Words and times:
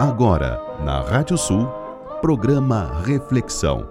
Agora, 0.00 0.62
na 0.84 1.00
Rádio 1.00 1.36
Sul, 1.36 1.66
programa 2.20 3.02
Reflexão. 3.04 3.88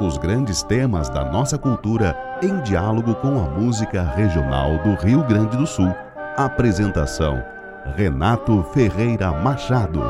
Os 0.00 0.18
grandes 0.18 0.64
temas 0.64 1.08
da 1.08 1.24
nossa 1.24 1.56
cultura 1.56 2.18
em 2.42 2.60
diálogo 2.62 3.14
com 3.14 3.38
a 3.38 3.48
música 3.48 4.02
regional 4.02 4.76
do 4.78 4.94
Rio 4.94 5.24
Grande 5.24 5.56
do 5.56 5.64
Sul. 5.64 5.94
Apresentação: 6.36 7.40
Renato 7.94 8.60
Ferreira 8.74 9.30
Machado. 9.30 10.00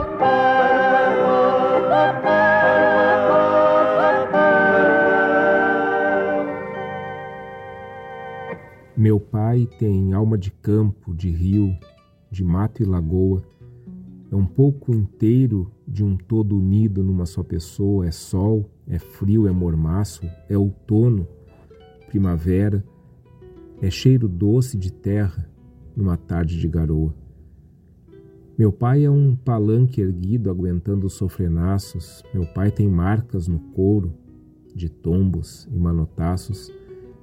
Meu 8.96 9.20
pai 9.20 9.68
tem 9.78 10.14
alma 10.14 10.38
de 10.38 10.50
campo, 10.50 11.14
de 11.14 11.28
rio, 11.28 11.76
de 12.30 12.42
mato 12.42 12.82
e 12.82 12.86
lagoa 12.86 13.42
é 14.36 14.38
um 14.38 14.44
pouco 14.44 14.94
inteiro 14.94 15.72
de 15.88 16.04
um 16.04 16.14
todo 16.14 16.58
unido 16.58 17.02
numa 17.02 17.24
só 17.24 17.42
pessoa. 17.42 18.06
É 18.06 18.10
sol, 18.10 18.70
é 18.86 18.98
frio, 18.98 19.48
é 19.48 19.50
mormaço, 19.50 20.28
é 20.46 20.58
outono, 20.58 21.26
primavera, 22.06 22.84
é 23.80 23.90
cheiro 23.90 24.28
doce 24.28 24.76
de 24.76 24.92
terra 24.92 25.50
numa 25.96 26.18
tarde 26.18 26.60
de 26.60 26.68
garoa. 26.68 27.14
Meu 28.58 28.70
pai 28.70 29.04
é 29.04 29.10
um 29.10 29.34
palanque 29.34 30.02
erguido 30.02 30.50
aguentando 30.50 31.06
os 31.06 31.14
sofrenaços. 31.14 32.22
Meu 32.34 32.46
pai 32.46 32.70
tem 32.70 32.88
marcas 32.88 33.48
no 33.48 33.58
couro 33.58 34.12
de 34.74 34.90
tombos 34.90 35.66
e 35.72 35.78
manotaços. 35.78 36.70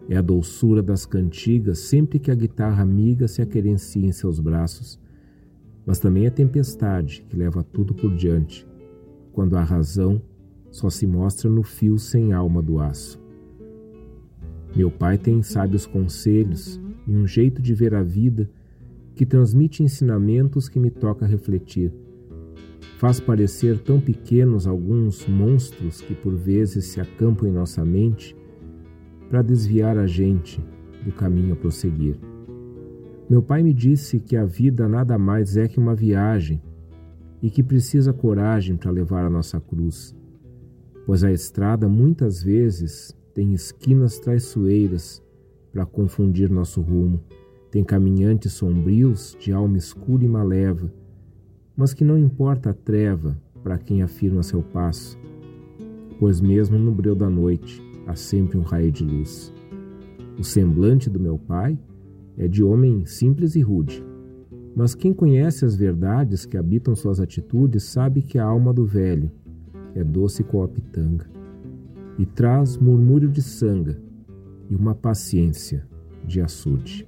É 0.10 0.18
a 0.18 0.22
doçura 0.22 0.82
das 0.82 1.06
cantigas 1.06 1.78
sempre 1.80 2.18
que 2.18 2.32
a 2.32 2.36
guitarra 2.36 2.82
amiga 2.82 3.28
se 3.28 3.40
aquerencia 3.40 4.06
em 4.06 4.12
seus 4.12 4.40
braços 4.40 5.03
mas 5.86 6.00
também 6.00 6.28
a 6.28 6.32
tempestade 6.32 7.26
que 7.30 7.36
leva 7.36 7.64
tudo 7.64 7.94
por 7.94 8.16
diante, 8.16 8.68
quando 9.32 9.56
a 9.56 9.64
razão 9.64 10.22
só 10.72 10.90
se 10.90 11.06
mostra 11.06 11.50
no 11.50 11.64
fio 11.64 11.98
sem 11.98 12.34
alma 12.34 12.62
do 12.62 12.80
aço. 12.80 13.22
Meu 14.76 14.90
pai 14.90 15.18
tem 15.18 15.42
sábios 15.44 15.86
conselhos 15.86 16.80
e 17.08 17.16
um 17.16 17.28
jeito 17.28 17.62
de 17.62 17.74
ver 17.74 17.94
a 17.94 18.02
vida 18.02 18.50
que 19.16 19.26
transmite 19.26 19.84
ensinamentos 19.84 20.68
que 20.68 20.80
me 20.80 20.90
toca 20.90 21.26
refletir. 21.26 21.94
Faz 22.98 23.20
parecer 23.20 23.78
tão 23.80 24.00
pequenos 24.00 24.66
alguns 24.66 25.28
monstros 25.28 26.02
que 26.02 26.16
por 26.16 26.34
vezes 26.34 26.86
se 26.86 27.00
acampam 27.00 27.48
em 27.48 27.52
nossa 27.52 27.86
mente 27.86 28.36
para 29.30 29.42
desviar 29.42 29.98
a 29.98 30.08
gente 30.08 30.60
do 31.04 31.12
caminho 31.12 31.54
a 31.54 31.56
prosseguir. 31.56 32.18
Meu 33.30 33.42
pai 33.42 33.64
me 33.64 33.74
disse 33.74 34.20
que 34.20 34.36
a 34.36 34.46
vida 34.46 34.88
nada 34.88 35.18
mais 35.18 35.56
é 35.56 35.68
que 35.68 35.80
uma 35.80 35.96
viagem 35.96 36.62
e 37.42 37.50
que 37.50 37.64
precisa 37.64 38.14
coragem 38.14 38.76
para 38.76 38.92
levar 38.92 39.26
a 39.26 39.30
nossa 39.30 39.60
cruz, 39.60 40.16
pois 41.06 41.24
a 41.24 41.32
estrada 41.32 41.88
muitas 41.88 42.44
vezes 42.44 43.16
tem 43.34 43.54
esquinas 43.54 44.20
traiçoeiras 44.20 45.24
para 45.72 45.86
confundir 45.86 46.50
nosso 46.50 46.82
rumo, 46.82 47.22
tem 47.72 47.84
caminhantes 47.84 48.54
sombrios 48.54 49.36
de 49.40 49.52
alma 49.52 49.78
escura 49.78 50.24
e 50.24 50.28
maleva, 50.28 50.92
mas 51.76 51.94
que 51.94 52.04
não 52.04 52.18
importa 52.18 52.70
a 52.70 52.74
treva 52.74 53.42
para 53.64 53.78
quem 53.78 54.04
afirma 54.04 54.44
seu 54.44 54.62
passo, 54.62 55.18
pois 56.20 56.40
mesmo 56.40 56.78
no 56.78 56.92
breu 56.92 57.16
da 57.16 57.30
noite 57.30 57.82
há 58.06 58.16
sempre 58.16 58.58
um 58.58 58.62
raio 58.62 58.92
de 58.92 59.04
luz. 59.04 59.52
O 60.38 60.44
semblante 60.44 61.10
do 61.10 61.20
meu 61.20 61.38
pai 61.38 61.78
é 62.38 62.48
de 62.48 62.64
homem 62.64 63.06
simples 63.06 63.56
e 63.56 63.62
rude. 63.62 64.04
Mas 64.76 64.96
quem 64.96 65.14
conhece 65.14 65.66
as 65.66 65.76
verdades 65.76 66.46
que 66.46 66.58
habitam 66.58 66.96
suas 66.96 67.20
atitudes 67.20 67.84
sabe 67.84 68.22
que 68.22 68.40
a 68.40 68.46
alma 68.46 68.74
do 68.74 68.86
velho 68.86 69.32
é 69.96 70.04
doce 70.04 70.44
como 70.44 70.64
a 70.64 70.68
pitanga 70.68 71.30
e 72.18 72.26
traz 72.26 72.78
murmúrio 72.78 73.30
de 73.30 73.42
sanga 73.42 74.00
e 74.70 74.76
uma 74.76 74.96
paciência 74.96 75.88
de 76.26 76.42
açude. 76.42 77.08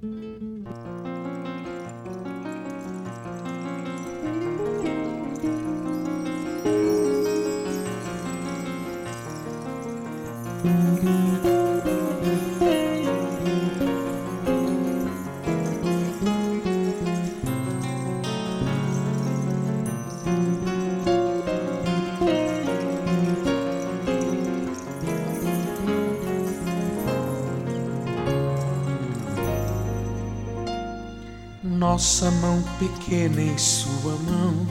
Nossa 31.96 32.30
mão 32.30 32.62
pequena 32.78 33.40
em 33.40 33.56
sua 33.56 34.16
mão, 34.28 34.66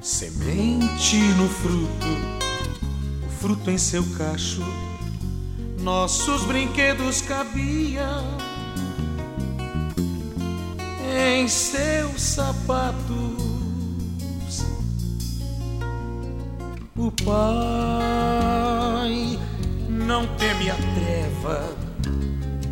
semente 0.00 1.16
no 1.38 1.48
fruto, 1.48 2.08
o 3.24 3.30
fruto 3.38 3.70
em 3.70 3.78
seu 3.78 4.02
cacho, 4.18 4.64
nossos 5.78 6.42
brinquedos 6.42 7.22
cabiam 7.22 8.24
em 11.16 11.46
seus 11.46 12.20
sapatos. 12.20 13.38
O 16.96 17.12
pai 17.12 17.38
não 19.88 20.26
teme 20.36 20.68
a 20.68 20.74
treva, 20.74 21.76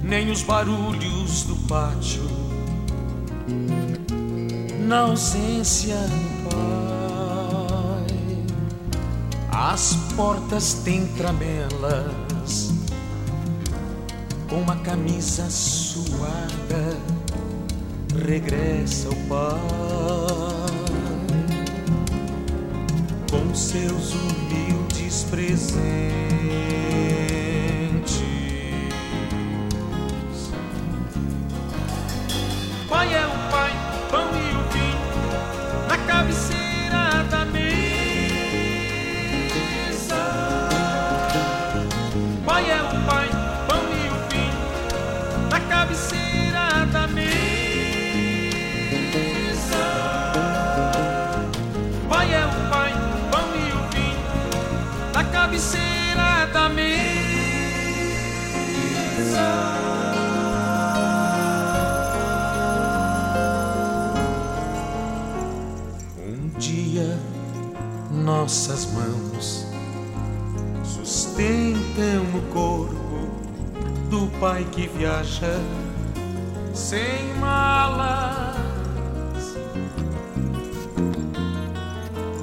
nem 0.02 0.32
os 0.32 0.42
barulhos 0.42 1.44
do 1.44 1.54
pátio 1.68 2.47
na 4.88 5.00
ausência 5.00 5.94
do 5.96 6.48
pai. 6.48 8.06
As 9.52 9.94
portas 10.16 10.80
têm 10.82 11.06
tramelas, 11.08 12.72
com 14.48 14.62
uma 14.62 14.76
camisa 14.76 15.50
suada, 15.50 16.96
regressa 18.26 19.10
o 19.10 19.16
pai, 19.28 19.60
com 23.30 23.54
seus 23.54 24.14
humildes 24.14 25.24
presentes. 25.24 26.87
Que 74.78 74.86
viaja 74.96 75.60
sem 76.72 77.34
malas 77.40 78.56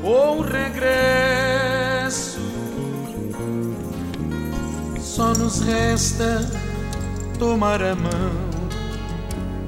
ou 0.03 0.41
regresso. 0.41 0.81
Só 4.99 5.33
nos 5.33 5.61
resta 5.61 6.41
tomar 7.39 7.81
a 7.81 7.95
mão 7.95 8.33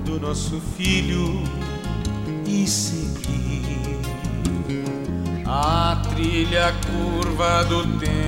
do 0.03 0.19
nosso 0.19 0.59
filho 0.75 1.41
e 2.45 2.67
seguir 2.67 4.01
a 5.45 6.01
trilha 6.09 6.73
curva 6.85 7.63
do 7.63 7.97
tempo. 7.99 8.26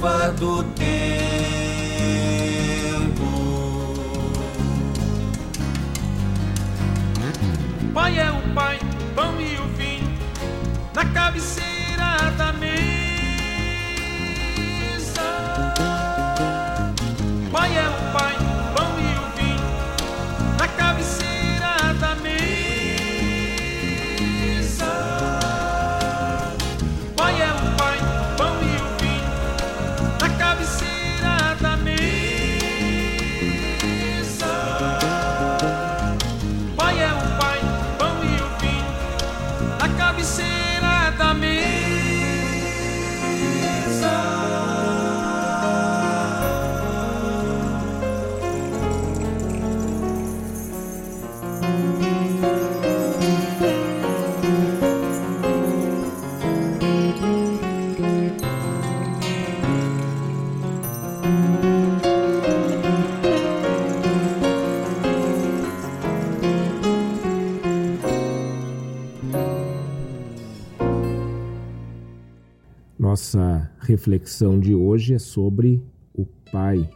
curva 0.00 0.32
do 0.38 0.62
tempo. 0.62 0.90
Pai 7.92 8.18
é 8.18 8.30
o 8.30 8.54
pai, 8.54 8.78
pão 9.14 9.38
e 9.40 9.58
o 9.58 9.66
vinho, 9.76 10.10
na 10.94 11.04
cabeceira 11.04 12.30
da 12.38 12.52
mente. 12.54 12.89
Nossa 73.10 73.68
reflexão 73.80 74.60
de 74.60 74.72
hoje 74.72 75.14
é 75.14 75.18
sobre 75.18 75.82
o 76.14 76.24
Pai. 76.52 76.88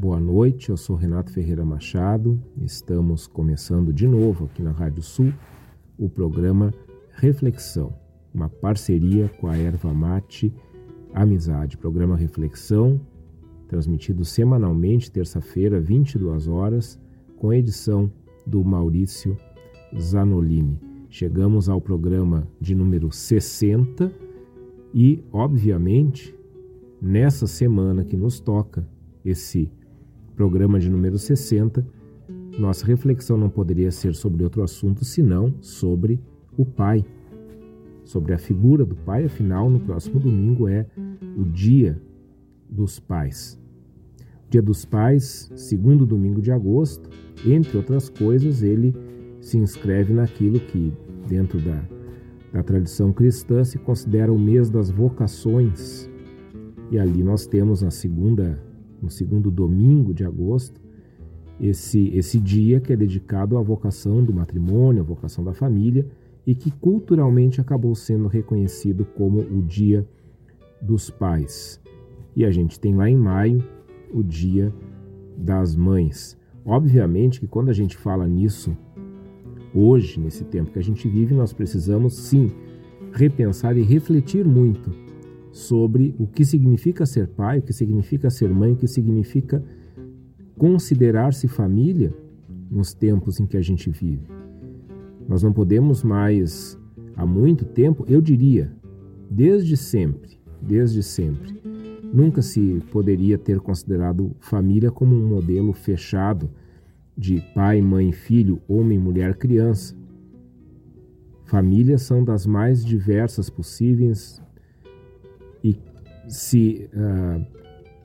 Boa 0.00 0.20
noite, 0.20 0.68
eu 0.68 0.76
sou 0.76 0.94
Renato 0.94 1.32
Ferreira 1.32 1.64
Machado. 1.64 2.40
Estamos 2.62 3.26
começando 3.26 3.92
de 3.92 4.06
novo 4.06 4.44
aqui 4.44 4.62
na 4.62 4.70
Rádio 4.70 5.02
Sul 5.02 5.32
o 5.98 6.08
programa 6.08 6.72
Reflexão, 7.10 7.92
uma 8.32 8.48
parceria 8.48 9.28
com 9.40 9.48
a 9.48 9.58
Erva 9.58 9.92
Mate 9.92 10.54
Amizade. 11.12 11.76
Programa 11.76 12.16
Reflexão, 12.16 13.00
transmitido 13.66 14.24
semanalmente, 14.24 15.10
terça-feira, 15.10 15.80
22 15.80 16.46
horas, 16.46 16.96
com 17.36 17.52
edição 17.52 18.08
do 18.46 18.62
Maurício 18.62 19.36
Zanolini. 19.98 20.78
Chegamos 21.10 21.68
ao 21.68 21.80
programa 21.80 22.46
de 22.60 22.72
número 22.72 23.10
60 23.10 24.12
e, 24.94 25.24
obviamente, 25.32 26.32
nessa 27.02 27.48
semana 27.48 28.04
que 28.04 28.16
nos 28.16 28.38
toca 28.38 28.86
esse 29.24 29.68
programa 30.38 30.78
de 30.78 30.88
número 30.88 31.18
60, 31.18 31.84
nossa 32.60 32.86
reflexão 32.86 33.36
não 33.36 33.50
poderia 33.50 33.90
ser 33.90 34.14
sobre 34.14 34.44
outro 34.44 34.62
assunto 34.62 35.04
senão 35.04 35.52
sobre 35.60 36.20
o 36.56 36.64
Pai, 36.64 37.04
sobre 38.04 38.32
a 38.32 38.38
figura 38.38 38.84
do 38.84 38.94
Pai. 38.94 39.24
Afinal, 39.24 39.68
no 39.68 39.80
próximo 39.80 40.20
domingo 40.20 40.68
é 40.68 40.86
o 41.36 41.42
Dia 41.42 42.00
dos 42.70 43.00
Pais. 43.00 43.60
Dia 44.48 44.62
dos 44.62 44.84
Pais, 44.84 45.50
segundo 45.56 46.06
domingo 46.06 46.40
de 46.40 46.52
agosto, 46.52 47.10
entre 47.44 47.76
outras 47.76 48.08
coisas, 48.08 48.62
ele 48.62 48.94
se 49.40 49.58
inscreve 49.58 50.12
naquilo 50.12 50.60
que, 50.60 50.92
dentro 51.28 51.58
da 51.58 51.82
na 52.52 52.62
tradição 52.62 53.12
cristã 53.12 53.64
se 53.64 53.76
considera 53.76 54.32
o 54.32 54.38
mês 54.38 54.70
das 54.70 54.88
vocações. 54.88 56.08
E 56.92 56.98
ali 56.98 57.24
nós 57.24 57.44
temos 57.44 57.82
na 57.82 57.90
segunda, 57.90 58.67
no 59.02 59.10
segundo 59.10 59.50
domingo 59.50 60.12
de 60.12 60.24
agosto, 60.24 60.80
esse, 61.60 62.08
esse 62.16 62.38
dia 62.38 62.80
que 62.80 62.92
é 62.92 62.96
dedicado 62.96 63.56
à 63.56 63.62
vocação 63.62 64.22
do 64.22 64.32
matrimônio, 64.32 65.02
à 65.02 65.04
vocação 65.04 65.44
da 65.44 65.52
família, 65.52 66.06
e 66.46 66.54
que 66.54 66.70
culturalmente 66.70 67.60
acabou 67.60 67.94
sendo 67.94 68.26
reconhecido 68.26 69.04
como 69.04 69.40
o 69.40 69.62
Dia 69.62 70.06
dos 70.80 71.10
Pais. 71.10 71.80
E 72.34 72.44
a 72.44 72.50
gente 72.50 72.78
tem 72.78 72.94
lá 72.94 73.10
em 73.10 73.16
maio 73.16 73.62
o 74.12 74.22
Dia 74.22 74.72
das 75.36 75.74
Mães. 75.74 76.38
Obviamente 76.64 77.40
que 77.40 77.46
quando 77.46 77.68
a 77.68 77.74
gente 77.74 77.96
fala 77.96 78.26
nisso 78.26 78.76
Hoje, 79.74 80.18
nesse 80.18 80.44
tempo 80.44 80.70
que 80.70 80.78
a 80.78 80.82
gente 80.82 81.06
vive, 81.08 81.34
nós 81.34 81.52
precisamos 81.52 82.14
sim 82.14 82.50
repensar 83.12 83.76
e 83.76 83.82
refletir 83.82 84.44
muito 84.44 84.90
sobre 85.58 86.14
o 86.18 86.26
que 86.26 86.44
significa 86.44 87.04
ser 87.04 87.26
pai, 87.26 87.58
o 87.58 87.62
que 87.62 87.72
significa 87.72 88.30
ser 88.30 88.48
mãe, 88.48 88.72
o 88.72 88.76
que 88.76 88.86
significa 88.86 89.62
considerar-se 90.56 91.48
família 91.48 92.14
nos 92.70 92.94
tempos 92.94 93.40
em 93.40 93.46
que 93.46 93.56
a 93.56 93.60
gente 93.60 93.90
vive. 93.90 94.28
Nós 95.28 95.42
não 95.42 95.52
podemos 95.52 96.04
mais, 96.04 96.78
há 97.16 97.26
muito 97.26 97.64
tempo, 97.64 98.04
eu 98.08 98.20
diria, 98.20 98.72
desde 99.28 99.76
sempre, 99.76 100.38
desde 100.62 101.02
sempre, 101.02 101.60
nunca 102.12 102.40
se 102.40 102.80
poderia 102.92 103.36
ter 103.36 103.58
considerado 103.58 104.36
família 104.38 104.92
como 104.92 105.14
um 105.14 105.26
modelo 105.26 105.72
fechado 105.72 106.48
de 107.16 107.42
pai, 107.52 107.82
mãe, 107.82 108.12
filho, 108.12 108.62
homem, 108.68 108.98
mulher, 108.98 109.34
criança. 109.36 109.96
Famílias 111.44 112.02
são 112.02 112.22
das 112.22 112.46
mais 112.46 112.84
diversas 112.84 113.50
possíveis 113.50 114.40
se, 116.28 116.88
uh, 116.94 117.44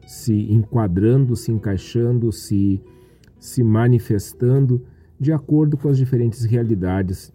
se 0.07 0.51
enquadrando, 0.51 1.35
se 1.35 1.51
encaixando, 1.51 2.31
se, 2.31 2.81
se 3.39 3.63
manifestando 3.63 4.83
de 5.19 5.31
acordo 5.31 5.77
com 5.77 5.89
as 5.89 5.97
diferentes 5.97 6.43
realidades 6.43 7.31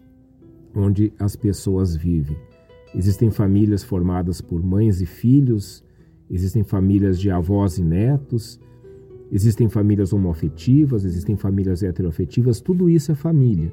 onde 0.75 1.13
as 1.17 1.35
pessoas 1.35 1.95
vivem. 1.95 2.37
Existem 2.93 3.31
famílias 3.31 3.83
formadas 3.83 4.41
por 4.41 4.63
mães 4.63 4.99
e 5.01 5.05
filhos, 5.05 5.83
existem 6.29 6.63
famílias 6.63 7.19
de 7.19 7.29
avós 7.29 7.77
e 7.77 7.83
netos, 7.83 8.59
Existem 9.31 9.69
famílias 9.69 10.11
homoafetivas, 10.11 11.05
existem 11.05 11.35
famílias 11.37 11.83
heteroafetivas, 11.83 12.59
tudo 12.59 12.89
isso 12.89 13.11
é 13.11 13.15
família. 13.15 13.71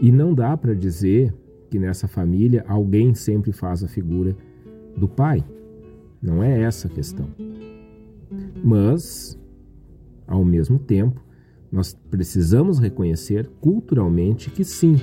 E 0.00 0.12
não 0.12 0.32
dá 0.32 0.56
para 0.56 0.72
dizer 0.72 1.34
que 1.68 1.78
nessa 1.78 2.06
família 2.06 2.64
alguém 2.68 3.12
sempre 3.12 3.52
faz 3.52 3.82
a 3.82 3.88
figura 3.88 4.36
do 4.96 5.08
pai. 5.08 5.44
Não 6.22 6.42
é 6.42 6.62
essa 6.62 6.88
a 6.88 6.90
questão. 6.90 7.28
Mas, 8.62 9.38
ao 10.26 10.44
mesmo 10.44 10.78
tempo, 10.78 11.20
nós 11.70 11.94
precisamos 12.10 12.78
reconhecer 12.78 13.48
culturalmente 13.60 14.50
que 14.50 14.64
sim, 14.64 14.96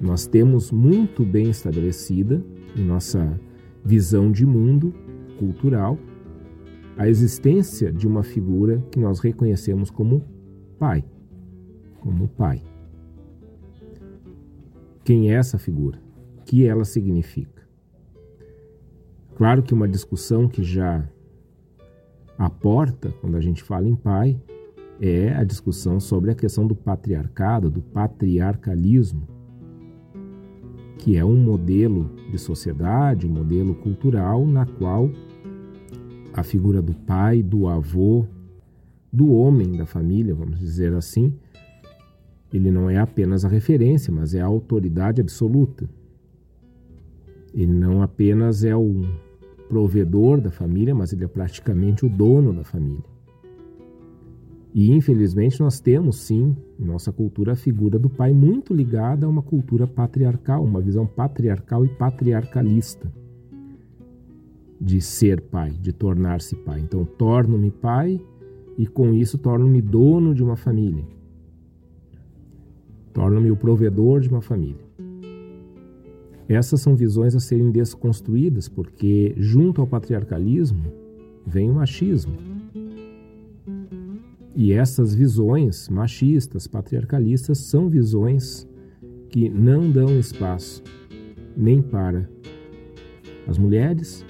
nós 0.00 0.26
temos 0.26 0.72
muito 0.72 1.24
bem 1.24 1.48
estabelecida 1.48 2.44
em 2.76 2.84
nossa 2.84 3.40
visão 3.84 4.30
de 4.30 4.44
mundo 4.44 4.92
cultural 5.38 5.98
a 6.96 7.08
existência 7.08 7.92
de 7.92 8.06
uma 8.06 8.22
figura 8.22 8.84
que 8.90 8.98
nós 9.00 9.20
reconhecemos 9.20 9.90
como 9.90 10.24
pai, 10.78 11.04
como 12.00 12.28
pai. 12.28 12.62
Quem 15.04 15.30
é 15.30 15.34
essa 15.34 15.58
figura? 15.58 16.00
O 16.38 16.42
que 16.42 16.66
ela 16.66 16.84
significa? 16.84 17.53
Claro 19.36 19.62
que 19.62 19.74
uma 19.74 19.88
discussão 19.88 20.48
que 20.48 20.62
já 20.62 21.08
aporta 22.38 23.12
quando 23.20 23.36
a 23.36 23.40
gente 23.40 23.62
fala 23.62 23.88
em 23.88 23.94
pai 23.96 24.40
é 25.00 25.34
a 25.34 25.42
discussão 25.42 25.98
sobre 25.98 26.30
a 26.30 26.34
questão 26.34 26.66
do 26.66 26.74
patriarcado, 26.74 27.68
do 27.68 27.82
patriarcalismo, 27.82 29.26
que 30.98 31.16
é 31.16 31.24
um 31.24 31.36
modelo 31.36 32.10
de 32.30 32.38
sociedade, 32.38 33.26
um 33.26 33.30
modelo 33.30 33.74
cultural 33.74 34.46
na 34.46 34.66
qual 34.66 35.10
a 36.32 36.42
figura 36.42 36.80
do 36.80 36.94
pai, 36.94 37.42
do 37.42 37.68
avô, 37.68 38.26
do 39.12 39.32
homem 39.32 39.72
da 39.72 39.86
família, 39.86 40.34
vamos 40.34 40.58
dizer 40.58 40.92
assim, 40.94 41.34
ele 42.52 42.70
não 42.70 42.88
é 42.88 42.98
apenas 42.98 43.44
a 43.44 43.48
referência, 43.48 44.12
mas 44.12 44.32
é 44.32 44.40
a 44.40 44.46
autoridade 44.46 45.20
absoluta. 45.20 45.88
Ele 47.52 47.72
não 47.72 48.02
apenas 48.02 48.64
é 48.64 48.74
o 48.74 49.02
provedor 49.68 50.40
da 50.40 50.50
família, 50.50 50.94
mas 50.94 51.12
ele 51.12 51.24
é 51.24 51.28
praticamente 51.28 52.04
o 52.04 52.08
dono 52.08 52.52
da 52.52 52.64
família. 52.64 53.04
E 54.74 54.90
infelizmente 54.90 55.60
nós 55.60 55.78
temos 55.78 56.16
sim, 56.16 56.56
em 56.80 56.84
nossa 56.84 57.12
cultura, 57.12 57.52
a 57.52 57.56
figura 57.56 57.98
do 57.98 58.10
pai 58.10 58.32
muito 58.32 58.74
ligada 58.74 59.24
a 59.24 59.28
uma 59.28 59.42
cultura 59.42 59.86
patriarcal, 59.86 60.64
uma 60.64 60.80
visão 60.80 61.06
patriarcal 61.06 61.84
e 61.84 61.88
patriarcalista 61.88 63.12
de 64.80 65.00
ser 65.00 65.40
pai, 65.40 65.70
de 65.70 65.92
tornar-se 65.92 66.56
pai. 66.56 66.80
Então, 66.80 67.04
torno-me 67.04 67.70
pai 67.70 68.20
e 68.76 68.86
com 68.86 69.14
isso 69.14 69.38
torno-me 69.38 69.80
dono 69.80 70.34
de 70.34 70.42
uma 70.42 70.56
família. 70.56 71.04
torno-me 73.12 73.48
o 73.48 73.56
provedor 73.56 74.20
de 74.20 74.28
uma 74.28 74.40
família. 74.40 74.83
Essas 76.48 76.80
são 76.80 76.94
visões 76.94 77.34
a 77.34 77.40
serem 77.40 77.70
desconstruídas, 77.70 78.68
porque 78.68 79.34
junto 79.36 79.80
ao 79.80 79.86
patriarcalismo 79.86 80.92
vem 81.46 81.70
o 81.70 81.74
machismo. 81.74 82.36
E 84.54 84.72
essas 84.72 85.14
visões 85.14 85.88
machistas, 85.88 86.66
patriarcalistas, 86.66 87.58
são 87.58 87.88
visões 87.88 88.68
que 89.28 89.48
não 89.48 89.90
dão 89.90 90.16
espaço 90.18 90.82
nem 91.56 91.82
para 91.82 92.28
as 93.46 93.58
mulheres 93.58 94.24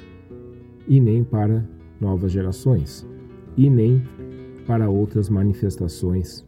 e 0.88 1.00
nem 1.00 1.22
para 1.22 1.68
novas 2.00 2.32
gerações 2.32 3.06
e 3.56 3.68
nem 3.68 4.02
para 4.66 4.88
outras 4.88 5.28
manifestações 5.28 6.44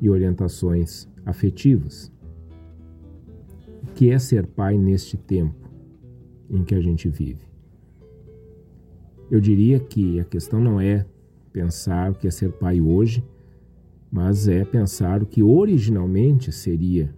e 0.00 0.08
orientações 0.08 1.08
afetivas. 1.26 2.10
Que 3.98 4.12
é 4.12 4.18
ser 4.20 4.46
pai 4.46 4.78
neste 4.78 5.16
tempo 5.16 5.68
em 6.48 6.62
que 6.62 6.72
a 6.72 6.80
gente 6.80 7.08
vive? 7.08 7.44
Eu 9.28 9.40
diria 9.40 9.80
que 9.80 10.20
a 10.20 10.24
questão 10.24 10.60
não 10.60 10.80
é 10.80 11.04
pensar 11.52 12.12
o 12.12 12.14
que 12.14 12.28
é 12.28 12.30
ser 12.30 12.52
pai 12.52 12.80
hoje, 12.80 13.24
mas 14.08 14.46
é 14.46 14.64
pensar 14.64 15.20
o 15.20 15.26
que 15.26 15.42
originalmente 15.42 16.52
seria 16.52 17.12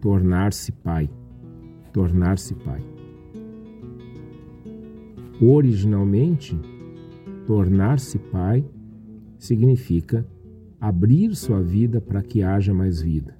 tornar-se 0.00 0.72
pai. 0.72 1.08
Tornar-se 1.92 2.56
pai. 2.56 2.82
Originalmente, 5.40 6.58
tornar-se 7.46 8.18
pai 8.18 8.64
significa 9.38 10.26
abrir 10.80 11.36
sua 11.36 11.62
vida 11.62 12.00
para 12.00 12.20
que 12.20 12.42
haja 12.42 12.74
mais 12.74 13.00
vida, 13.00 13.38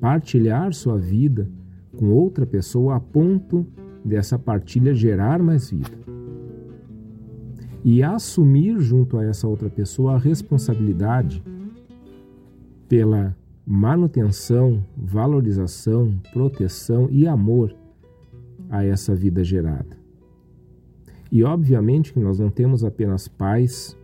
partilhar 0.00 0.72
sua 0.72 0.96
vida 0.96 1.50
com 1.96 2.10
outra 2.10 2.46
pessoa 2.46 2.96
a 2.96 3.00
ponto 3.00 3.66
dessa 4.04 4.38
partilha 4.38 4.94
gerar 4.94 5.42
mais 5.42 5.70
vida. 5.70 5.90
E 7.84 8.02
assumir 8.02 8.78
junto 8.80 9.18
a 9.18 9.24
essa 9.24 9.46
outra 9.46 9.68
pessoa 9.68 10.14
a 10.14 10.18
responsabilidade 10.18 11.42
pela 12.88 13.36
manutenção, 13.66 14.84
valorização, 14.96 16.18
proteção 16.32 17.08
e 17.10 17.26
amor 17.26 17.74
a 18.68 18.84
essa 18.84 19.14
vida 19.14 19.42
gerada. 19.42 19.96
E 21.30 21.42
obviamente 21.42 22.12
que 22.12 22.20
nós 22.20 22.38
não 22.38 22.50
temos 22.50 22.84
apenas 22.84 23.26
pais 23.26 23.96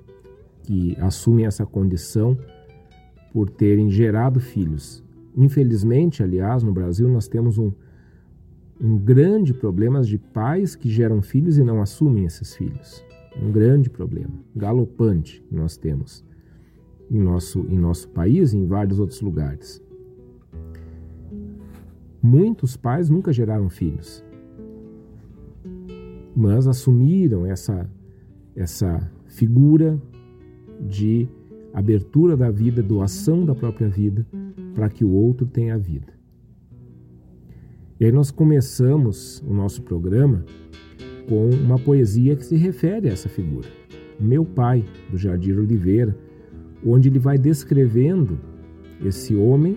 que 0.63 0.97
assumem 1.01 1.47
essa 1.47 1.67
condição 1.67 2.39
por 3.33 3.51
terem 3.51 3.91
gerado 3.91 4.41
filhos. 4.41 5.05
Infelizmente, 5.39 6.23
aliás, 6.23 6.63
no 6.63 6.73
Brasil 6.73 7.09
nós 7.09 7.29
temos 7.29 7.57
um, 7.57 7.73
um 8.81 8.99
grande 8.99 9.55
problema 9.55 10.03
de 10.03 10.19
pais 10.19 10.75
que 10.75 10.91
geram 10.91 11.23
filhos 11.23 11.57
e 11.57 11.65
não 11.65 11.81
assumem 11.81 12.25
esses 12.25 12.55
filhos. 12.55 13.03
Um 13.41 13.51
grande 13.51 13.89
problema, 13.89 14.35
galopante 14.55 15.43
que 15.49 15.55
nós 15.55 15.77
temos 15.77 16.25
em 17.11 17.21
nosso, 17.21 17.61
em 17.61 17.79
nosso 17.79 18.09
país 18.09 18.53
e 18.53 18.59
em 18.59 18.67
vários 18.67 18.99
outros 18.99 19.21
lugares. 19.21 19.81
Muitos 22.21 22.77
pais 22.77 23.09
nunca 23.09 23.33
geraram 23.33 23.71
filhos 23.71 24.25
mas 26.39 26.69
assumiram 26.69 27.45
essa, 27.45 27.91
essa 28.55 29.11
figura 29.27 30.01
de 30.81 31.27
abertura 31.75 32.37
da 32.37 32.49
vida, 32.49 32.81
doação 32.81 33.45
da 33.45 33.57
própria 33.57 33.89
vida, 33.89 34.25
para 34.79 34.89
que 34.89 35.05
o 35.05 35.11
outro 35.11 35.45
tenha 35.45 35.77
vida. 35.77 36.13
E 37.99 38.05
aí 38.05 38.13
nós 38.13 38.31
começamos 38.31 39.43
o 39.45 39.53
nosso 39.53 39.83
programa 39.83 40.45
com 41.29 41.51
uma 41.51 41.77
poesia 41.77 42.37
que 42.37 42.47
se 42.47 42.55
refere 42.55 43.09
a 43.09 43.13
essa 43.13 43.29
figura. 43.29 43.67
Meu 44.21 44.45
Pai, 44.45 44.85
do 45.11 45.19
Jardim 45.19 45.51
Oliveira, 45.51 46.17
onde 46.87 47.09
ele 47.09 47.19
vai 47.19 47.37
descrevendo 47.37 48.39
esse 49.05 49.35
homem, 49.35 49.77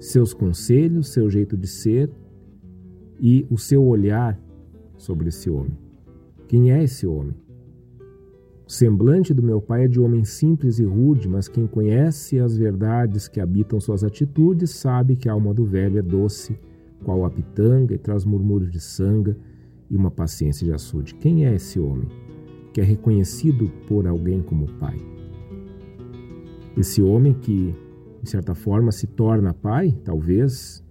seus 0.00 0.32
conselhos, 0.32 1.12
seu 1.12 1.28
jeito 1.28 1.54
de 1.54 1.66
ser 1.66 2.10
e 3.20 3.46
o 3.50 3.58
seu 3.58 3.84
olhar 3.84 4.40
sobre 4.96 5.28
esse 5.28 5.50
homem. 5.50 5.76
Quem 6.48 6.72
é 6.72 6.82
esse 6.82 7.06
homem? 7.06 7.34
O 8.66 8.70
semblante 8.72 9.34
do 9.34 9.42
meu 9.42 9.60
pai 9.60 9.84
é 9.84 9.88
de 9.88 10.00
homem 10.00 10.24
simples 10.24 10.78
e 10.78 10.84
rude, 10.84 11.28
mas 11.28 11.48
quem 11.48 11.66
conhece 11.66 12.38
as 12.38 12.56
verdades 12.56 13.28
que 13.28 13.40
habitam 13.40 13.80
suas 13.80 14.04
atitudes 14.04 14.70
sabe 14.70 15.16
que 15.16 15.28
a 15.28 15.32
alma 15.32 15.52
do 15.52 15.64
velho 15.64 15.98
é 15.98 16.02
doce, 16.02 16.58
qual 17.04 17.24
a 17.24 17.30
pitanga, 17.30 17.94
e 17.94 17.98
traz 17.98 18.24
murmúrios 18.24 18.70
de 18.70 18.80
sanga 18.80 19.36
e 19.90 19.96
uma 19.96 20.10
paciência 20.10 20.66
de 20.66 20.72
açude. 20.72 21.14
Quem 21.16 21.44
é 21.44 21.54
esse 21.54 21.78
homem 21.78 22.08
que 22.72 22.80
é 22.80 22.84
reconhecido 22.84 23.70
por 23.86 24.06
alguém 24.06 24.40
como 24.40 24.66
pai? 24.78 24.96
Esse 26.76 27.02
homem 27.02 27.34
que, 27.34 27.74
de 28.22 28.30
certa 28.30 28.54
forma, 28.54 28.92
se 28.92 29.06
torna 29.06 29.52
pai, 29.52 29.92
talvez, 30.04 30.82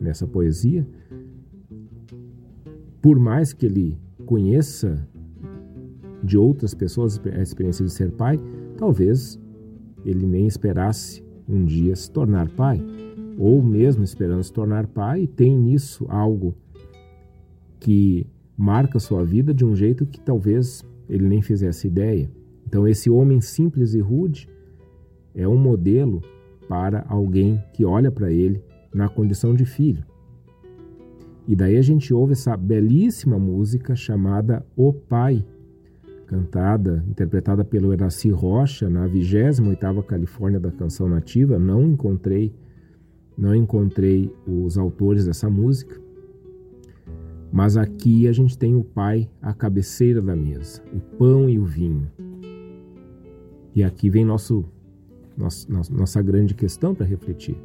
nessa 0.00 0.26
poesia, 0.26 0.86
por 3.02 3.18
mais 3.18 3.52
que 3.52 3.66
ele 3.66 3.98
conheça 4.24 5.06
de 6.22 6.36
outras 6.36 6.74
pessoas 6.74 7.20
a 7.24 7.42
experiência 7.42 7.84
de 7.84 7.90
ser 7.90 8.10
pai, 8.12 8.38
talvez 8.76 9.38
ele 10.04 10.26
nem 10.26 10.46
esperasse 10.46 11.24
um 11.48 11.64
dia 11.64 11.94
se 11.94 12.10
tornar 12.10 12.48
pai, 12.50 12.82
ou 13.38 13.62
mesmo 13.62 14.02
esperando 14.02 14.42
se 14.42 14.52
tornar 14.52 14.86
pai, 14.86 15.26
tem 15.26 15.56
nisso 15.56 16.06
algo 16.08 16.54
que 17.78 18.26
marca 18.56 18.98
sua 18.98 19.24
vida 19.24 19.52
de 19.52 19.64
um 19.64 19.76
jeito 19.76 20.06
que 20.06 20.18
talvez 20.18 20.84
ele 21.08 21.26
nem 21.26 21.42
fizesse 21.42 21.86
ideia. 21.86 22.30
Então, 22.66 22.88
esse 22.88 23.08
homem 23.10 23.40
simples 23.40 23.94
e 23.94 24.00
rude 24.00 24.48
é 25.34 25.46
um 25.46 25.56
modelo 25.56 26.20
para 26.68 27.04
alguém 27.08 27.62
que 27.72 27.84
olha 27.84 28.10
para 28.10 28.32
ele 28.32 28.62
na 28.92 29.08
condição 29.08 29.54
de 29.54 29.64
filho. 29.64 30.04
E 31.46 31.54
daí 31.54 31.76
a 31.76 31.82
gente 31.82 32.12
ouve 32.12 32.32
essa 32.32 32.56
belíssima 32.56 33.38
música 33.38 33.94
chamada 33.94 34.66
O 34.74 34.92
Pai, 34.92 35.44
cantada, 36.26 37.04
interpretada 37.08 37.64
pelo 37.64 37.92
Eraci 37.92 38.30
Rocha 38.30 38.90
na 38.90 39.08
28ª 39.08 40.02
Califórnia 40.04 40.60
da 40.60 40.70
Canção 40.70 41.08
Nativa. 41.08 41.58
Não 41.58 41.82
encontrei, 41.82 42.52
não 43.36 43.54
encontrei 43.54 44.32
os 44.46 44.76
autores 44.76 45.26
dessa 45.26 45.48
música. 45.48 46.00
Mas 47.52 47.76
aqui 47.76 48.26
a 48.26 48.32
gente 48.32 48.58
tem 48.58 48.74
o 48.74 48.82
Pai 48.82 49.30
à 49.40 49.54
cabeceira 49.54 50.20
da 50.20 50.34
mesa, 50.34 50.82
o 50.92 51.00
pão 51.16 51.48
e 51.48 51.58
o 51.58 51.64
vinho. 51.64 52.10
E 53.74 53.84
aqui 53.84 54.10
vem 54.10 54.24
nosso, 54.24 54.64
nosso 55.36 55.70
nossa 55.92 56.20
grande 56.22 56.54
questão 56.54 56.94
para 56.94 57.06
refletir. 57.06 57.56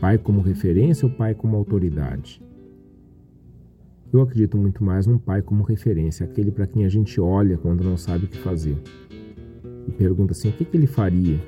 Pai 0.00 0.18
como 0.18 0.40
referência 0.40 1.06
ou 1.06 1.12
pai 1.12 1.34
como 1.34 1.56
autoridade? 1.56 2.42
Eu 4.16 4.22
acredito 4.22 4.56
muito 4.56 4.82
mais 4.82 5.06
num 5.06 5.18
pai 5.18 5.42
como 5.42 5.62
referência, 5.62 6.24
aquele 6.24 6.50
para 6.50 6.66
quem 6.66 6.86
a 6.86 6.88
gente 6.88 7.20
olha 7.20 7.58
quando 7.58 7.84
não 7.84 7.98
sabe 7.98 8.24
o 8.24 8.28
que 8.28 8.38
fazer. 8.38 8.74
E 9.86 9.92
pergunta 9.92 10.32
assim: 10.32 10.48
o 10.48 10.52
que, 10.52 10.64
que 10.64 10.74
ele 10.74 10.86
faria? 10.86 11.38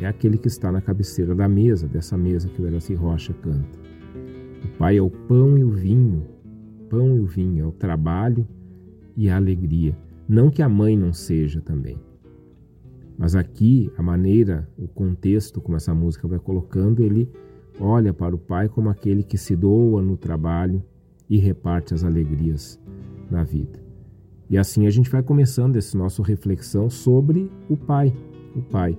É 0.00 0.06
aquele 0.06 0.38
que 0.38 0.46
está 0.46 0.70
na 0.70 0.80
cabeceira 0.80 1.34
da 1.34 1.48
mesa, 1.48 1.88
dessa 1.88 2.16
mesa 2.16 2.48
que 2.48 2.62
o 2.62 2.68
Eraci 2.68 2.94
Rocha 2.94 3.34
canta. 3.34 3.80
O 4.64 4.68
pai 4.78 4.96
é 4.96 5.02
o 5.02 5.10
pão 5.10 5.58
e 5.58 5.64
o 5.64 5.72
vinho. 5.72 6.24
Pão 6.88 7.16
e 7.16 7.18
o 7.20 7.26
vinho 7.26 7.64
é 7.64 7.66
o 7.66 7.72
trabalho 7.72 8.46
e 9.16 9.28
a 9.28 9.34
alegria. 9.34 9.98
Não 10.28 10.50
que 10.50 10.62
a 10.62 10.68
mãe 10.68 10.96
não 10.96 11.12
seja 11.12 11.60
também. 11.60 11.98
Mas 13.18 13.34
aqui, 13.34 13.90
a 13.98 14.02
maneira, 14.04 14.68
o 14.78 14.86
contexto 14.86 15.60
como 15.60 15.76
essa 15.76 15.92
música 15.92 16.28
vai 16.28 16.38
colocando, 16.38 17.02
ele 17.02 17.28
olha 17.80 18.14
para 18.14 18.36
o 18.36 18.38
Pai 18.38 18.68
como 18.68 18.88
aquele 18.88 19.24
que 19.24 19.36
se 19.36 19.56
doa 19.56 20.00
no 20.00 20.16
trabalho 20.16 20.80
e 21.32 21.38
reparte 21.38 21.94
as 21.94 22.04
alegrias 22.04 22.78
na 23.30 23.42
vida. 23.42 23.80
E 24.50 24.58
assim 24.58 24.86
a 24.86 24.90
gente 24.90 25.08
vai 25.08 25.22
começando 25.22 25.76
esse 25.76 25.96
nosso 25.96 26.20
reflexão 26.20 26.90
sobre 26.90 27.50
o 27.70 27.76
Pai, 27.76 28.12
o 28.54 28.60
Pai. 28.60 28.98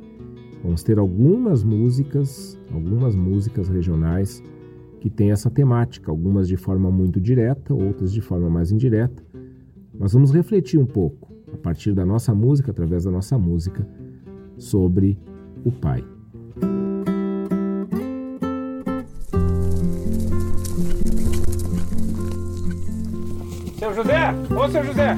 Vamos 0.63 0.82
ter 0.82 0.98
algumas 0.98 1.63
músicas, 1.63 2.60
algumas 2.74 3.16
músicas 3.16 3.70
regionais 3.70 4.42
que 5.00 5.12
têm 5.12 5.30
essa 5.30 5.52
temática, 5.52 6.10
algumas 6.10 6.48
de 6.48 6.58
forma 6.58 6.90
muito 6.90 7.22
direta, 7.22 7.72
outras 7.72 8.12
de 8.12 8.20
forma 8.20 8.50
mais 8.50 8.72
indireta. 8.72 9.24
Mas 9.94 10.13
vamos 10.13 10.34
refletir 10.34 10.80
um 10.80 10.88
pouco, 10.88 11.32
a 11.54 11.58
partir 11.58 11.94
da 11.94 12.04
nossa 12.04 12.34
música, 12.34 12.72
através 12.72 13.04
da 13.04 13.12
nossa 13.12 13.38
música, 13.38 13.88
sobre 14.58 15.20
o 15.63 15.72
Pai. 15.72 16.04
José! 24.04 24.36
Ô, 24.54 24.70
seu 24.70 24.84
José! 24.84 25.16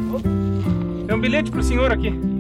Tem 1.08 1.16
um 1.16 1.20
bilhete 1.20 1.50
pro 1.50 1.64
senhor 1.64 1.92
aqui. 1.92 2.35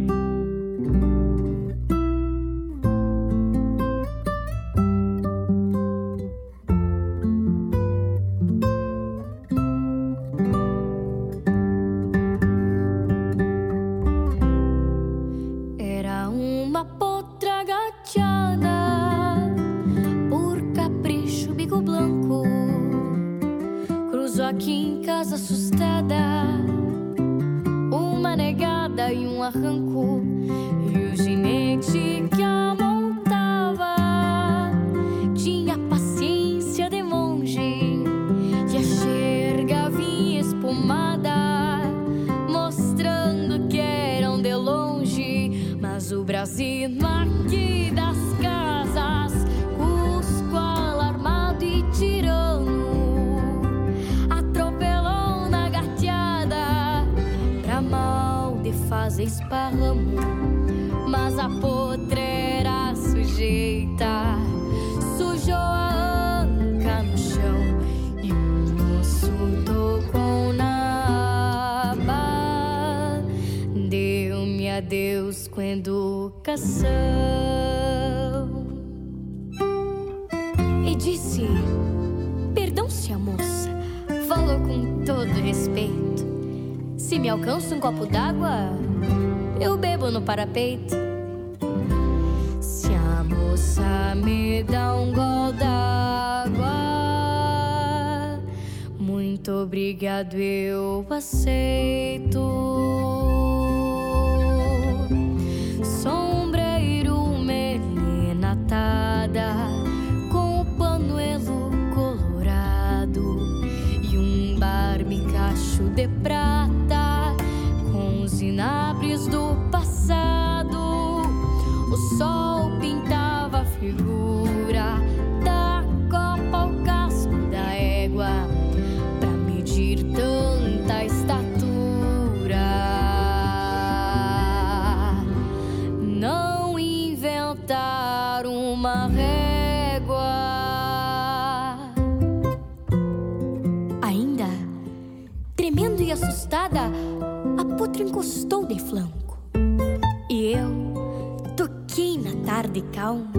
aqui 151.95 152.17
na 152.17 152.45
tarde 152.45 152.81
calma, 152.91 153.31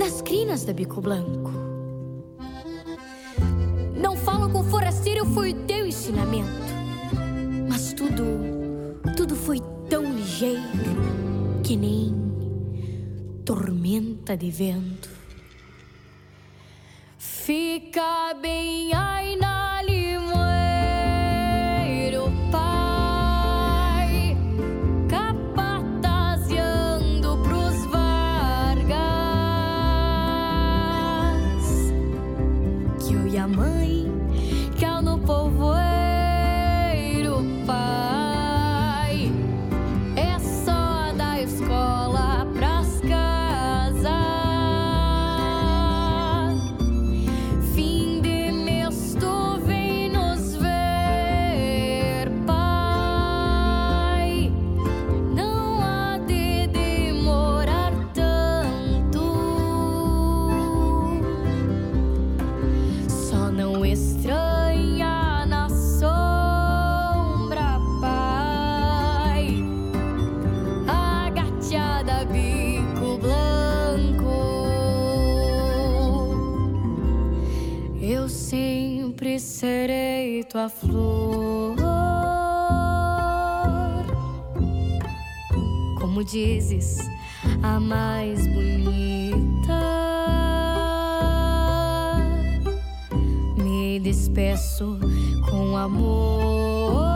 nas 0.00 0.22
crinas 0.22 0.64
da 0.64 0.72
Bico 0.72 0.98
Blanco. 0.98 1.52
Não 3.94 4.16
falo 4.16 4.48
com 4.48 4.64
forasteiro, 4.64 5.26
foi 5.26 5.50
o 5.50 5.66
teu 5.66 5.84
ensinamento. 5.84 6.48
Mas 7.68 7.92
tudo, 7.92 8.24
tudo 9.14 9.36
foi 9.36 9.60
tão 9.90 10.10
ligeiro 10.10 10.62
que 11.62 11.76
nem 11.76 12.14
tormenta 13.44 14.34
de 14.34 14.50
vento. 14.50 15.10
Fica 17.18 18.32
bem, 18.40 18.94
aí 18.94 19.36
na 19.36 19.47
flor. 80.68 81.76
Como 86.00 86.24
dizes, 86.24 86.98
a 87.62 87.80
mais 87.80 88.46
bonita. 88.46 89.78
Me 93.56 94.00
despeço 94.00 94.98
com 95.50 95.76
amor. 95.76 97.07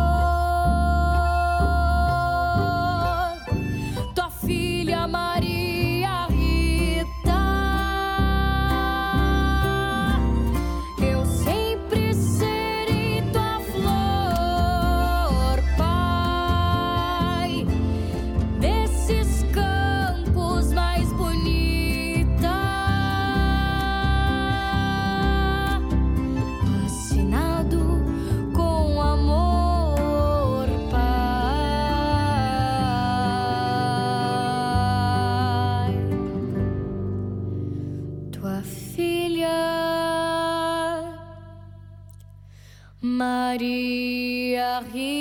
Maria 43.22 44.80
Rita. 44.92 45.12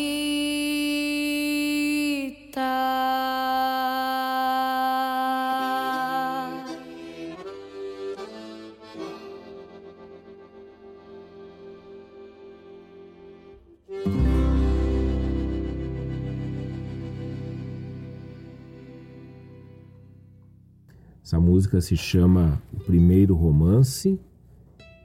Essa 21.23 21.39
música 21.39 21.79
se 21.79 21.95
chama 21.95 22.59
O 22.73 22.79
Primeiro 22.79 23.35
Romance. 23.35 24.19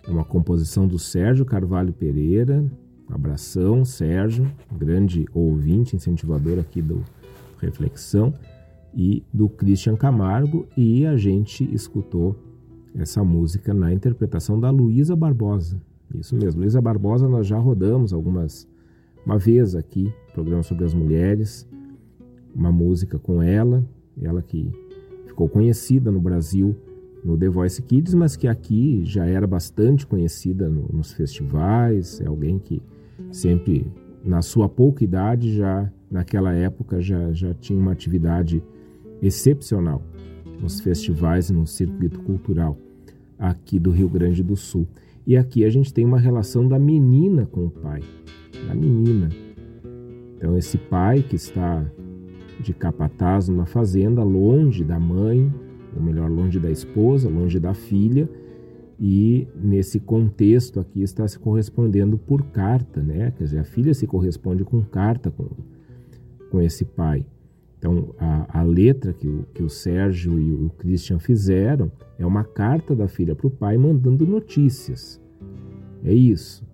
É 0.06 0.10
uma 0.10 0.24
composição 0.24 0.88
do 0.88 0.98
Sérgio 0.98 1.44
Carvalho 1.44 1.92
Pereira, 1.92 2.64
abração, 3.10 3.84
Sérgio, 3.84 4.50
grande 4.76 5.26
ouvinte, 5.32 5.96
incentivador 5.96 6.58
aqui 6.58 6.82
do 6.82 7.02
Reflexão, 7.58 8.34
e 8.94 9.22
do 9.30 9.48
Christian 9.48 9.94
Camargo, 9.94 10.66
e 10.74 11.04
a 11.04 11.16
gente 11.16 11.62
escutou 11.74 12.34
essa 12.94 13.22
música 13.22 13.74
na 13.74 13.92
interpretação 13.92 14.58
da 14.58 14.70
Luísa 14.70 15.14
Barbosa. 15.14 15.78
Isso 16.14 16.34
mesmo, 16.34 16.62
Luísa 16.62 16.80
Barbosa 16.80 17.28
nós 17.28 17.46
já 17.46 17.58
rodamos 17.58 18.14
algumas 18.14 18.66
uma 19.24 19.36
vez 19.36 19.74
aqui, 19.74 20.10
programa 20.32 20.62
sobre 20.62 20.84
as 20.84 20.94
mulheres, 20.94 21.68
uma 22.54 22.72
música 22.72 23.18
com 23.18 23.42
ela, 23.42 23.84
ela 24.22 24.40
que 24.40 24.70
ficou 25.26 25.48
conhecida 25.48 26.10
no 26.10 26.20
Brasil 26.20 26.74
no 27.22 27.36
The 27.36 27.48
Voice 27.48 27.82
Kids, 27.82 28.14
mas 28.14 28.36
que 28.36 28.46
aqui 28.46 29.04
já 29.04 29.26
era 29.26 29.46
bastante 29.46 30.06
conhecida 30.06 30.68
no, 30.68 30.88
nos 30.92 31.12
festivais, 31.12 32.20
é 32.20 32.26
alguém 32.26 32.56
que 32.56 32.80
sempre, 33.30 33.86
na 34.24 34.42
sua 34.42 34.68
pouca 34.68 35.04
idade, 35.04 35.56
já 35.56 35.90
naquela 36.10 36.52
época 36.52 37.00
já, 37.00 37.32
já 37.32 37.52
tinha 37.54 37.78
uma 37.78 37.92
atividade 37.92 38.62
excepcional 39.22 40.02
nos 40.60 40.80
festivais 40.80 41.50
e 41.50 41.52
no 41.52 41.66
circuito 41.66 42.20
cultural 42.20 42.78
aqui 43.38 43.78
do 43.78 43.90
Rio 43.90 44.08
Grande 44.08 44.42
do 44.42 44.56
Sul. 44.56 44.86
E 45.26 45.36
aqui 45.36 45.64
a 45.64 45.70
gente 45.70 45.92
tem 45.92 46.04
uma 46.04 46.18
relação 46.18 46.66
da 46.66 46.78
menina 46.78 47.46
com 47.46 47.66
o 47.66 47.70
pai, 47.70 48.00
da 48.66 48.74
menina. 48.74 49.28
Então 50.36 50.56
esse 50.56 50.78
pai 50.78 51.22
que 51.22 51.36
está 51.36 51.84
de 52.60 52.72
capataz 52.72 53.48
numa 53.48 53.66
fazenda, 53.66 54.22
longe 54.22 54.84
da 54.84 54.98
mãe, 54.98 55.52
ou 55.94 56.02
melhor, 56.02 56.30
longe 56.30 56.58
da 56.58 56.70
esposa, 56.70 57.28
longe 57.28 57.58
da 57.58 57.74
filha, 57.74 58.28
e 58.98 59.46
nesse 59.54 60.00
contexto 60.00 60.80
aqui 60.80 61.02
está 61.02 61.28
se 61.28 61.38
correspondendo 61.38 62.16
por 62.16 62.42
carta, 62.46 63.02
né? 63.02 63.32
Quer 63.36 63.44
dizer, 63.44 63.58
a 63.58 63.64
filha 63.64 63.92
se 63.92 64.06
corresponde 64.06 64.64
com 64.64 64.82
carta 64.82 65.30
com, 65.30 65.48
com 66.50 66.60
esse 66.60 66.84
pai. 66.84 67.26
Então, 67.78 68.14
a, 68.18 68.60
a 68.60 68.62
letra 68.62 69.12
que 69.12 69.28
o, 69.28 69.44
que 69.52 69.62
o 69.62 69.68
Sérgio 69.68 70.40
e 70.40 70.52
o 70.52 70.70
Christian 70.78 71.18
fizeram 71.18 71.92
é 72.18 72.24
uma 72.24 72.42
carta 72.42 72.96
da 72.96 73.06
filha 73.06 73.34
para 73.34 73.46
o 73.46 73.50
pai 73.50 73.76
mandando 73.76 74.26
notícias. 74.26 75.20
É 76.02 76.12
isso. 76.12 76.64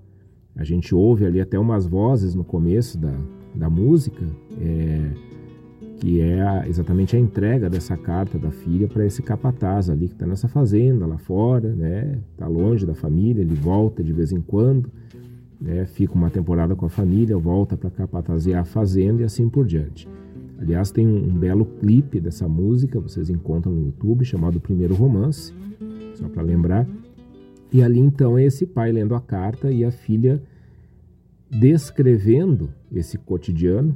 A 0.54 0.62
gente 0.62 0.94
ouve 0.94 1.26
ali 1.26 1.40
até 1.40 1.58
umas 1.58 1.86
vozes 1.86 2.34
no 2.34 2.44
começo 2.44 2.98
da, 2.98 3.14
da 3.54 3.68
música. 3.68 4.24
É, 4.60 5.31
que 6.02 6.20
é 6.20 6.42
a, 6.42 6.68
exatamente 6.68 7.14
a 7.14 7.18
entrega 7.20 7.70
dessa 7.70 7.96
carta 7.96 8.36
da 8.36 8.50
filha 8.50 8.88
para 8.88 9.06
esse 9.06 9.22
capataz 9.22 9.88
ali 9.88 10.08
que 10.08 10.14
está 10.14 10.26
nessa 10.26 10.48
fazenda 10.48 11.06
lá 11.06 11.16
fora, 11.16 11.72
né? 11.72 12.18
Está 12.32 12.48
longe 12.48 12.84
da 12.84 12.92
família, 12.92 13.40
ele 13.40 13.54
volta 13.54 14.02
de 14.02 14.12
vez 14.12 14.32
em 14.32 14.40
quando, 14.40 14.90
né? 15.60 15.86
Fica 15.86 16.12
uma 16.14 16.28
temporada 16.28 16.74
com 16.74 16.84
a 16.84 16.88
família, 16.88 17.38
volta 17.38 17.76
para 17.76 17.88
capatazear 17.88 18.62
a 18.62 18.64
fazenda 18.64 19.22
e 19.22 19.24
assim 19.24 19.48
por 19.48 19.64
diante. 19.64 20.08
Aliás, 20.58 20.90
tem 20.90 21.06
um, 21.06 21.18
um 21.18 21.38
belo 21.38 21.64
clipe 21.64 22.18
dessa 22.18 22.48
música, 22.48 22.98
vocês 22.98 23.30
encontram 23.30 23.72
no 23.72 23.84
YouTube, 23.86 24.24
chamado 24.24 24.58
Primeiro 24.58 24.96
Romance, 24.96 25.54
só 26.16 26.28
para 26.28 26.42
lembrar. 26.42 26.84
E 27.72 27.80
ali 27.80 28.00
então 28.00 28.36
é 28.36 28.44
esse 28.44 28.66
pai 28.66 28.90
lendo 28.90 29.14
a 29.14 29.20
carta 29.20 29.70
e 29.70 29.84
a 29.84 29.92
filha 29.92 30.42
descrevendo 31.48 32.70
esse 32.90 33.16
cotidiano, 33.18 33.94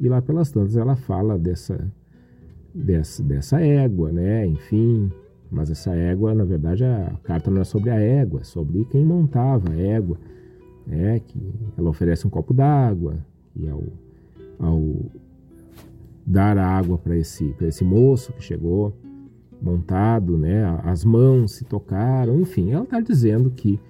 e 0.00 0.08
lá 0.08 0.20
pelas 0.20 0.50
tantas 0.50 0.76
ela 0.76 0.96
fala 0.96 1.38
dessa, 1.38 1.92
dessa, 2.74 3.22
dessa 3.22 3.60
égua, 3.60 4.12
né? 4.12 4.46
Enfim, 4.46 5.10
mas 5.50 5.70
essa 5.70 5.94
égua, 5.94 6.34
na 6.34 6.44
verdade, 6.44 6.84
a 6.84 7.18
carta 7.22 7.50
não 7.50 7.60
é 7.60 7.64
sobre 7.64 7.90
a 7.90 7.98
égua, 7.98 8.40
é 8.40 8.44
sobre 8.44 8.84
quem 8.86 9.04
montava 9.04 9.70
a 9.70 9.76
égua. 9.76 10.18
Né? 10.86 11.20
Que 11.20 11.40
ela 11.76 11.90
oferece 11.90 12.26
um 12.26 12.30
copo 12.30 12.54
d'água 12.54 13.16
e 13.54 13.68
ao, 13.68 13.82
ao 14.58 14.82
dar 16.24 16.58
a 16.58 16.66
água 16.66 16.98
para 16.98 17.16
esse, 17.16 17.54
esse 17.60 17.84
moço 17.84 18.32
que 18.32 18.42
chegou 18.42 18.92
montado, 19.60 20.36
né? 20.36 20.64
As 20.84 21.04
mãos 21.04 21.52
se 21.52 21.64
tocaram, 21.64 22.40
enfim, 22.40 22.72
ela 22.72 22.84
está 22.84 23.00
dizendo 23.00 23.50
que 23.50 23.80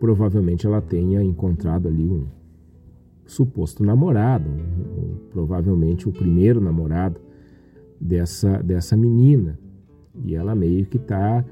provavelmente 0.00 0.66
ela 0.66 0.80
tenha 0.80 1.22
encontrado 1.22 1.88
ali 1.88 2.04
um, 2.04 2.26
suposto 3.26 3.84
namorado, 3.84 4.48
provavelmente 5.30 6.08
o 6.08 6.12
primeiro 6.12 6.60
namorado 6.60 7.20
dessa, 8.00 8.62
dessa 8.62 8.96
menina. 8.96 9.58
E 10.24 10.34
ela 10.34 10.54
meio 10.54 10.86
que 10.86 10.96
está 10.96 11.44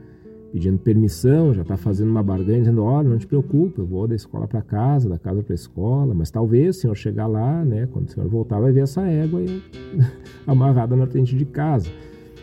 pedindo 0.52 0.78
permissão, 0.78 1.52
já 1.52 1.62
está 1.62 1.76
fazendo 1.76 2.10
uma 2.10 2.22
barganha, 2.22 2.60
dizendo: 2.60 2.82
olha, 2.82 3.08
não 3.08 3.18
te 3.18 3.26
preocupe, 3.26 3.80
eu 3.80 3.86
vou 3.86 4.06
da 4.06 4.14
escola 4.14 4.46
para 4.46 4.62
casa, 4.62 5.08
da 5.08 5.18
casa 5.18 5.42
para 5.42 5.52
a 5.52 5.56
escola, 5.56 6.14
mas 6.14 6.30
talvez 6.30 6.76
o 6.76 6.80
senhor 6.80 6.94
chegar 6.94 7.26
lá, 7.26 7.64
né, 7.64 7.88
quando 7.92 8.08
o 8.08 8.10
senhor 8.12 8.28
voltar, 8.28 8.60
vai 8.60 8.70
ver 8.70 8.84
essa 8.84 9.02
égua 9.02 9.40
aí, 9.40 9.62
amarrada 10.46 10.94
na 10.94 11.06
frente 11.06 11.36
de 11.36 11.44
casa. 11.44 11.90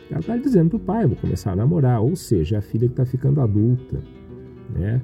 Ela 0.10 0.20
está 0.20 0.36
dizendo 0.36 0.72
para 0.72 0.78
o 0.78 0.80
pai: 0.80 1.08
vou 1.08 1.16
começar 1.16 1.54
a 1.54 1.56
namorar, 1.56 2.02
ou 2.02 2.16
seja, 2.16 2.58
a 2.58 2.62
filha 2.62 2.88
que 2.88 2.94
está 2.94 3.06
ficando 3.06 3.40
adulta. 3.40 4.00
Né? 4.76 5.02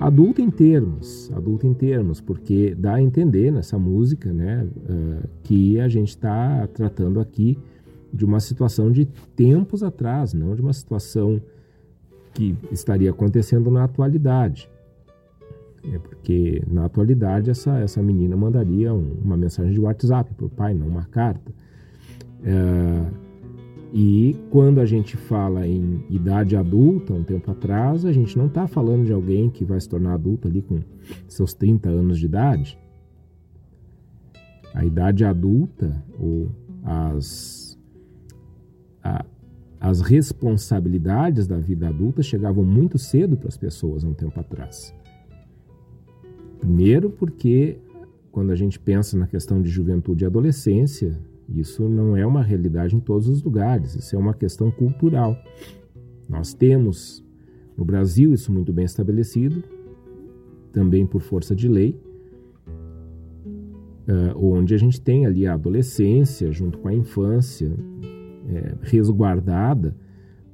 Adulto 0.00 0.40
em 0.40 0.50
termos, 0.50 1.30
adulto 1.34 1.66
em 1.66 1.74
termos, 1.74 2.20
porque 2.20 2.74
dá 2.74 2.94
a 2.94 3.02
entender 3.02 3.50
nessa 3.52 3.78
música, 3.78 4.32
né, 4.32 4.66
uh, 4.66 5.28
que 5.42 5.78
a 5.80 5.88
gente 5.88 6.08
está 6.08 6.66
tratando 6.68 7.20
aqui 7.20 7.58
de 8.12 8.24
uma 8.24 8.40
situação 8.40 8.90
de 8.90 9.06
tempos 9.34 9.82
atrás, 9.82 10.34
não 10.34 10.54
de 10.54 10.60
uma 10.60 10.72
situação 10.72 11.40
que 12.34 12.56
estaria 12.70 13.10
acontecendo 13.10 13.70
na 13.70 13.84
atualidade. 13.84 14.70
É 15.84 15.98
porque 15.98 16.62
na 16.66 16.84
atualidade 16.84 17.50
essa, 17.50 17.78
essa 17.78 18.02
menina 18.02 18.36
mandaria 18.36 18.92
um, 18.94 19.16
uma 19.24 19.36
mensagem 19.36 19.72
de 19.72 19.80
WhatsApp 19.80 20.32
para 20.34 20.46
o 20.46 20.50
pai, 20.50 20.74
não 20.74 20.86
uma 20.86 21.04
carta. 21.04 21.52
Uh, 22.40 23.21
e 23.92 24.34
quando 24.50 24.80
a 24.80 24.86
gente 24.86 25.18
fala 25.18 25.66
em 25.66 26.02
idade 26.08 26.56
adulta, 26.56 27.12
um 27.12 27.22
tempo 27.22 27.50
atrás, 27.50 28.06
a 28.06 28.12
gente 28.12 28.38
não 28.38 28.46
está 28.46 28.66
falando 28.66 29.04
de 29.04 29.12
alguém 29.12 29.50
que 29.50 29.66
vai 29.66 29.78
se 29.78 29.86
tornar 29.86 30.14
adulto 30.14 30.48
ali 30.48 30.62
com 30.62 30.80
seus 31.28 31.52
30 31.52 31.90
anos 31.90 32.18
de 32.18 32.24
idade. 32.24 32.78
A 34.72 34.82
idade 34.82 35.26
adulta, 35.26 36.02
ou 36.18 36.50
as, 36.82 37.78
a, 39.04 39.26
as 39.78 40.00
responsabilidades 40.00 41.46
da 41.46 41.58
vida 41.58 41.88
adulta 41.88 42.22
chegavam 42.22 42.64
muito 42.64 42.96
cedo 42.96 43.36
para 43.36 43.48
as 43.48 43.58
pessoas 43.58 44.04
há 44.04 44.08
um 44.08 44.14
tempo 44.14 44.40
atrás. 44.40 44.94
Primeiro, 46.60 47.10
porque 47.10 47.78
quando 48.30 48.52
a 48.52 48.56
gente 48.56 48.80
pensa 48.80 49.18
na 49.18 49.26
questão 49.26 49.60
de 49.60 49.68
juventude 49.68 50.24
e 50.24 50.26
adolescência, 50.26 51.20
isso 51.60 51.88
não 51.88 52.16
é 52.16 52.26
uma 52.26 52.42
realidade 52.42 52.94
em 52.96 53.00
todos 53.00 53.28
os 53.28 53.42
lugares, 53.42 53.94
isso 53.94 54.14
é 54.14 54.18
uma 54.18 54.34
questão 54.34 54.70
cultural. 54.70 55.36
Nós 56.28 56.54
temos 56.54 57.24
no 57.76 57.84
Brasil 57.84 58.32
isso 58.32 58.52
muito 58.52 58.72
bem 58.72 58.84
estabelecido, 58.84 59.62
também 60.72 61.06
por 61.06 61.20
força 61.20 61.54
de 61.54 61.68
lei, 61.68 62.00
uh, 64.08 64.36
onde 64.36 64.74
a 64.74 64.78
gente 64.78 65.00
tem 65.00 65.26
ali 65.26 65.46
a 65.46 65.54
adolescência 65.54 66.50
junto 66.50 66.78
com 66.78 66.88
a 66.88 66.94
infância 66.94 67.72
é, 68.48 68.74
resguardada 68.82 69.94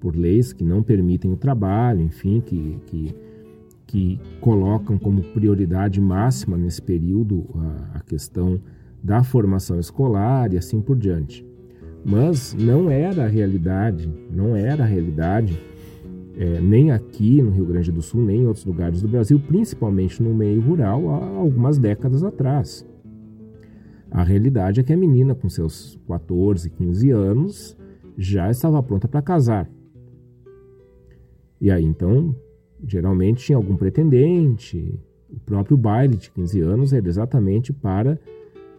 por 0.01 0.15
leis 0.15 0.53
que 0.53 0.65
não 0.65 0.83
permitem 0.83 1.33
o 1.33 1.37
trabalho, 1.37 2.03
enfim, 2.03 2.41
que, 2.41 2.79
que, 2.87 3.15
que 3.87 4.21
colocam 4.41 4.99
como 4.99 5.23
prioridade 5.33 6.01
máxima 6.01 6.57
nesse 6.57 6.81
período 6.81 7.47
a, 7.55 7.99
a 7.99 8.01
questão 8.01 8.61
da 9.03 9.23
formação 9.23 9.79
escolar 9.79 10.53
e 10.53 10.57
assim 10.57 10.81
por 10.81 10.97
diante. 10.97 11.47
Mas 12.05 12.55
não 12.55 12.91
era 12.91 13.25
a 13.25 13.29
realidade, 13.29 14.11
não 14.31 14.57
era 14.57 14.85
a 14.85 14.87
realidade, 14.87 15.59
é, 16.37 16.61
nem 16.61 16.93
aqui 16.93 17.43
no 17.43 17.51
Rio 17.51 17.67
Grande 17.67 17.91
do 17.91 18.01
Sul, 18.01 18.25
nem 18.25 18.43
em 18.43 18.47
outros 18.47 18.65
lugares 18.65 19.03
do 19.03 19.09
Brasil, 19.09 19.41
principalmente 19.41 20.23
no 20.23 20.33
meio 20.33 20.61
rural, 20.61 21.11
há 21.11 21.27
algumas 21.37 21.79
décadas 21.79 22.23
atrás. 22.23 22.87
A 24.11 24.23
realidade 24.23 24.81
é 24.81 24.83
que 24.83 24.93
a 24.93 24.97
menina, 24.97 25.35
com 25.35 25.49
seus 25.49 25.99
14, 26.07 26.71
15 26.71 27.11
anos, 27.11 27.77
já 28.17 28.51
estava 28.51 28.83
pronta 28.83 29.07
para 29.07 29.21
casar. 29.21 29.69
E 31.61 31.71
aí, 31.71 31.85
então, 31.85 32.35
geralmente 32.87 33.45
tinha 33.45 33.57
algum 33.57 33.77
pretendente. 33.77 34.99
O 35.29 35.39
próprio 35.41 35.77
baile 35.77 36.17
de 36.17 36.31
15 36.31 36.61
anos 36.61 36.93
era 36.93 37.07
exatamente 37.07 37.73
para 37.73 38.19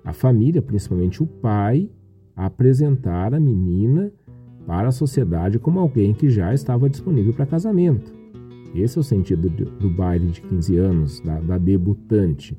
a 0.09 0.13
família, 0.13 0.61
principalmente 0.61 1.21
o 1.21 1.27
pai, 1.27 1.89
apresentar 2.35 3.33
a 3.33 3.39
menina 3.39 4.11
para 4.65 4.87
a 4.87 4.91
sociedade 4.91 5.59
como 5.59 5.79
alguém 5.79 6.13
que 6.13 6.29
já 6.29 6.53
estava 6.53 6.89
disponível 6.89 7.31
para 7.31 7.45
casamento. 7.45 8.11
Esse 8.73 8.97
é 8.97 9.01
o 9.01 9.03
sentido 9.03 9.49
do, 9.49 9.89
baile 9.89 10.27
de 10.27 10.41
15 10.41 10.77
anos, 10.77 11.19
da, 11.21 11.39
da 11.39 11.57
debutante. 11.57 12.57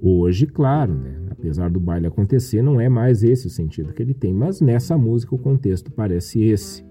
Hoje, 0.00 0.46
claro, 0.46 0.94
né, 0.94 1.26
apesar 1.30 1.70
do 1.70 1.80
baile 1.80 2.06
acontecer, 2.06 2.62
não 2.62 2.80
é 2.80 2.88
mais 2.88 3.22
esse 3.22 3.46
o 3.46 3.50
sentido 3.50 3.92
que 3.92 4.02
ele 4.02 4.14
tem, 4.14 4.32
mas 4.32 4.60
nessa 4.60 4.96
música 4.96 5.34
o 5.34 5.38
contexto 5.38 5.90
parece 5.90 6.42
esse. 6.42 6.84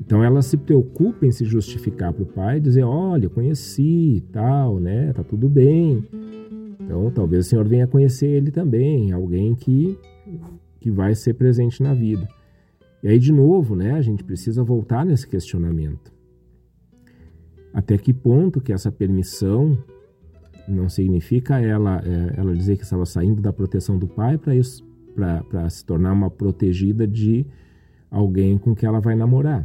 Então 0.00 0.24
ela 0.24 0.40
se 0.40 0.56
preocupa 0.56 1.26
em 1.26 1.30
se 1.30 1.44
justificar 1.44 2.12
para 2.12 2.22
o 2.22 2.26
pai, 2.26 2.58
dizer, 2.58 2.84
olha, 2.84 3.28
conheci 3.28 4.16
e 4.16 4.20
tal, 4.32 4.78
né, 4.78 5.12
tá 5.12 5.22
tudo 5.22 5.48
bem, 5.48 6.06
Então, 6.90 7.08
talvez 7.08 7.46
o 7.46 7.48
Senhor 7.48 7.68
venha 7.68 7.86
conhecer 7.86 8.26
ele 8.26 8.50
também, 8.50 9.12
alguém 9.12 9.54
que, 9.54 9.96
que 10.80 10.90
vai 10.90 11.14
ser 11.14 11.34
presente 11.34 11.80
na 11.80 11.94
vida. 11.94 12.26
E 13.00 13.06
aí, 13.06 13.16
de 13.16 13.32
novo, 13.32 13.76
né, 13.76 13.92
a 13.92 14.02
gente 14.02 14.24
precisa 14.24 14.64
voltar 14.64 15.06
nesse 15.06 15.24
questionamento. 15.24 16.12
Até 17.72 17.96
que 17.96 18.12
ponto 18.12 18.60
que 18.60 18.72
essa 18.72 18.90
permissão 18.90 19.78
não 20.66 20.88
significa 20.88 21.60
ela, 21.60 22.02
é, 22.04 22.40
ela 22.40 22.52
dizer 22.52 22.76
que 22.76 22.82
estava 22.82 23.06
saindo 23.06 23.40
da 23.40 23.52
proteção 23.52 23.96
do 23.96 24.08
pai 24.08 24.36
para 24.36 25.70
se 25.70 25.84
tornar 25.84 26.12
uma 26.12 26.28
protegida 26.28 27.06
de 27.06 27.46
alguém 28.10 28.58
com 28.58 28.74
que 28.74 28.84
ela 28.84 28.98
vai 28.98 29.14
namorar. 29.14 29.64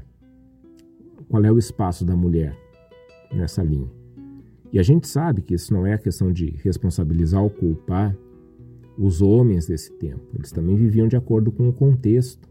Qual 1.28 1.44
é 1.44 1.52
o 1.52 1.58
espaço 1.58 2.06
da 2.06 2.16
mulher 2.16 2.56
nessa 3.34 3.64
linha? 3.64 3.95
E 4.76 4.80
a 4.80 4.84
gente 4.84 5.08
sabe 5.08 5.42
que 5.42 5.54
isso 5.54 5.74
não 5.74 5.88
é 5.88 5.94
a 5.94 5.98
questão 5.98 6.34
de 6.34 6.48
responsabilizar 6.62 7.42
ou 7.42 7.50
culpar 7.50 8.14
os 8.98 9.22
homens 9.22 9.66
desse 9.66 9.94
tempo. 9.94 10.20
Eles 10.36 10.52
também 10.52 10.76
viviam 10.76 11.08
de 11.08 11.16
acordo 11.16 11.50
com 11.50 11.70
o 11.70 11.72
contexto. 11.72 12.50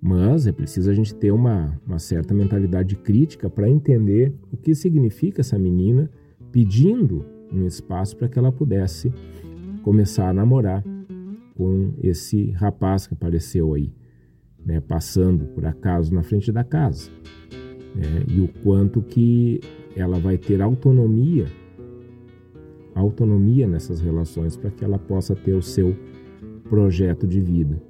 Mas 0.00 0.46
é 0.46 0.52
preciso 0.52 0.90
a 0.90 0.94
gente 0.94 1.14
ter 1.14 1.30
uma, 1.30 1.78
uma 1.86 1.98
certa 1.98 2.32
mentalidade 2.32 2.96
crítica 2.96 3.50
para 3.50 3.68
entender 3.68 4.32
o 4.50 4.56
que 4.56 4.74
significa 4.74 5.42
essa 5.42 5.58
menina 5.58 6.10
pedindo 6.50 7.26
um 7.52 7.66
espaço 7.66 8.16
para 8.16 8.26
que 8.26 8.38
ela 8.38 8.50
pudesse 8.50 9.12
começar 9.82 10.30
a 10.30 10.32
namorar 10.32 10.82
com 11.54 11.92
esse 12.02 12.52
rapaz 12.52 13.06
que 13.06 13.12
apareceu 13.12 13.74
aí, 13.74 13.92
né, 14.64 14.80
passando 14.80 15.44
por 15.48 15.66
acaso 15.66 16.14
na 16.14 16.22
frente 16.22 16.50
da 16.50 16.64
casa. 16.64 17.10
Né, 17.94 18.24
e 18.28 18.40
o 18.40 18.48
quanto 18.62 19.02
que 19.02 19.60
ela 19.96 20.18
vai 20.18 20.38
ter 20.38 20.60
autonomia, 20.60 21.46
autonomia 22.94 23.66
nessas 23.66 24.00
relações 24.00 24.56
para 24.56 24.70
que 24.70 24.84
ela 24.84 24.98
possa 24.98 25.34
ter 25.34 25.54
o 25.54 25.62
seu 25.62 25.96
projeto 26.68 27.26
de 27.26 27.40
vida. 27.40 27.80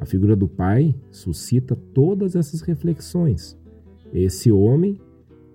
A 0.00 0.06
figura 0.06 0.34
do 0.34 0.48
pai 0.48 0.94
suscita 1.10 1.76
todas 1.76 2.34
essas 2.34 2.60
reflexões. 2.60 3.58
Esse 4.12 4.50
homem 4.50 5.00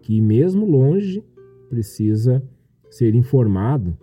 que, 0.01 0.21
mesmo 0.21 0.65
longe, 0.65 1.23
precisa 1.69 2.41
ser 2.89 3.13
informado 3.13 3.97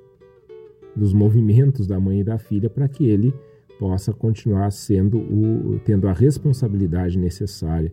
dos 0.95 1.13
movimentos 1.13 1.87
da 1.87 1.99
mãe 1.99 2.21
e 2.21 2.25
da 2.25 2.39
filha 2.39 2.69
para 2.71 2.89
que 2.89 3.07
ele 3.07 3.33
possa 3.79 4.13
continuar 4.13 4.71
sendo 4.71 5.19
o, 5.19 5.81
tendo 5.85 6.07
a 6.07 6.13
responsabilidade 6.13 7.19
necessária 7.19 7.93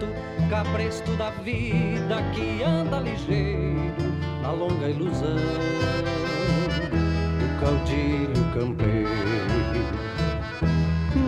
cabresto 0.51 1.15
da 1.15 1.29
vida 1.29 2.21
que 2.33 2.61
anda 2.61 2.99
ligeiro 2.99 4.11
na 4.41 4.51
longa 4.51 4.89
ilusão 4.89 5.37
do 7.39 7.47
caudilho 7.61 8.43
campeiro, 8.53 9.07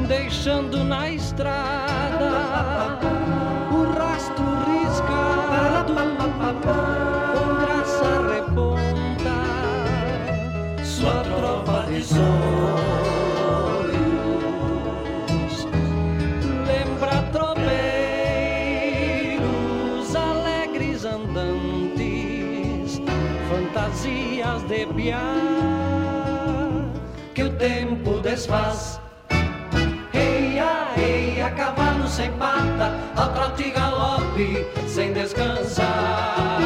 deixando 0.09 0.83
na 0.83 1.09
estrada 1.09 2.99
o 3.71 3.97
rastro 3.97 4.43
riscado, 4.67 5.95
com 7.33 7.47
graça 7.61 8.09
reponta 8.29 9.35
sua 10.83 11.23
tropa 11.23 11.85
de 11.89 12.03
sol. 12.03 13.02
Que 27.33 27.43
o 27.43 27.49
tempo 27.57 28.19
desfaz. 28.21 29.01
Eia, 30.13 30.93
eia, 30.97 31.49
cavalo 31.51 32.07
sem 32.07 32.31
pata, 32.33 32.93
ao 33.15 33.33
trote 33.33 33.71
galope, 33.71 34.65
sem 34.87 35.11
descansar. 35.11 36.57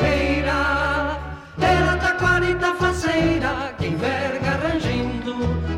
Eira, 0.00 1.18
era 1.60 1.96
taquarita 1.98 2.74
faceira, 2.76 3.74
que 3.76 3.88
enverga 3.88 4.60
rangindo 4.62 5.34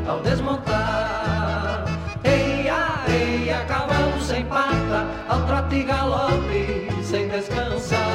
ao 0.07 0.21
desmontar. 0.21 1.83
Eia, 2.23 3.03
eia, 3.09 3.65
cavalo 3.65 4.21
sem 4.21 4.45
pata, 4.45 5.07
ao 5.27 5.41
trote 5.41 5.83
galope, 5.83 6.87
sem 7.03 7.27
descansar. 7.27 8.10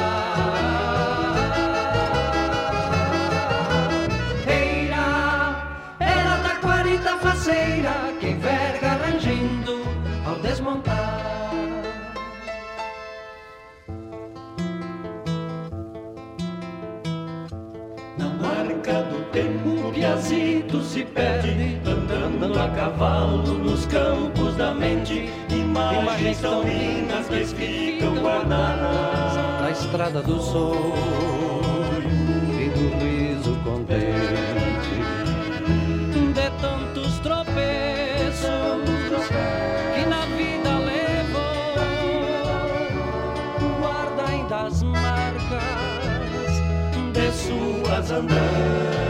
Piazito 19.97 20.83
se 20.83 21.03
perde 21.03 21.81
andando 21.83 22.59
a 22.59 22.69
cavalo 22.69 23.41
nos 23.57 23.87
campos 23.87 24.55
da 24.55 24.71
mente. 24.71 25.27
Imagens 25.49 26.39
tão 26.39 26.61
lindas 26.61 27.25
que 27.27 27.43
ficam 27.45 28.13
guardadas 28.17 29.35
na 29.59 29.71
estrada 29.71 30.21
do 30.21 30.39
sonho 30.39 30.93
e 32.61 32.69
do 32.69 32.89
riso 33.03 33.55
contente 33.63 35.01
de 36.31 36.49
tantos 36.61 37.17
tropeços 37.21 38.45
que 39.95 40.05
na 40.05 40.27
vida 40.27 40.77
levou. 40.77 41.73
Guarda 43.79 44.29
ainda 44.29 44.67
as 44.67 44.83
marcas 44.83 45.63
de 47.13 47.31
suas 47.31 48.11
andanças. 48.11 49.06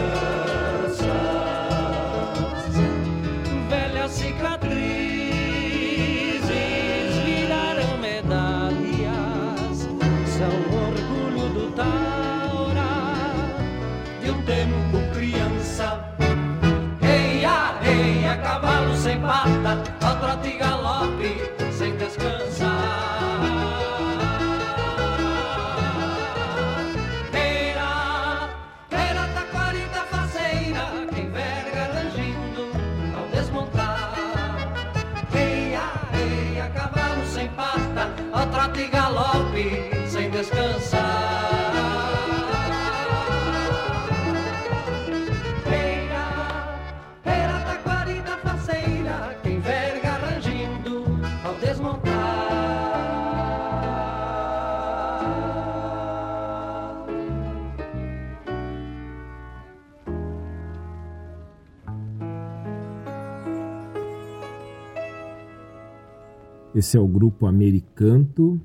Esse 66.78 66.96
é 66.96 67.00
o 67.00 67.08
grupo 67.08 67.46
Americanto 67.46 68.60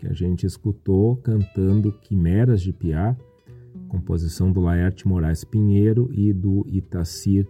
que 0.00 0.08
a 0.08 0.12
gente 0.12 0.44
escutou 0.44 1.14
cantando 1.18 1.92
Quimeras 1.92 2.60
de 2.60 2.72
Piá 2.72 3.16
composição 3.86 4.50
do 4.50 4.60
Laerte 4.60 5.06
Moraes 5.06 5.44
Pinheiro 5.44 6.10
e 6.12 6.32
do 6.32 6.66
Itacir 6.66 7.46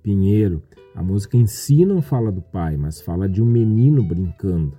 Pinheiro. 0.00 0.62
A 0.94 1.02
música 1.02 1.36
em 1.36 1.44
si 1.44 1.84
não 1.84 2.00
fala 2.00 2.30
do 2.30 2.40
pai, 2.40 2.76
mas 2.76 3.00
fala 3.00 3.28
de 3.28 3.42
um 3.42 3.44
menino 3.44 4.00
brincando. 4.00 4.78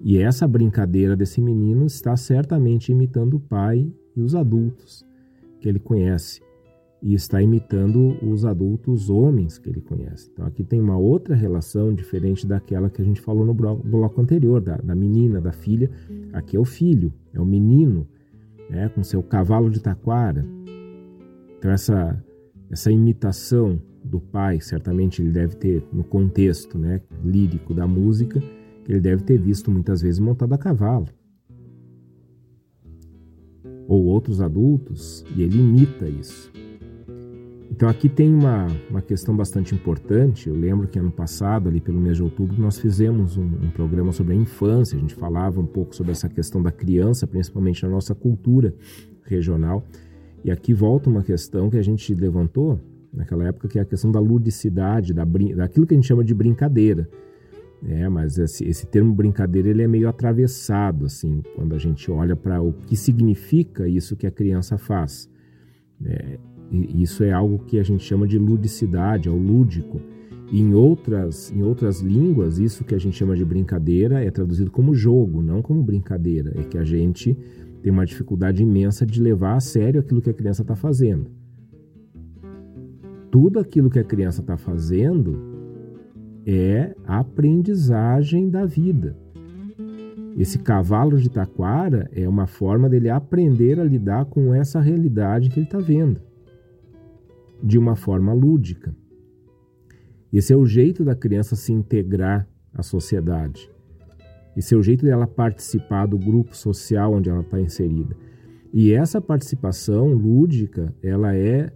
E 0.00 0.16
essa 0.16 0.48
brincadeira 0.48 1.14
desse 1.14 1.38
menino 1.38 1.84
está 1.84 2.16
certamente 2.16 2.92
imitando 2.92 3.34
o 3.34 3.40
pai 3.40 3.92
e 4.16 4.22
os 4.22 4.34
adultos 4.34 5.04
que 5.60 5.68
ele 5.68 5.78
conhece. 5.78 6.40
E 7.02 7.14
está 7.14 7.42
imitando 7.42 8.16
os 8.22 8.44
adultos 8.44 9.10
homens 9.10 9.58
que 9.58 9.68
ele 9.68 9.80
conhece. 9.80 10.30
Então 10.32 10.46
aqui 10.46 10.62
tem 10.62 10.80
uma 10.80 10.96
outra 10.96 11.34
relação 11.34 11.92
diferente 11.92 12.46
daquela 12.46 12.88
que 12.88 13.02
a 13.02 13.04
gente 13.04 13.20
falou 13.20 13.44
no 13.44 13.52
bloco 13.52 14.20
anterior, 14.20 14.60
da, 14.60 14.76
da 14.76 14.94
menina, 14.94 15.40
da 15.40 15.50
filha. 15.50 15.90
Aqui 16.32 16.56
é 16.56 16.60
o 16.60 16.64
filho, 16.64 17.12
é 17.34 17.40
o 17.40 17.44
menino, 17.44 18.06
né, 18.70 18.88
com 18.88 19.02
seu 19.02 19.20
cavalo 19.20 19.68
de 19.68 19.80
taquara. 19.80 20.46
Então 21.58 21.72
essa, 21.72 22.22
essa 22.70 22.90
imitação 22.90 23.80
do 24.04 24.20
pai, 24.20 24.60
certamente 24.60 25.22
ele 25.22 25.30
deve 25.30 25.56
ter, 25.56 25.84
no 25.92 26.04
contexto 26.04 26.78
né, 26.78 27.00
lírico 27.24 27.74
da 27.74 27.86
música, 27.86 28.42
ele 28.88 29.00
deve 29.00 29.22
ter 29.22 29.38
visto 29.38 29.70
muitas 29.70 30.02
vezes 30.02 30.18
montado 30.18 30.52
a 30.52 30.58
cavalo. 30.58 31.06
Ou 33.86 34.04
outros 34.04 34.40
adultos, 34.40 35.24
e 35.36 35.42
ele 35.42 35.58
imita 35.58 36.08
isso. 36.08 36.52
Então 37.82 37.90
aqui 37.90 38.08
tem 38.08 38.32
uma, 38.32 38.68
uma 38.88 39.02
questão 39.02 39.36
bastante 39.36 39.74
importante. 39.74 40.48
Eu 40.48 40.54
lembro 40.54 40.86
que 40.86 41.00
ano 41.00 41.10
passado, 41.10 41.68
ali 41.68 41.80
pelo 41.80 42.00
mês 42.00 42.16
de 42.16 42.22
outubro, 42.22 42.54
nós 42.62 42.78
fizemos 42.78 43.36
um, 43.36 43.42
um 43.42 43.70
programa 43.70 44.12
sobre 44.12 44.34
a 44.34 44.36
infância. 44.36 44.96
A 44.96 45.00
gente 45.00 45.16
falava 45.16 45.60
um 45.60 45.66
pouco 45.66 45.92
sobre 45.92 46.12
essa 46.12 46.28
questão 46.28 46.62
da 46.62 46.70
criança, 46.70 47.26
principalmente 47.26 47.82
na 47.82 47.88
nossa 47.88 48.14
cultura 48.14 48.72
regional. 49.24 49.84
E 50.44 50.50
aqui 50.52 50.72
volta 50.72 51.10
uma 51.10 51.24
questão 51.24 51.68
que 51.68 51.76
a 51.76 51.82
gente 51.82 52.14
levantou 52.14 52.78
naquela 53.12 53.48
época, 53.48 53.66
que 53.66 53.80
é 53.80 53.82
a 53.82 53.84
questão 53.84 54.12
da 54.12 54.20
ludicidade, 54.20 55.12
da, 55.12 55.24
daquilo 55.24 55.84
que 55.84 55.94
a 55.94 55.96
gente 55.96 56.06
chama 56.06 56.22
de 56.22 56.34
brincadeira. 56.34 57.10
É, 57.84 58.08
mas 58.08 58.38
esse, 58.38 58.64
esse 58.64 58.86
termo 58.86 59.12
brincadeira 59.12 59.68
ele 59.68 59.82
é 59.82 59.88
meio 59.88 60.08
atravessado, 60.08 61.06
assim, 61.06 61.42
quando 61.56 61.74
a 61.74 61.78
gente 61.78 62.08
olha 62.12 62.36
para 62.36 62.62
o 62.62 62.72
que 62.72 62.94
significa 62.94 63.88
isso 63.88 64.14
que 64.14 64.28
a 64.28 64.30
criança 64.30 64.78
faz. 64.78 65.28
É, 66.04 66.38
isso 66.70 67.22
é 67.22 67.32
algo 67.32 67.58
que 67.66 67.78
a 67.78 67.82
gente 67.82 68.04
chama 68.04 68.26
de 68.26 68.38
ludicidade, 68.38 69.28
é 69.28 69.32
o 69.32 69.36
lúdico. 69.36 70.00
E 70.50 70.60
em 70.60 70.74
outras, 70.74 71.50
em 71.50 71.62
outras 71.62 72.00
línguas, 72.00 72.58
isso 72.58 72.84
que 72.84 72.94
a 72.94 72.98
gente 72.98 73.16
chama 73.16 73.34
de 73.34 73.44
brincadeira 73.44 74.22
é 74.22 74.30
traduzido 74.30 74.70
como 74.70 74.94
jogo, 74.94 75.42
não 75.42 75.62
como 75.62 75.82
brincadeira. 75.82 76.52
É 76.54 76.62
que 76.62 76.78
a 76.78 76.84
gente 76.84 77.36
tem 77.82 77.90
uma 77.90 78.06
dificuldade 78.06 78.62
imensa 78.62 79.04
de 79.04 79.20
levar 79.20 79.56
a 79.56 79.60
sério 79.60 80.00
aquilo 80.00 80.22
que 80.22 80.30
a 80.30 80.34
criança 80.34 80.62
está 80.62 80.76
fazendo. 80.76 81.30
Tudo 83.30 83.58
aquilo 83.58 83.88
que 83.88 83.98
a 83.98 84.04
criança 84.04 84.42
está 84.42 84.56
fazendo 84.58 85.38
é 86.46 86.94
aprendizagem 87.06 88.50
da 88.50 88.66
vida. 88.66 89.16
Esse 90.36 90.58
cavalo 90.58 91.18
de 91.18 91.28
taquara 91.28 92.08
é 92.12 92.28
uma 92.28 92.46
forma 92.46 92.88
dele 92.88 93.10
aprender 93.10 93.78
a 93.78 93.84
lidar 93.84 94.24
com 94.26 94.54
essa 94.54 94.80
realidade 94.80 95.50
que 95.50 95.58
ele 95.58 95.66
está 95.66 95.78
vendo, 95.78 96.20
de 97.62 97.78
uma 97.78 97.94
forma 97.94 98.32
lúdica. 98.32 98.94
Esse 100.32 100.52
é 100.52 100.56
o 100.56 100.66
jeito 100.66 101.04
da 101.04 101.14
criança 101.14 101.54
se 101.54 101.72
integrar 101.72 102.48
à 102.74 102.82
sociedade. 102.82 103.70
Esse 104.56 104.74
é 104.74 104.76
o 104.76 104.82
jeito 104.82 105.04
dela 105.04 105.26
participar 105.26 106.06
do 106.06 106.18
grupo 106.18 106.56
social 106.56 107.12
onde 107.12 107.30
ela 107.30 107.40
está 107.40 107.60
inserida. 107.60 108.16
E 108.72 108.92
essa 108.92 109.20
participação 109.20 110.08
lúdica, 110.08 110.94
ela 111.02 111.34
é 111.36 111.70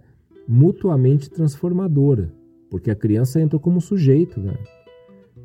mutuamente 0.47 1.29
transformadora. 1.29 2.33
Porque 2.69 2.91
a 2.91 2.95
criança 2.95 3.39
entra 3.39 3.57
como 3.59 3.79
sujeito 3.79 4.39
né? 4.39 4.53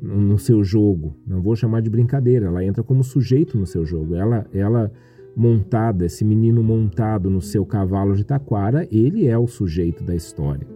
no 0.01 0.37
seu 0.37 0.63
jogo. 0.63 1.15
Não 1.25 1.41
vou 1.41 1.55
chamar 1.55 1.81
de 1.81 1.89
brincadeira, 1.89 2.47
ela 2.47 2.63
entra 2.63 2.83
como 2.83 3.03
sujeito 3.03 3.57
no 3.57 3.65
seu 3.65 3.85
jogo. 3.85 4.15
Ela, 4.15 4.45
ela 4.53 4.91
montada, 5.35 6.05
esse 6.05 6.23
menino 6.23 6.63
montado 6.63 7.29
no 7.29 7.41
seu 7.41 7.65
cavalo 7.65 8.15
de 8.15 8.23
taquara, 8.23 8.87
ele 8.91 9.27
é 9.27 9.37
o 9.37 9.47
sujeito 9.47 10.03
da 10.03 10.15
história. 10.15 10.67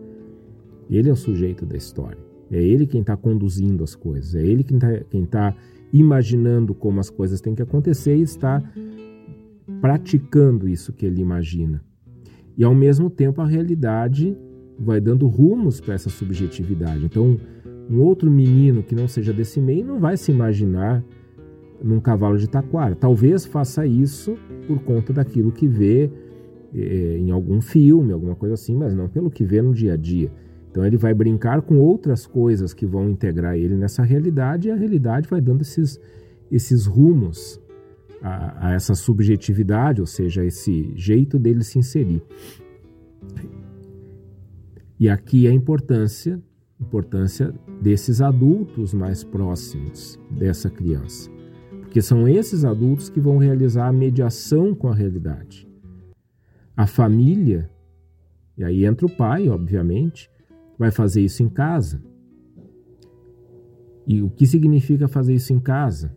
Ele 0.90 1.10
é 1.10 1.12
o 1.12 1.18
sujeito 1.18 1.66
da 1.66 1.76
história. 1.76 2.18
É 2.50 2.62
ele 2.62 2.88
quem 2.88 3.02
está 3.02 3.16
conduzindo 3.16 3.84
as 3.84 3.96
coisas. 3.96 4.36
É 4.36 4.42
ele 4.42 4.64
quem 4.64 4.78
está 4.78 5.52
tá 5.52 5.58
imaginando 5.92 6.74
como 6.74 7.00
as 7.00 7.10
coisas 7.10 7.42
têm 7.42 7.56
que 7.56 7.62
acontecer 7.62 8.16
e 8.16 8.22
está 8.22 8.62
praticando 9.82 10.68
isso 10.68 10.94
que 10.94 11.06
ele 11.06 11.22
imagina. 11.22 11.84
E 12.58 12.64
ao 12.64 12.74
mesmo 12.74 13.10
tempo 13.10 13.42
a 13.42 13.46
realidade 13.46 14.36
vai 14.80 15.00
dando 15.00 15.28
rumos 15.28 15.80
para 15.80 15.94
essa 15.94 16.10
subjetividade. 16.10 17.06
Então, 17.06 17.38
um 17.90 18.02
outro 18.02 18.30
menino 18.30 18.84
que 18.84 18.96
não 18.96 19.08
seja 19.08 19.34
desse 19.34 19.60
meio 19.60 19.86
não 19.86 20.00
vai 20.00 20.18
se 20.18 20.32
imaginar 20.32 21.04
num 21.84 22.00
cavalo 22.00 22.38
de 22.38 22.50
taquara. 22.50 22.96
Talvez 22.96 23.46
faça 23.46 23.86
isso 23.86 24.38
por 24.68 24.80
conta 24.80 25.14
daquilo 25.14 25.52
que 25.52 25.68
vê 25.68 26.10
eh, 26.74 27.18
em 27.20 27.32
algum 27.32 27.62
filme, 27.62 28.14
alguma 28.14 28.36
coisa 28.36 28.56
assim, 28.56 28.76
mas 28.76 28.94
não 28.94 29.08
pelo 29.08 29.30
que 29.30 29.44
vê 29.44 29.62
no 29.62 29.74
dia 29.74 29.94
a 29.94 29.98
dia. 29.98 30.32
Então 30.70 30.86
ele 30.86 30.98
vai 30.98 31.14
brincar 31.14 31.62
com 31.62 31.80
outras 31.80 32.28
coisas 32.28 32.74
que 32.74 32.86
vão 32.86 33.10
integrar 33.10 33.56
ele 33.56 33.76
nessa 33.76 34.04
realidade 34.04 34.68
e 34.68 34.72
a 34.72 34.76
realidade 34.76 35.28
vai 35.28 35.42
dando 35.42 35.62
esses, 35.62 36.00
esses 36.52 36.86
rumos 36.86 37.60
a, 38.22 38.70
a 38.70 38.74
essa 38.74 38.94
subjetividade, 38.94 40.02
ou 40.02 40.08
seja, 40.08 40.44
esse 40.46 40.92
jeito 40.96 41.40
dele 41.40 41.64
se 41.64 41.80
inserir. 41.80 42.22
E 45.00 45.10
aqui 45.10 45.48
a 45.48 45.54
importância, 45.54 46.42
importância 46.80 47.54
desses 47.82 48.22
adultos 48.22 48.94
mais 48.94 49.24
próximos 49.24 50.20
dessa 50.32 50.70
criança. 50.70 51.37
Porque 51.88 52.02
são 52.02 52.28
esses 52.28 52.66
adultos 52.66 53.08
que 53.08 53.20
vão 53.20 53.38
realizar 53.38 53.88
a 53.88 53.94
mediação 53.94 54.76
com 54.76 54.90
a 54.90 54.94
realidade. 54.94 55.66
A 56.76 56.86
família, 56.86 57.72
e 58.58 58.64
aí 58.64 58.86
entra 58.86 59.06
o 59.06 59.10
pai, 59.10 59.48
obviamente, 59.48 60.30
vai 60.78 60.92
fazer 60.92 61.22
isso 61.22 61.42
em 61.42 61.48
casa. 61.48 62.04
E 64.06 64.22
o 64.22 64.30
que 64.30 64.46
significa 64.46 65.08
fazer 65.08 65.34
isso 65.34 65.54
em 65.54 65.60
casa? 65.62 66.14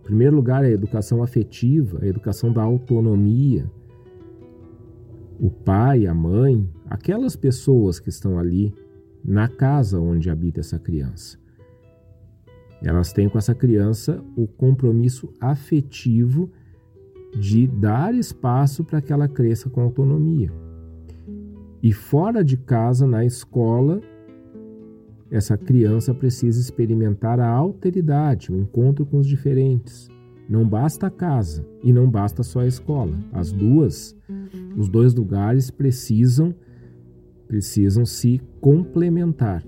Em 0.00 0.04
primeiro 0.04 0.34
lugar, 0.34 0.64
é 0.64 0.68
a 0.68 0.72
educação 0.72 1.22
afetiva, 1.22 1.98
a 2.02 2.06
educação 2.06 2.50
da 2.50 2.62
autonomia, 2.62 3.70
o 5.38 5.50
pai, 5.50 6.06
a 6.06 6.14
mãe, 6.14 6.66
aquelas 6.88 7.36
pessoas 7.36 8.00
que 8.00 8.08
estão 8.08 8.38
ali 8.38 8.72
na 9.22 9.46
casa 9.46 10.00
onde 10.00 10.30
habita 10.30 10.60
essa 10.60 10.78
criança. 10.78 11.38
Elas 12.82 13.12
têm 13.12 13.28
com 13.28 13.38
essa 13.38 13.54
criança 13.54 14.22
o 14.36 14.46
compromisso 14.46 15.32
afetivo 15.40 16.50
de 17.38 17.66
dar 17.66 18.14
espaço 18.14 18.84
para 18.84 19.00
que 19.00 19.12
ela 19.12 19.28
cresça 19.28 19.68
com 19.68 19.80
autonomia. 19.80 20.50
E 21.82 21.92
fora 21.92 22.42
de 22.42 22.56
casa, 22.56 23.06
na 23.06 23.24
escola, 23.24 24.00
essa 25.30 25.56
criança 25.56 26.14
precisa 26.14 26.60
experimentar 26.60 27.40
a 27.40 27.48
alteridade, 27.48 28.52
o 28.52 28.56
encontro 28.56 29.04
com 29.04 29.18
os 29.18 29.26
diferentes. 29.26 30.08
Não 30.48 30.66
basta 30.66 31.08
a 31.08 31.10
casa 31.10 31.66
e 31.82 31.92
não 31.92 32.08
basta 32.08 32.42
só 32.42 32.60
a 32.60 32.66
escola. 32.66 33.16
As 33.32 33.50
duas, 33.50 34.16
os 34.76 34.88
dois 34.88 35.14
lugares 35.14 35.70
precisam 35.70 36.54
precisam 37.46 38.04
se 38.04 38.40
complementar. 38.60 39.62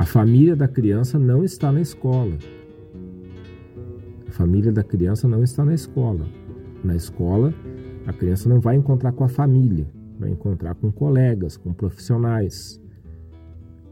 A 0.00 0.06
família 0.06 0.56
da 0.56 0.66
criança 0.66 1.18
não 1.18 1.44
está 1.44 1.70
na 1.70 1.82
escola. 1.82 2.38
A 4.26 4.30
família 4.30 4.72
da 4.72 4.82
criança 4.82 5.28
não 5.28 5.44
está 5.44 5.62
na 5.62 5.74
escola. 5.74 6.26
Na 6.82 6.96
escola, 6.96 7.52
a 8.06 8.12
criança 8.14 8.48
não 8.48 8.60
vai 8.60 8.76
encontrar 8.76 9.12
com 9.12 9.24
a 9.24 9.28
família, 9.28 9.86
vai 10.18 10.30
encontrar 10.30 10.74
com 10.74 10.90
colegas, 10.90 11.58
com 11.58 11.74
profissionais, 11.74 12.80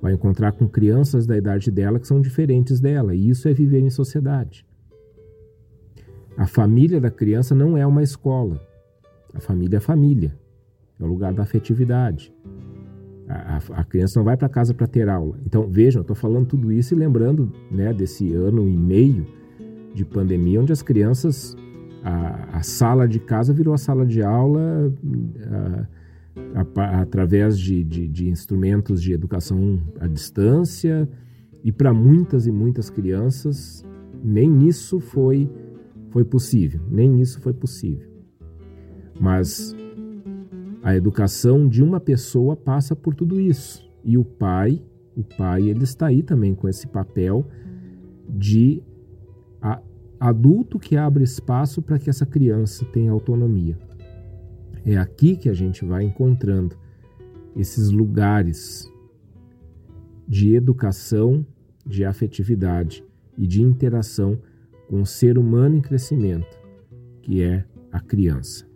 vai 0.00 0.14
encontrar 0.14 0.52
com 0.52 0.66
crianças 0.66 1.26
da 1.26 1.36
idade 1.36 1.70
dela 1.70 2.00
que 2.00 2.08
são 2.08 2.22
diferentes 2.22 2.80
dela, 2.80 3.14
e 3.14 3.28
isso 3.28 3.46
é 3.46 3.52
viver 3.52 3.80
em 3.80 3.90
sociedade. 3.90 4.64
A 6.38 6.46
família 6.46 6.98
da 6.98 7.10
criança 7.10 7.54
não 7.54 7.76
é 7.76 7.86
uma 7.86 8.02
escola. 8.02 8.66
A 9.34 9.40
família 9.40 9.76
é 9.76 9.80
família, 9.80 10.34
é 10.98 11.04
o 11.04 11.06
lugar 11.06 11.34
da 11.34 11.42
afetividade. 11.42 12.32
A, 13.28 13.56
a, 13.56 13.80
a 13.80 13.84
criança 13.84 14.18
não 14.18 14.24
vai 14.24 14.36
para 14.36 14.48
casa 14.48 14.72
para 14.72 14.86
ter 14.86 15.08
aula. 15.08 15.38
Então, 15.44 15.68
vejam, 15.68 16.00
eu 16.00 16.02
estou 16.02 16.16
falando 16.16 16.46
tudo 16.46 16.72
isso 16.72 16.94
e 16.94 16.96
lembrando 16.96 17.52
né, 17.70 17.92
desse 17.92 18.32
ano 18.32 18.68
e 18.68 18.76
meio 18.76 19.26
de 19.94 20.04
pandemia, 20.04 20.60
onde 20.60 20.72
as 20.72 20.82
crianças, 20.82 21.56
a, 22.02 22.58
a 22.58 22.62
sala 22.62 23.06
de 23.06 23.18
casa 23.18 23.52
virou 23.52 23.74
a 23.74 23.78
sala 23.78 24.06
de 24.06 24.22
aula 24.22 24.92
através 27.00 27.58
de, 27.58 27.82
de, 27.82 28.08
de 28.08 28.28
instrumentos 28.28 29.02
de 29.02 29.12
educação 29.12 29.80
à 30.00 30.06
distância, 30.06 31.08
e 31.64 31.72
para 31.72 31.92
muitas 31.92 32.46
e 32.46 32.52
muitas 32.52 32.88
crianças, 32.88 33.84
nem 34.22 34.66
isso 34.66 35.00
foi 35.00 35.50
foi 36.10 36.24
possível, 36.24 36.80
nem 36.90 37.20
isso 37.20 37.40
foi 37.40 37.52
possível. 37.52 38.08
Mas 39.20 39.74
a 40.82 40.96
educação 40.96 41.68
de 41.68 41.82
uma 41.82 42.00
pessoa 42.00 42.56
passa 42.56 42.94
por 42.94 43.14
tudo 43.14 43.40
isso. 43.40 43.88
E 44.04 44.16
o 44.16 44.24
pai, 44.24 44.82
o 45.16 45.22
pai, 45.22 45.68
ele 45.68 45.84
está 45.84 46.06
aí 46.06 46.22
também 46.22 46.54
com 46.54 46.68
esse 46.68 46.86
papel 46.86 47.46
de 48.28 48.82
adulto 50.20 50.78
que 50.78 50.96
abre 50.96 51.22
espaço 51.22 51.80
para 51.80 51.98
que 51.98 52.10
essa 52.10 52.26
criança 52.26 52.84
tenha 52.86 53.12
autonomia. 53.12 53.78
É 54.84 54.96
aqui 54.96 55.36
que 55.36 55.48
a 55.48 55.54
gente 55.54 55.84
vai 55.84 56.04
encontrando 56.04 56.76
esses 57.54 57.90
lugares 57.90 58.90
de 60.26 60.54
educação, 60.54 61.46
de 61.86 62.04
afetividade 62.04 63.04
e 63.36 63.46
de 63.46 63.62
interação 63.62 64.38
com 64.88 65.02
o 65.02 65.06
ser 65.06 65.38
humano 65.38 65.76
em 65.76 65.80
crescimento, 65.80 66.58
que 67.22 67.42
é 67.42 67.64
a 67.92 68.00
criança. 68.00 68.67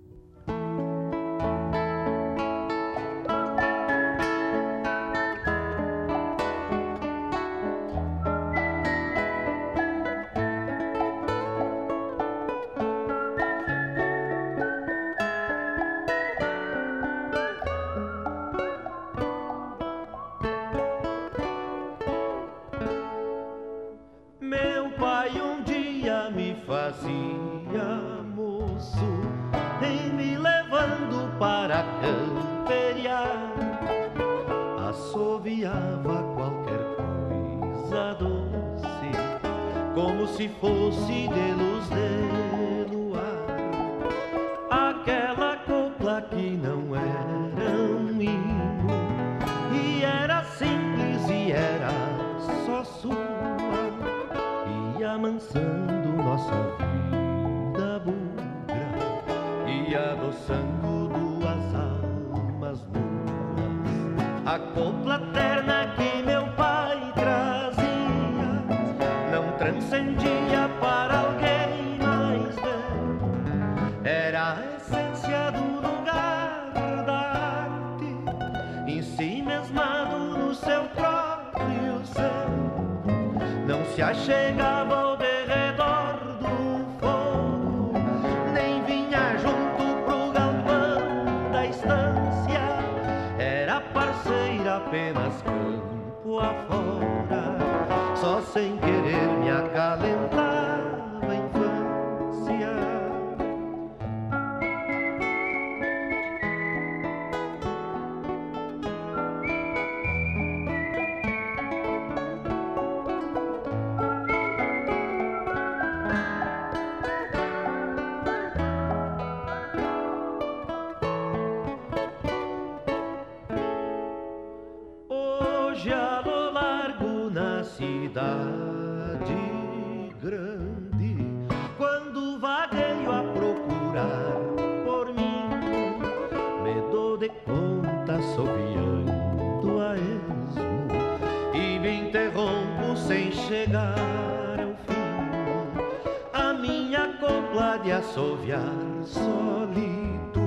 assoviar 148.03 148.74
solito, 149.05 150.40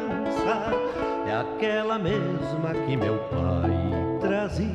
É 1.27 1.35
aquela 1.41 1.99
mesma 1.99 2.75
que 2.85 2.97
meu 2.97 3.17
pai 3.31 3.71
trazia 4.21 4.67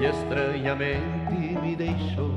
e 0.00 0.04
estranhamente 0.04 1.58
me 1.62 1.74
deixou 1.74 2.33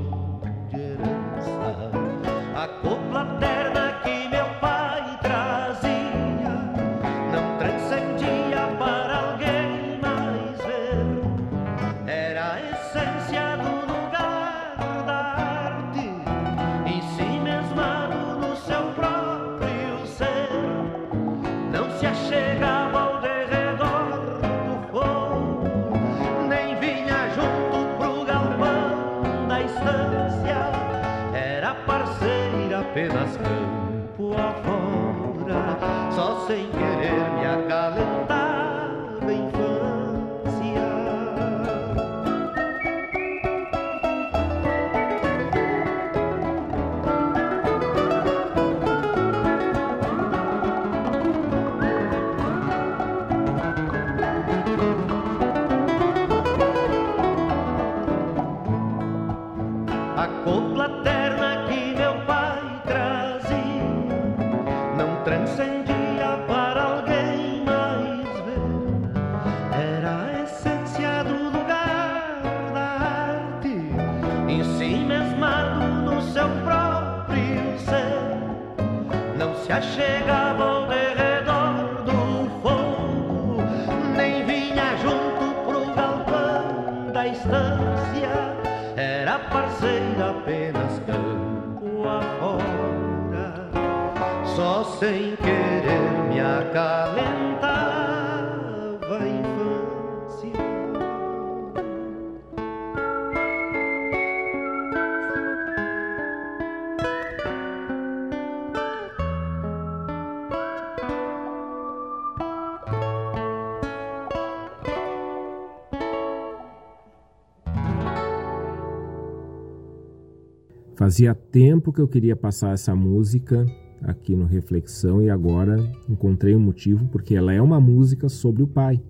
Fazia 121.18 121.34
tempo 121.34 121.92
que 121.92 122.00
eu 122.00 122.06
queria 122.06 122.36
passar 122.36 122.74
essa 122.74 122.94
música 122.94 123.66
aqui 124.02 124.36
no 124.36 124.44
Reflexão 124.44 125.20
e 125.20 125.28
agora 125.28 125.76
encontrei 126.08 126.54
um 126.54 126.60
motivo 126.60 127.08
porque 127.08 127.34
ela 127.34 127.52
é 127.52 127.60
uma 127.60 127.80
música 127.80 128.28
sobre 128.28 128.62
o 128.62 128.68
pai. 128.68 129.02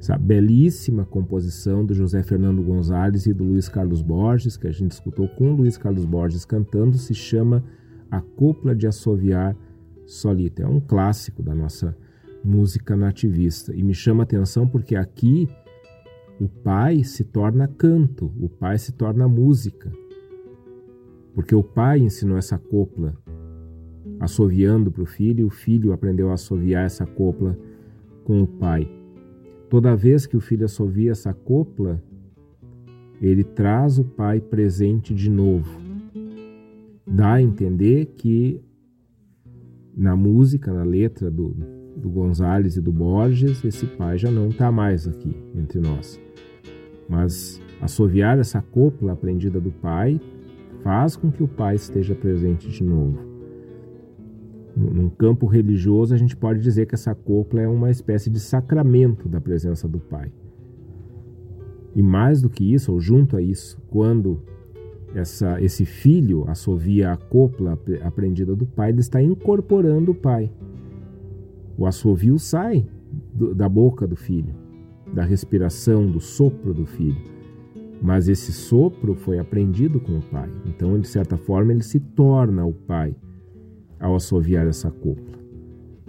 Essa 0.00 0.16
belíssima 0.16 1.04
composição 1.04 1.84
do 1.84 1.92
José 1.92 2.22
Fernando 2.22 2.62
Gonzalez 2.62 3.26
e 3.26 3.34
do 3.34 3.44
Luiz 3.44 3.68
Carlos 3.68 4.00
Borges, 4.00 4.56
que 4.56 4.66
a 4.66 4.72
gente 4.72 4.92
escutou 4.92 5.28
com 5.28 5.52
o 5.52 5.54
Luiz 5.54 5.76
Carlos 5.76 6.06
Borges 6.06 6.46
cantando, 6.46 6.96
se 6.96 7.12
chama 7.12 7.62
A 8.10 8.22
Copla 8.22 8.74
de 8.74 8.86
Assoviar 8.86 9.54
Solita. 10.06 10.62
É 10.62 10.66
um 10.66 10.80
clássico 10.80 11.42
da 11.42 11.54
nossa 11.54 11.94
música 12.42 12.96
nativista 12.96 13.76
e 13.76 13.82
me 13.82 13.92
chama 13.92 14.22
a 14.22 14.24
atenção 14.24 14.66
porque 14.66 14.96
aqui 14.96 15.46
o 16.40 16.48
pai 16.48 17.04
se 17.04 17.22
torna 17.22 17.68
canto, 17.68 18.32
o 18.40 18.48
pai 18.48 18.78
se 18.78 18.92
torna 18.92 19.28
música. 19.28 19.92
Porque 21.34 21.54
o 21.54 21.62
pai 21.62 21.98
ensinou 21.98 22.38
essa 22.38 22.56
copla 22.56 23.14
assoviando 24.20 24.90
para 24.90 25.02
o 25.02 25.06
filho, 25.06 25.46
o 25.46 25.50
filho 25.50 25.92
aprendeu 25.92 26.30
a 26.30 26.34
assoviar 26.34 26.86
essa 26.86 27.04
copla 27.04 27.58
com 28.24 28.42
o 28.42 28.46
pai. 28.46 28.88
Toda 29.68 29.96
vez 29.96 30.26
que 30.26 30.36
o 30.36 30.40
filho 30.40 30.64
assovia 30.64 31.10
essa 31.10 31.34
copla, 31.34 32.02
ele 33.20 33.42
traz 33.42 33.98
o 33.98 34.04
pai 34.04 34.40
presente 34.40 35.14
de 35.14 35.28
novo. 35.28 35.80
Dá 37.06 37.34
a 37.34 37.42
entender 37.42 38.06
que 38.16 38.62
na 39.96 40.16
música, 40.16 40.72
na 40.72 40.84
letra 40.84 41.30
do, 41.30 41.54
do 41.96 42.08
Gonzales 42.08 42.76
e 42.76 42.80
do 42.80 42.92
Borges, 42.92 43.64
esse 43.64 43.86
pai 43.86 44.18
já 44.18 44.30
não 44.30 44.48
está 44.48 44.70
mais 44.72 45.06
aqui 45.06 45.36
entre 45.54 45.80
nós. 45.80 46.20
Mas 47.08 47.60
assoviar 47.80 48.38
essa 48.38 48.62
copla 48.62 49.12
aprendida 49.12 49.60
do 49.60 49.70
pai 49.70 50.20
faz 50.84 51.16
com 51.16 51.32
que 51.32 51.42
o 51.42 51.48
pai 51.48 51.74
esteja 51.74 52.14
presente 52.14 52.68
de 52.68 52.84
novo. 52.84 53.18
Num 54.76 55.08
campo 55.08 55.46
religioso, 55.46 56.14
a 56.14 56.18
gente 56.18 56.36
pode 56.36 56.60
dizer 56.60 56.86
que 56.86 56.94
essa 56.94 57.14
copla 57.14 57.62
é 57.62 57.66
uma 57.66 57.90
espécie 57.90 58.28
de 58.28 58.38
sacramento 58.38 59.28
da 59.28 59.40
presença 59.40 59.88
do 59.88 59.98
Pai. 59.98 60.30
E 61.94 62.02
mais 62.02 62.42
do 62.42 62.50
que 62.50 62.74
isso, 62.74 62.92
ou 62.92 63.00
junto 63.00 63.36
a 63.36 63.40
isso, 63.40 63.80
quando 63.88 64.42
essa, 65.14 65.60
esse 65.62 65.84
filho 65.86 66.44
assovia 66.48 67.12
a 67.12 67.16
copla 67.16 67.78
aprendida 68.02 68.54
do 68.54 68.66
pai, 68.66 68.90
ele 68.90 68.98
está 68.98 69.22
incorporando 69.22 70.10
o 70.10 70.14
pai. 70.14 70.50
O 71.78 71.86
assovio 71.86 72.36
sai 72.36 72.84
do, 73.32 73.54
da 73.54 73.68
boca 73.68 74.08
do 74.08 74.16
filho, 74.16 74.52
da 75.14 75.22
respiração, 75.22 76.10
do 76.10 76.18
sopro 76.18 76.74
do 76.74 76.84
filho. 76.84 77.33
Mas 78.04 78.28
esse 78.28 78.52
sopro 78.52 79.14
foi 79.14 79.38
aprendido 79.38 79.98
com 79.98 80.18
o 80.18 80.22
pai. 80.22 80.50
Então, 80.66 81.00
de 81.00 81.08
certa 81.08 81.38
forma, 81.38 81.72
ele 81.72 81.82
se 81.82 81.98
torna 81.98 82.62
o 82.62 82.70
pai 82.74 83.16
ao 83.98 84.14
assoviar 84.14 84.66
essa 84.66 84.90
copla, 84.90 85.38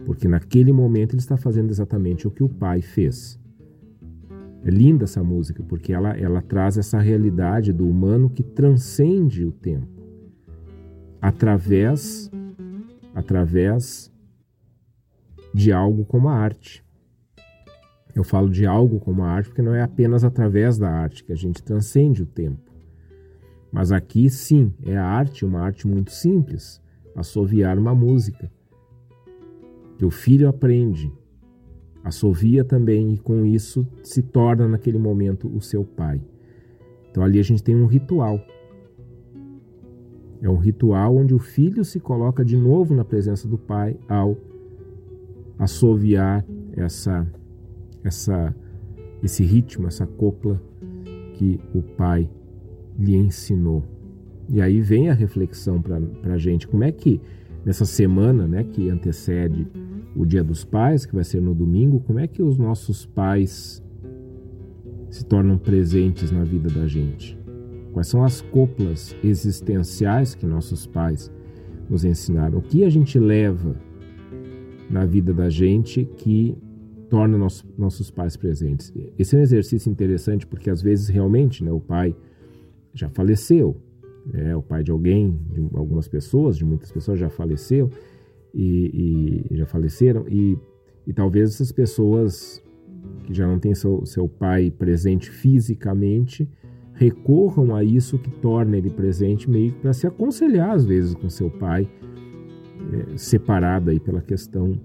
porque 0.05 0.27
naquele 0.27 0.73
momento 0.73 1.13
ele 1.13 1.21
está 1.21 1.37
fazendo 1.37 1.69
exatamente 1.69 2.27
o 2.27 2.31
que 2.31 2.43
o 2.43 2.49
pai 2.49 2.81
fez. 2.81 3.39
É 4.65 4.69
linda 4.69 5.05
essa 5.05 5.23
música 5.23 5.63
porque 5.63 5.93
ela, 5.93 6.09
ela 6.17 6.41
traz 6.41 6.77
essa 6.77 6.99
realidade 6.99 7.71
do 7.71 7.87
humano 7.87 8.29
que 8.29 8.43
transcende 8.43 9.45
o 9.45 9.53
tempo 9.53 9.87
através 11.21 12.29
através 13.13 14.11
de 15.53 15.71
algo 15.71 16.03
como 16.03 16.27
a 16.27 16.33
arte. 16.33 16.84
Eu 18.15 18.23
falo 18.23 18.49
de 18.49 18.65
algo 18.65 18.99
como 18.99 19.23
a 19.23 19.29
arte 19.29 19.49
porque 19.49 19.61
não 19.61 19.75
é 19.75 19.81
apenas 19.81 20.23
através 20.23 20.77
da 20.77 20.89
arte 20.89 21.23
que 21.23 21.33
a 21.33 21.35
gente 21.35 21.61
transcende 21.61 22.23
o 22.23 22.25
tempo. 22.25 22.71
Mas 23.69 23.91
aqui 23.91 24.29
sim, 24.29 24.73
é 24.83 24.95
a 24.95 25.05
arte, 25.05 25.43
uma 25.43 25.59
arte 25.59 25.85
muito 25.85 26.11
simples, 26.11 26.81
assoviar 27.13 27.77
uma 27.77 27.93
música. 27.93 28.49
O 30.01 30.09
filho 30.09 30.47
aprende, 30.47 31.11
assovia 32.03 32.63
também 32.63 33.13
e 33.13 33.17
com 33.17 33.45
isso 33.45 33.85
se 34.01 34.21
torna 34.21 34.67
naquele 34.67 34.97
momento 34.97 35.53
o 35.53 35.59
seu 35.59 35.83
pai. 35.83 36.21
Então 37.11 37.21
ali 37.21 37.37
a 37.37 37.43
gente 37.43 37.63
tem 37.63 37.75
um 37.75 37.85
ritual. 37.85 38.39
É 40.41 40.49
um 40.49 40.57
ritual 40.57 41.17
onde 41.17 41.33
o 41.33 41.39
filho 41.39 41.83
se 41.83 41.99
coloca 41.99 42.45
de 42.45 42.55
novo 42.55 42.93
na 42.95 43.03
presença 43.03 43.47
do 43.47 43.57
pai 43.57 43.97
ao 44.07 44.37
assoviar 45.57 46.45
essa 46.73 47.27
essa 48.05 48.55
esse 49.23 49.43
ritmo, 49.43 49.87
essa 49.87 50.05
copla 50.05 50.61
que 51.33 51.59
o 51.73 51.81
pai 51.81 52.29
lhe 52.97 53.15
ensinou. 53.15 53.83
E 54.47 54.61
aí 54.61 54.79
vem 54.79 55.09
a 55.09 55.13
reflexão 55.13 55.81
para 55.81 56.33
a 56.33 56.37
gente, 56.37 56.67
como 56.67 56.83
é 56.83 56.91
que 56.91 57.19
nessa 57.65 57.85
semana 57.85 58.47
né, 58.47 58.63
que 58.63 58.89
antecede 58.89 59.67
o 60.15 60.25
Dia 60.25 60.43
dos 60.43 60.63
Pais, 60.63 61.05
que 61.05 61.15
vai 61.15 61.23
ser 61.23 61.41
no 61.41 61.53
domingo, 61.53 61.99
como 62.01 62.19
é 62.19 62.27
que 62.27 62.41
os 62.41 62.57
nossos 62.57 63.05
pais 63.05 63.83
se 65.09 65.25
tornam 65.25 65.57
presentes 65.57 66.31
na 66.31 66.43
vida 66.43 66.69
da 66.69 66.87
gente? 66.87 67.37
Quais 67.91 68.07
são 68.07 68.23
as 68.23 68.41
coplas 68.41 69.15
existenciais 69.23 70.35
que 70.35 70.45
nossos 70.45 70.85
pais 70.85 71.31
nos 71.89 72.05
ensinaram? 72.05 72.59
O 72.59 72.61
que 72.61 72.83
a 72.83 72.89
gente 72.89 73.17
leva 73.17 73.75
na 74.89 75.05
vida 75.05 75.33
da 75.33 75.49
gente 75.49 76.05
que 76.17 76.55
torna 77.09 77.37
nosso, 77.37 77.65
nossos 77.77 78.11
pais 78.11 78.35
presentes? 78.35 78.93
Esse 79.17 79.35
é 79.35 79.39
um 79.39 79.41
exercício 79.41 79.91
interessante 79.91 80.45
porque 80.45 80.69
às 80.69 80.81
vezes 80.81 81.07
realmente 81.07 81.63
né, 81.63 81.71
o 81.71 81.79
pai 81.79 82.15
já 82.93 83.09
faleceu, 83.09 83.75
é 84.33 84.55
o 84.55 84.61
pai 84.61 84.83
de 84.83 84.91
alguém, 84.91 85.39
de 85.51 85.61
algumas 85.75 86.07
pessoas, 86.07 86.57
de 86.57 86.65
muitas 86.65 86.91
pessoas 86.91 87.19
já 87.19 87.29
faleceu 87.29 87.89
e, 88.53 89.45
e 89.51 89.57
já 89.57 89.65
faleceram 89.65 90.25
e, 90.27 90.57
e, 91.05 91.13
talvez 91.13 91.51
essas 91.51 91.71
pessoas 91.71 92.63
que 93.25 93.33
já 93.33 93.45
não 93.45 93.59
têm 93.59 93.75
seu, 93.75 94.05
seu 94.05 94.27
pai 94.27 94.71
presente 94.71 95.29
fisicamente 95.29 96.49
recorram 96.93 97.75
a 97.75 97.83
isso 97.83 98.17
que 98.17 98.31
torna 98.31 98.77
ele 98.77 98.89
presente 98.89 99.49
meio 99.49 99.73
para 99.73 99.93
se 99.93 100.07
aconselhar 100.07 100.71
às 100.71 100.85
vezes 100.85 101.13
com 101.13 101.29
seu 101.29 101.49
pai 101.49 101.87
é, 103.13 103.17
separado 103.17 103.91
aí 103.91 103.99
pela 103.99 104.21
questão 104.21 104.79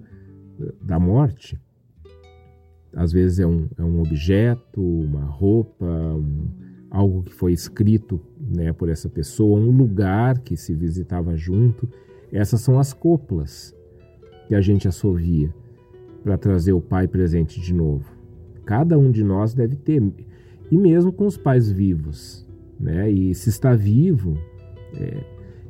é, 0.60 0.72
da 0.82 0.98
morte 0.98 1.58
às 2.94 3.12
vezes 3.12 3.38
é 3.38 3.46
um, 3.46 3.68
é 3.78 3.82
um 3.82 4.00
objeto, 4.00 4.80
uma 4.80 5.24
roupa, 5.24 5.84
um, 5.86 6.48
algo 6.90 7.22
que 7.22 7.32
foi 7.32 7.52
escrito 7.52 8.20
né, 8.38 8.72
por 8.72 8.88
essa 8.88 9.08
pessoa, 9.08 9.58
um 9.58 9.70
lugar 9.70 10.38
que 10.40 10.56
se 10.56 10.74
visitava 10.74 11.36
junto. 11.36 11.88
Essas 12.32 12.60
são 12.60 12.78
as 12.78 12.92
coplas 12.92 13.74
que 14.48 14.54
a 14.54 14.60
gente 14.60 14.88
assovia 14.88 15.54
para 16.22 16.36
trazer 16.36 16.72
o 16.72 16.80
pai 16.80 17.06
presente 17.06 17.60
de 17.60 17.72
novo. 17.72 18.04
Cada 18.64 18.98
um 18.98 19.10
de 19.10 19.22
nós 19.22 19.54
deve 19.54 19.76
ter, 19.76 20.02
e 20.70 20.76
mesmo 20.76 21.12
com 21.12 21.26
os 21.26 21.36
pais 21.36 21.70
vivos. 21.70 22.46
Né? 22.78 23.10
E 23.10 23.34
se 23.34 23.50
está 23.50 23.74
vivo, 23.74 24.36
é, 24.94 25.24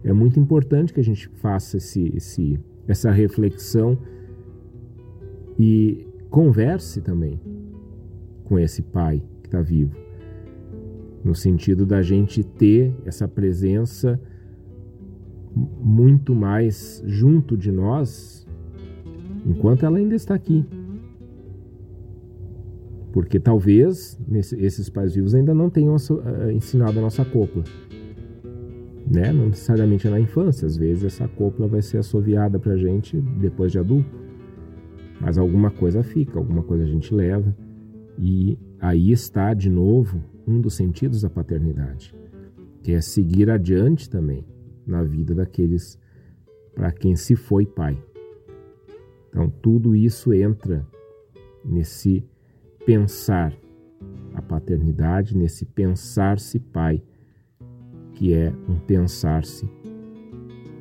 é 0.04 0.12
muito 0.12 0.40
importante 0.40 0.92
que 0.92 1.00
a 1.00 1.04
gente 1.04 1.28
faça 1.28 1.76
esse, 1.76 2.10
esse, 2.14 2.58
essa 2.86 3.10
reflexão 3.10 3.98
e 5.58 6.06
converse 6.30 7.00
também 7.00 7.40
com 8.44 8.58
esse 8.58 8.82
pai 8.82 9.22
que 9.42 9.48
está 9.48 9.60
vivo 9.60 9.94
no 11.22 11.34
sentido 11.34 11.84
da 11.84 12.02
gente 12.02 12.42
ter 12.42 12.94
essa 13.04 13.28
presença 13.28 14.20
muito 15.54 16.34
mais 16.34 17.02
junto 17.06 17.56
de 17.56 17.70
nós 17.70 18.46
enquanto 19.44 19.84
ela 19.84 19.98
ainda 19.98 20.14
está 20.14 20.34
aqui. 20.34 20.64
Porque 23.12 23.40
talvez 23.40 24.18
nesse, 24.26 24.56
esses 24.56 24.88
pais 24.88 25.14
vivos 25.14 25.34
ainda 25.34 25.52
não 25.52 25.68
tenham 25.68 25.94
uh, 25.94 26.50
ensinado 26.52 26.98
a 26.98 27.02
nossa 27.02 27.24
copla. 27.24 27.64
Né? 29.10 29.32
Não 29.32 29.48
necessariamente 29.48 30.08
na 30.08 30.20
infância, 30.20 30.64
às 30.66 30.76
vezes 30.76 31.04
essa 31.04 31.26
copla 31.26 31.66
vai 31.66 31.82
ser 31.82 31.98
assoviada 31.98 32.58
para 32.58 32.74
a 32.74 32.76
gente 32.76 33.20
depois 33.20 33.72
de 33.72 33.78
adulto. 33.78 34.19
Mas 35.20 35.36
alguma 35.36 35.70
coisa 35.70 36.02
fica, 36.02 36.38
alguma 36.38 36.62
coisa 36.62 36.84
a 36.84 36.86
gente 36.86 37.14
leva. 37.14 37.54
E 38.18 38.58
aí 38.80 39.12
está 39.12 39.52
de 39.52 39.68
novo 39.68 40.22
um 40.46 40.60
dos 40.60 40.74
sentidos 40.74 41.22
da 41.22 41.30
paternidade, 41.30 42.14
que 42.82 42.92
é 42.92 43.00
seguir 43.00 43.50
adiante 43.50 44.08
também 44.08 44.44
na 44.86 45.02
vida 45.02 45.34
daqueles 45.34 45.98
para 46.74 46.90
quem 46.90 47.14
se 47.14 47.36
foi 47.36 47.66
pai. 47.66 48.02
Então, 49.28 49.48
tudo 49.48 49.94
isso 49.94 50.32
entra 50.32 50.84
nesse 51.64 52.24
pensar 52.84 53.54
a 54.34 54.42
paternidade, 54.42 55.36
nesse 55.36 55.64
pensar-se 55.64 56.58
pai, 56.58 57.02
que 58.14 58.32
é 58.32 58.52
um 58.68 58.78
pensar-se 58.78 59.68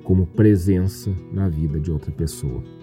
como 0.03 0.25
presença 0.25 1.11
na 1.31 1.47
vida 1.47 1.79
de 1.79 1.91
outra 1.91 2.11
pessoa. 2.11 2.78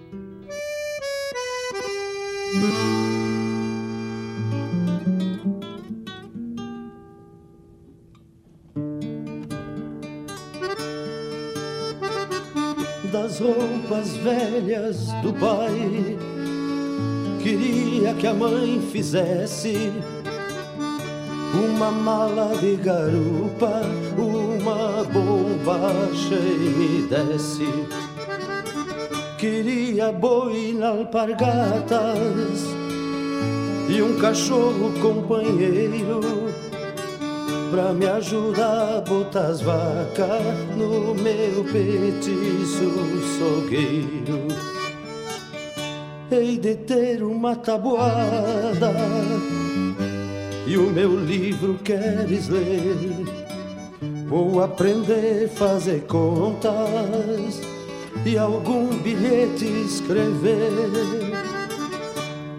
Das 13.12 13.40
roupas 13.40 14.16
velhas 14.18 15.12
do 15.22 15.32
pai, 15.32 16.16
queria 17.42 18.14
que 18.14 18.26
a 18.26 18.34
mãe 18.34 18.80
fizesse 18.92 19.92
uma 21.54 21.90
mala 21.90 22.56
de 22.58 22.76
garupa, 22.76 23.82
uma 24.16 25.04
bombacha 25.04 26.34
e 26.34 26.68
me 26.76 27.02
desse. 27.08 28.15
Queria 29.46 30.10
boi 30.10 30.74
na 30.76 30.88
alpargatas 30.88 32.64
e 33.88 34.02
um 34.02 34.18
cachorro 34.18 34.92
companheiro 35.00 36.20
pra 37.70 37.92
me 37.92 38.06
ajudar 38.06 38.96
a 38.96 39.00
botar 39.02 39.46
as 39.46 39.60
vacas 39.60 40.42
no 40.76 41.14
meu 41.14 41.62
petiço 41.62 42.90
sogueiro. 43.38 44.48
Hei 46.28 46.58
de 46.58 46.74
ter 46.74 47.22
uma 47.22 47.54
tabuada 47.54 48.92
e 50.66 50.76
o 50.76 50.90
meu 50.90 51.14
livro 51.20 51.78
queres 51.84 52.48
ler. 52.48 53.24
Vou 54.26 54.60
aprender 54.60 55.44
a 55.44 55.56
fazer 55.56 56.00
contas 56.08 57.75
e 58.26 58.36
algum 58.36 58.88
bilhete 58.88 59.64
escrever 59.86 60.90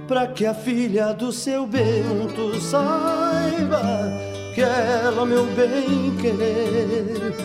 para 0.07 0.25
que 0.27 0.45
a 0.45 0.53
filha 0.53 1.13
do 1.13 1.29
seu 1.29 1.67
Bento 1.67 2.57
saiba 2.61 3.81
que 4.55 4.61
ela 4.61 5.25
meu 5.25 5.45
bem 5.47 6.15
querer. 6.21 7.35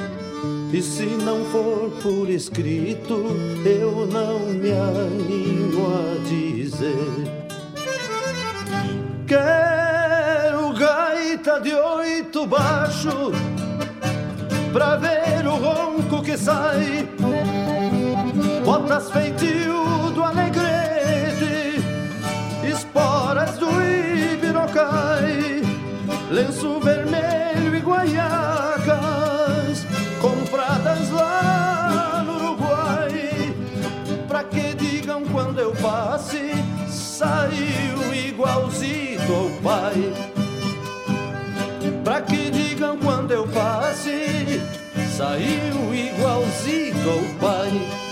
E 0.72 0.80
se 0.80 1.04
não 1.04 1.44
for 1.46 1.90
por 2.00 2.30
escrito, 2.30 3.26
eu 3.66 4.06
não 4.06 4.38
me 4.38 4.70
animo 4.70 5.88
a 5.88 6.24
dizer. 6.24 6.96
Quero 9.26 10.72
gaita 10.74 11.60
de 11.60 11.74
oito 11.74 12.46
baixo 12.46 13.32
pra 14.72 14.96
ver 14.96 15.44
o 15.46 15.56
ronco 15.56 16.22
que 16.22 16.38
sai. 16.38 17.08
Botas 18.72 19.10
feitio 19.10 20.10
do 20.14 20.24
alegrete, 20.24 21.84
esporas 22.66 23.58
do 23.58 23.68
ibirocai 23.68 25.60
lenço 26.30 26.80
vermelho 26.80 27.76
e 27.76 27.80
guaiacas 27.80 28.96
compradas 30.22 31.10
lá 31.10 32.24
no 32.24 32.36
Uruguai. 32.36 33.54
Pra 34.26 34.42
que 34.42 34.72
digam 34.74 35.22
quando 35.26 35.58
eu 35.58 35.72
passe, 35.72 36.52
saiu 36.88 38.14
igualzito 38.14 39.34
ao 39.34 39.50
pai. 39.62 40.14
Pra 42.02 42.22
que 42.22 42.50
digam 42.50 42.96
quando 42.96 43.32
eu 43.32 43.46
passe, 43.48 44.62
saiu 45.14 45.94
igualzito 45.94 47.10
ao 47.10 47.20
pai. 47.38 48.11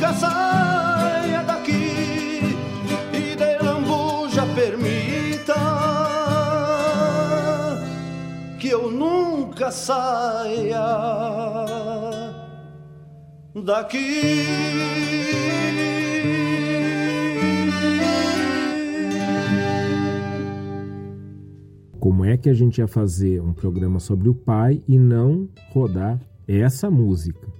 nunca 0.00 0.14
saia 0.14 1.42
daqui 1.42 2.56
e 3.12 3.36
de 3.36 3.58
lambuja 3.62 4.46
permita 4.54 5.54
que 8.58 8.68
eu 8.70 8.90
nunca 8.90 9.70
saia 9.70 10.80
daqui. 13.62 14.46
Como 21.98 22.24
é 22.24 22.38
que 22.38 22.48
a 22.48 22.54
gente 22.54 22.78
ia 22.78 22.88
fazer 22.88 23.42
um 23.42 23.52
programa 23.52 24.00
sobre 24.00 24.30
o 24.30 24.34
pai 24.34 24.82
e 24.88 24.98
não 24.98 25.46
rodar 25.74 26.18
essa 26.48 26.90
música? 26.90 27.59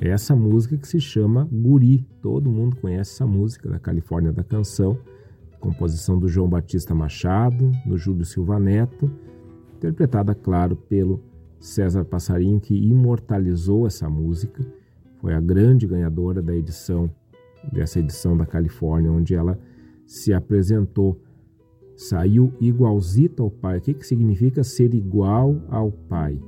É 0.00 0.08
essa 0.08 0.36
música 0.36 0.76
que 0.76 0.86
se 0.86 1.00
chama 1.00 1.48
Guri. 1.50 2.06
Todo 2.20 2.50
mundo 2.50 2.76
conhece 2.76 3.12
essa 3.12 3.26
música 3.26 3.68
da 3.68 3.78
Califórnia 3.78 4.32
da 4.32 4.44
Canção, 4.44 4.98
composição 5.58 6.18
do 6.18 6.28
João 6.28 6.48
Batista 6.48 6.94
Machado, 6.94 7.72
do 7.86 7.96
Júlio 7.96 8.24
Silva 8.24 8.58
Neto, 8.60 9.10
interpretada, 9.76 10.34
claro, 10.34 10.76
pelo 10.76 11.22
César 11.58 12.04
Passarinho, 12.04 12.60
que 12.60 12.74
imortalizou 12.74 13.86
essa 13.86 14.08
música. 14.08 14.64
Foi 15.16 15.32
a 15.32 15.40
grande 15.40 15.86
ganhadora 15.86 16.42
da 16.42 16.54
edição, 16.54 17.10
dessa 17.72 17.98
edição 17.98 18.36
da 18.36 18.44
Califórnia, 18.44 19.10
onde 19.10 19.34
ela 19.34 19.58
se 20.06 20.32
apresentou. 20.32 21.18
Saiu 21.96 22.52
igualzito 22.60 23.42
ao 23.42 23.50
pai. 23.50 23.78
O 23.78 23.80
que, 23.80 23.94
que 23.94 24.06
significa 24.06 24.62
ser 24.62 24.92
igual 24.92 25.56
ao 25.70 25.90
pai? 25.90 26.38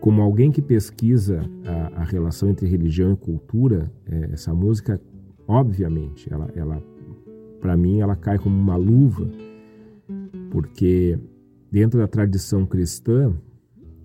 Como 0.00 0.22
alguém 0.22 0.50
que 0.50 0.62
pesquisa 0.62 1.42
a, 1.64 2.00
a 2.00 2.04
relação 2.04 2.48
entre 2.48 2.66
religião 2.66 3.12
e 3.12 3.16
cultura, 3.16 3.92
é, 4.06 4.30
essa 4.32 4.54
música, 4.54 5.00
obviamente, 5.46 6.32
ela, 6.32 6.48
ela 6.56 6.82
para 7.60 7.76
mim, 7.76 8.00
ela 8.00 8.16
cai 8.16 8.38
como 8.38 8.56
uma 8.56 8.76
luva, 8.76 9.30
porque 10.50 11.18
dentro 11.70 11.98
da 11.98 12.08
tradição 12.08 12.64
cristã, 12.64 13.32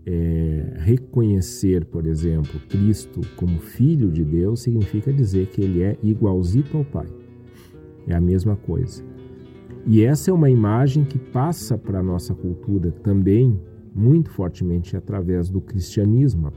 é, 0.05 0.73
reconhecer, 0.77 1.85
por 1.85 2.05
exemplo, 2.05 2.59
Cristo 2.69 3.21
como 3.35 3.59
Filho 3.59 4.11
de 4.11 4.23
Deus 4.23 4.61
significa 4.61 5.11
dizer 5.11 5.47
que 5.47 5.61
ele 5.61 5.81
é 5.81 5.97
igualzito 6.03 6.77
ao 6.77 6.85
Pai. 6.85 7.07
É 8.07 8.13
a 8.13 8.21
mesma 8.21 8.55
coisa. 8.55 9.03
E 9.87 10.03
essa 10.03 10.29
é 10.29 10.33
uma 10.33 10.49
imagem 10.49 11.03
que 11.05 11.17
passa 11.17 11.77
para 11.77 11.99
a 11.99 12.03
nossa 12.03 12.35
cultura 12.35 12.91
também 12.91 13.59
muito 13.95 14.29
fortemente 14.29 14.97
através 14.97 15.49
do 15.49 15.61
cristianismo, 15.61 16.51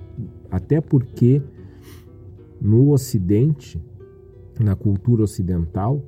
até 0.51 0.81
porque 0.81 1.41
no 2.61 2.91
Ocidente, 2.91 3.81
na 4.59 4.75
cultura 4.75 5.23
ocidental, 5.23 6.03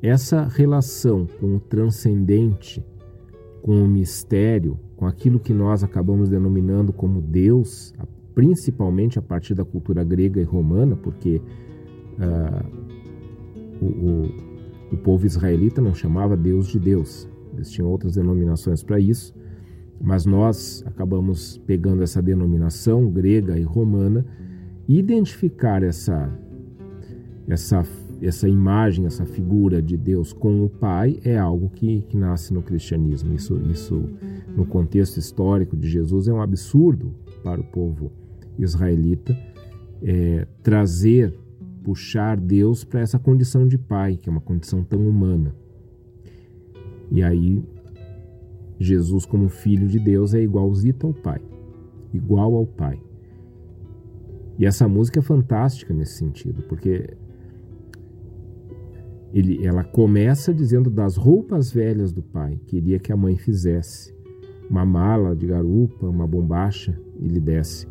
essa 0.00 0.44
relação 0.44 1.26
com 1.40 1.56
o 1.56 1.60
transcendente, 1.60 2.84
com 3.60 3.82
o 3.82 3.88
mistério, 3.88 4.78
com 4.96 5.04
aquilo 5.04 5.40
que 5.40 5.52
nós 5.52 5.82
acabamos 5.82 6.28
denominando 6.28 6.92
como 6.92 7.20
Deus, 7.20 7.92
principalmente 8.32 9.18
a 9.18 9.22
partir 9.22 9.54
da 9.54 9.64
cultura 9.64 10.04
grega 10.04 10.40
e 10.40 10.44
romana, 10.44 10.94
porque 10.94 11.42
uh, 12.20 12.64
o, 13.82 13.86
o, 13.86 14.94
o 14.94 14.96
povo 14.98 15.26
israelita 15.26 15.80
não 15.80 15.92
chamava 15.92 16.36
Deus 16.36 16.68
de 16.68 16.78
Deus, 16.78 17.28
eles 17.52 17.68
tinham 17.72 17.90
outras 17.90 18.14
denominações 18.14 18.84
para 18.84 19.00
isso, 19.00 19.34
mas 20.00 20.24
nós 20.26 20.82
acabamos 20.86 21.58
pegando 21.66 22.02
essa 22.02 22.22
denominação 22.22 23.10
grega 23.10 23.58
e 23.58 23.62
romana 23.62 24.24
e 24.86 24.98
identificar 24.98 25.82
essa 25.82 26.30
essa 27.46 27.84
essa 28.20 28.48
imagem, 28.48 29.06
essa 29.06 29.24
figura 29.24 29.80
de 29.80 29.96
Deus 29.96 30.32
com 30.32 30.64
o 30.64 30.68
Pai 30.68 31.20
é 31.24 31.38
algo 31.38 31.70
que, 31.70 32.02
que 32.08 32.16
nasce 32.16 32.52
no 32.52 32.62
cristianismo. 32.62 33.32
Isso, 33.32 33.56
isso, 33.70 34.08
no 34.56 34.66
contexto 34.66 35.18
histórico 35.18 35.76
de 35.76 35.88
Jesus, 35.88 36.26
é 36.26 36.32
um 36.32 36.40
absurdo 36.40 37.14
para 37.44 37.60
o 37.60 37.64
povo 37.64 38.10
israelita 38.58 39.38
é, 40.02 40.46
trazer, 40.62 41.34
puxar 41.82 42.36
Deus 42.36 42.84
para 42.84 43.00
essa 43.00 43.18
condição 43.18 43.66
de 43.66 43.78
Pai, 43.78 44.16
que 44.16 44.28
é 44.28 44.32
uma 44.32 44.40
condição 44.40 44.82
tão 44.82 45.06
humana. 45.06 45.54
E 47.10 47.22
aí 47.22 47.62
Jesus, 48.78 49.26
como 49.26 49.48
filho 49.48 49.88
de 49.88 49.98
Deus, 49.98 50.34
é 50.34 50.42
igualzito 50.42 51.06
ao 51.06 51.14
Pai, 51.14 51.40
igual 52.12 52.54
ao 52.54 52.66
Pai. 52.66 53.00
E 54.58 54.66
essa 54.66 54.88
música 54.88 55.20
é 55.20 55.22
fantástica 55.22 55.94
nesse 55.94 56.14
sentido, 56.14 56.62
porque 56.62 57.16
ele, 59.32 59.64
ela 59.64 59.84
começa 59.84 60.52
dizendo 60.54 60.90
das 60.90 61.16
roupas 61.16 61.70
velhas 61.70 62.12
do 62.12 62.22
pai, 62.22 62.58
queria 62.66 62.98
que 62.98 63.12
a 63.12 63.16
mãe 63.16 63.36
fizesse 63.36 64.14
uma 64.68 64.84
mala 64.84 65.34
de 65.34 65.46
garupa, 65.46 66.06
uma 66.06 66.26
bombacha 66.26 66.98
e 67.18 67.28
lhe 67.28 67.40
desse. 67.40 67.86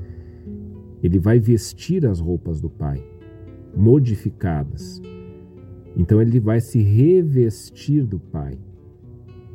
Ele 1.02 1.20
vai 1.20 1.40
vestir 1.40 2.06
as 2.06 2.20
roupas 2.20 2.60
do 2.60 2.70
pai, 2.70 3.04
modificadas. 3.76 5.02
Então 5.96 6.22
ele 6.22 6.40
vai 6.40 6.60
se 6.60 6.80
revestir 6.82 8.04
do 8.06 8.20
pai. 8.20 8.58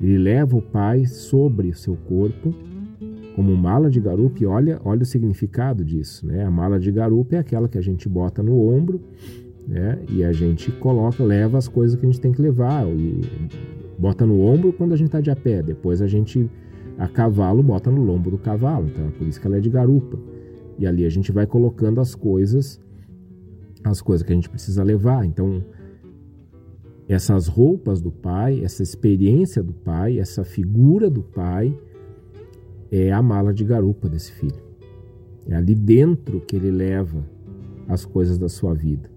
Ele 0.03 0.18
leva 0.18 0.57
o 0.57 0.61
pai 0.61 1.07
sobre 1.07 1.68
o 1.68 1.74
seu 1.74 1.96
corpo 1.96 2.53
como 3.36 3.57
mala 3.57 3.88
de 3.88 4.00
garupa 4.00 4.42
e 4.42 4.46
olha, 4.46 4.80
olha 4.84 5.03
o 5.03 5.07
significado 5.07 5.84
disso, 5.84 6.26
né? 6.26 6.44
A 6.44 6.50
mala 6.50 6.78
de 6.78 6.90
garupa 6.90 7.36
é 7.36 7.38
aquela 7.38 7.68
que 7.68 7.78
a 7.78 7.80
gente 7.80 8.09
bota 8.09 8.42
no 8.42 8.68
ombro, 8.68 9.00
né? 9.66 10.00
E 10.11 10.22
a 10.24 10.32
gente 10.32 10.70
coloca, 10.72 11.22
leva 11.22 11.57
as 11.57 11.68
coisas 11.68 11.98
que 11.98 12.05
a 12.05 12.11
gente 12.11 12.20
tem 12.20 12.32
que 12.32 12.42
levar 12.42 12.86
e 12.86 13.20
bota 13.98 14.26
no 14.26 14.40
ombro 14.40 14.72
quando 14.72 14.92
a 14.92 14.96
gente 14.96 15.07
está 15.07 15.20
de 15.20 15.30
a 15.30 15.36
pé. 15.36 15.62
Depois 15.62 16.03
a 16.03 16.07
gente 16.07 16.50
a 16.98 17.09
cavalo 17.09 17.62
bota 17.62 17.90
no 17.90 18.03
lombo 18.03 18.30
do 18.30 18.38
cavalo, 18.38 18.86
então 18.86 19.07
é 19.07 19.11
por 19.11 19.26
isso 19.26 19.40
que 19.40 19.46
ela 19.46 19.57
é 19.57 19.61
de 19.61 19.70
garupa. 19.70 20.18
E 20.78 20.86
ali 20.86 21.05
a 21.05 21.09
gente 21.09 21.32
vai 21.32 21.46
colocando 21.46 22.00
as 22.00 22.14
coisas, 22.14 22.80
as 23.82 24.03
coisas 24.03 24.26
que 24.26 24.32
a 24.32 24.34
gente 24.34 24.50
precisa 24.50 24.82
levar. 24.82 25.24
Então 25.24 25.62
essas 27.12 27.46
roupas 27.46 28.00
do 28.00 28.10
pai, 28.10 28.64
essa 28.64 28.82
experiência 28.82 29.62
do 29.62 29.72
pai, 29.72 30.18
essa 30.18 30.44
figura 30.44 31.10
do 31.10 31.22
pai 31.22 31.76
é 32.90 33.12
a 33.12 33.22
mala 33.22 33.52
de 33.52 33.64
garupa 33.64 34.08
desse 34.08 34.32
filho. 34.32 34.62
É 35.46 35.54
ali 35.54 35.74
dentro 35.74 36.40
que 36.40 36.56
ele 36.56 36.70
leva 36.70 37.24
as 37.88 38.04
coisas 38.04 38.38
da 38.38 38.48
sua 38.48 38.74
vida. 38.74 39.10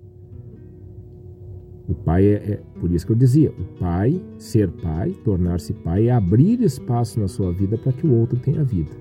O 1.88 1.94
pai 1.94 2.26
é, 2.26 2.34
é, 2.34 2.62
por 2.80 2.92
isso 2.92 3.06
que 3.06 3.12
eu 3.12 3.16
dizia, 3.16 3.52
o 3.52 3.80
pai, 3.80 4.20
ser 4.40 4.70
pai, 4.72 5.12
tornar-se 5.24 5.72
pai 5.72 6.08
é 6.08 6.12
abrir 6.12 6.62
espaço 6.62 7.20
na 7.20 7.28
sua 7.28 7.52
vida 7.52 7.78
para 7.78 7.94
que 7.94 8.08
o 8.08 8.14
outro 8.14 8.40
tenha 8.40 8.64
vida. 8.64 8.92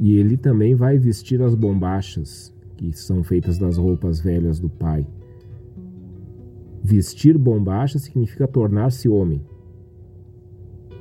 E 0.00 0.16
ele 0.16 0.36
também 0.36 0.74
vai 0.74 0.98
vestir 0.98 1.42
as 1.42 1.54
bombachas 1.54 2.52
que 2.76 2.92
são 2.92 3.22
feitas 3.22 3.58
das 3.58 3.76
roupas 3.76 4.20
velhas 4.20 4.58
do 4.58 4.70
pai. 4.70 5.06
Vestir 6.82 7.38
bombacha 7.38 7.98
significa 7.98 8.48
tornar-se 8.48 9.08
homem, 9.08 9.40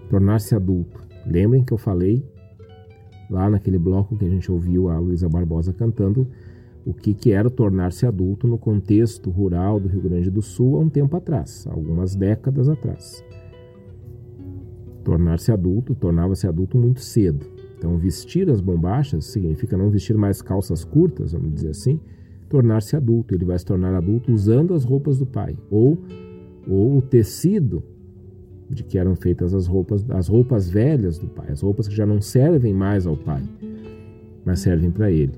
tornar-se 0.10 0.54
adulto. 0.54 1.02
Lembrem 1.26 1.64
que 1.64 1.74
eu 1.74 1.78
falei 1.78 2.24
lá 3.30 3.50
naquele 3.50 3.80
bloco 3.80 4.16
que 4.16 4.26
a 4.26 4.30
gente 4.30 4.52
ouviu 4.52 4.90
a 4.90 5.00
Luísa 5.00 5.28
Barbosa 5.28 5.74
cantando 5.74 6.28
o 6.86 6.94
que, 6.94 7.14
que 7.14 7.32
era 7.32 7.50
tornar-se 7.50 8.06
adulto 8.06 8.48
no 8.48 8.58
contexto 8.58 9.30
rural 9.30 9.80
do 9.80 9.88
Rio 9.88 10.02
Grande 10.02 10.30
do 10.30 10.42
Sul 10.42 10.78
há 10.78 10.80
um 10.80 10.90
tempo 10.90 11.16
atrás, 11.16 11.66
algumas 11.68 12.16
décadas 12.16 12.70
atrás. 12.70 13.24
Tornar-se 15.04 15.52
adulto, 15.52 15.96
tornava-se 15.96 16.46
adulto 16.46 16.78
muito 16.78 17.02
cedo. 17.02 17.46
Então, 17.78 17.98
vestir 17.98 18.50
as 18.52 18.62
bombachas 18.62 19.26
significa 19.26 19.76
não 19.76 19.90
vestir 19.90 20.16
mais 20.16 20.42
calças 20.44 20.84
curtas, 20.84 21.34
vamos 21.34 21.54
dizer 21.56 21.70
assim, 21.70 22.00
tornar-se 22.52 22.98
adulto. 22.98 23.34
Ele 23.34 23.46
vai 23.46 23.58
se 23.58 23.66
tornar 23.66 23.96
adulto 23.96 24.32
usando 24.32 24.74
as 24.74 24.84
roupas 24.84 25.18
do 25.18 25.26
pai, 25.26 25.58
ou, 25.70 25.98
ou 26.68 26.98
o 26.98 27.02
tecido 27.02 27.82
de 28.70 28.84
que 28.84 28.98
eram 28.98 29.16
feitas 29.16 29.54
as 29.54 29.68
roupas, 29.68 30.06
as 30.10 30.28
roupas 30.28 30.70
velhas 30.70 31.18
do 31.18 31.28
pai, 31.28 31.50
as 31.50 31.62
roupas 31.62 31.88
que 31.88 31.96
já 31.96 32.06
não 32.06 32.22
servem 32.22 32.74
mais 32.74 33.08
ao 33.08 33.16
pai, 33.16 33.42
mas 34.46 34.60
servem 34.60 34.92
para 34.92 35.10
ele. 35.10 35.34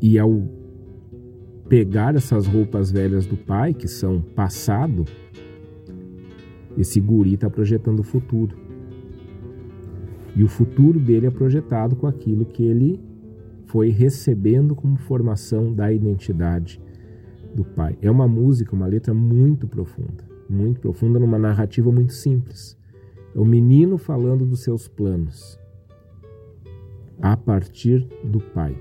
E 0.00 0.18
ao 0.18 0.42
pegar 1.68 2.14
essas 2.14 2.46
roupas 2.46 2.92
velhas 2.92 3.26
do 3.26 3.36
pai, 3.36 3.74
que 3.74 3.88
são 3.88 4.20
passado, 4.20 5.04
esse 6.76 7.00
guri 7.00 7.34
está 7.34 7.50
projetando 7.50 8.00
o 8.00 8.04
futuro. 8.04 8.56
E 10.36 10.44
o 10.44 10.48
futuro 10.48 11.00
dele 11.00 11.26
é 11.26 11.30
projetado 11.30 11.96
com 11.96 12.06
aquilo 12.06 12.44
que 12.44 12.64
ele 12.64 13.13
foi 13.74 13.88
recebendo 13.88 14.76
como 14.76 14.96
formação 14.96 15.74
da 15.74 15.92
identidade 15.92 16.80
do 17.52 17.64
pai. 17.64 17.98
É 18.00 18.08
uma 18.08 18.28
música, 18.28 18.72
uma 18.72 18.86
letra 18.86 19.12
muito 19.12 19.66
profunda, 19.66 20.24
muito 20.48 20.80
profunda 20.80 21.18
numa 21.18 21.40
narrativa 21.40 21.90
muito 21.90 22.12
simples. 22.12 22.78
É 23.34 23.38
o 23.40 23.44
menino 23.44 23.98
falando 23.98 24.46
dos 24.46 24.62
seus 24.62 24.86
planos 24.86 25.58
a 27.20 27.36
partir 27.36 28.08
do 28.22 28.38
pai. 28.38 28.78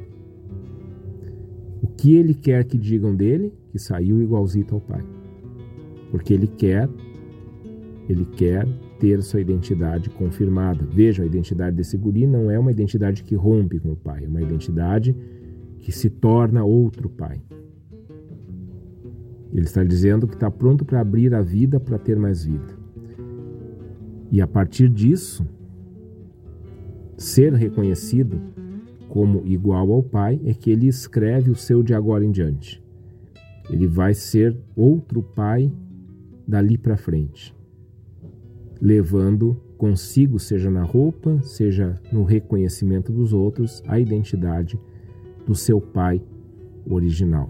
O 1.82 1.88
que 1.88 2.14
ele 2.14 2.36
quer 2.36 2.64
que 2.64 2.78
digam 2.78 3.16
dele? 3.16 3.52
Que 3.72 3.80
saiu 3.80 4.22
igualzito 4.22 4.76
ao 4.76 4.82
pai. 4.82 5.04
Porque 6.12 6.36
ele 6.36 6.46
quer, 6.46 6.88
ele 8.08 8.26
quer 8.26 8.68
ter 9.04 9.22
sua 9.22 9.42
identidade 9.42 10.10
confirmada. 10.10 10.88
Veja, 10.90 11.24
a 11.24 11.26
identidade 11.26 11.76
desse 11.76 11.98
guri 11.98 12.26
não 12.26 12.50
é 12.50 12.58
uma 12.58 12.72
identidade 12.72 13.22
que 13.22 13.36
rompe 13.36 13.78
com 13.78 13.92
o 13.92 13.98
pai, 13.98 14.24
é 14.24 14.28
uma 14.30 14.42
identidade 14.42 15.14
que 15.80 15.92
se 15.92 16.10
torna 16.10 16.64
outro 16.64 17.10
pai. 17.10 17.42
Ele 19.52 19.66
está 19.66 19.84
dizendo 19.84 20.26
que 20.26 20.36
está 20.36 20.50
pronto 20.50 20.86
para 20.86 21.02
abrir 21.02 21.36
a 21.36 21.42
vida 21.42 21.82
para 21.82 22.00
ter 22.00 22.18
mais 22.18 22.46
vida. 22.46 22.78
E 24.32 24.42
a 24.42 24.48
partir 24.48 24.88
disso, 24.88 25.46
ser 27.18 27.52
reconhecido 27.52 28.40
como 29.10 29.46
igual 29.46 29.92
ao 29.92 30.02
Pai 30.02 30.40
é 30.46 30.54
que 30.54 30.72
ele 30.72 30.88
escreve 30.88 31.52
o 31.52 31.56
seu 31.56 31.84
de 31.84 31.94
agora 31.94 32.24
em 32.24 32.32
diante. 32.32 32.82
Ele 33.70 33.86
vai 33.86 34.14
ser 34.14 34.58
outro 34.78 35.22
Pai 35.22 35.70
dali 36.48 36.78
para 36.78 36.96
frente, 36.96 37.54
levando 38.84 39.56
consigo, 39.78 40.38
seja 40.38 40.70
na 40.70 40.84
roupa, 40.84 41.42
seja 41.42 41.98
no 42.12 42.24
reconhecimento 42.24 43.14
dos 43.14 43.32
outros, 43.32 43.82
a 43.88 43.98
identidade 43.98 44.78
do 45.48 45.56
seu 45.56 45.80
Pai 45.80 46.22
original. 46.86 47.50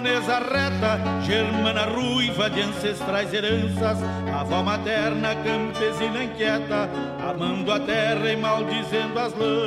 Camponesa 0.00 0.38
reta, 0.38 0.98
germana 1.22 1.84
ruiva 1.84 2.48
de 2.48 2.62
ancestrais 2.62 3.32
heranças. 3.34 3.98
Avó 4.34 4.62
materna, 4.62 5.34
campesina 5.36 6.24
inquieta, 6.24 6.88
amando 7.28 7.70
a 7.70 7.80
terra 7.80 8.32
e 8.32 8.36
maldizendo 8.36 9.18
as 9.18 9.34
lanças. 9.34 9.60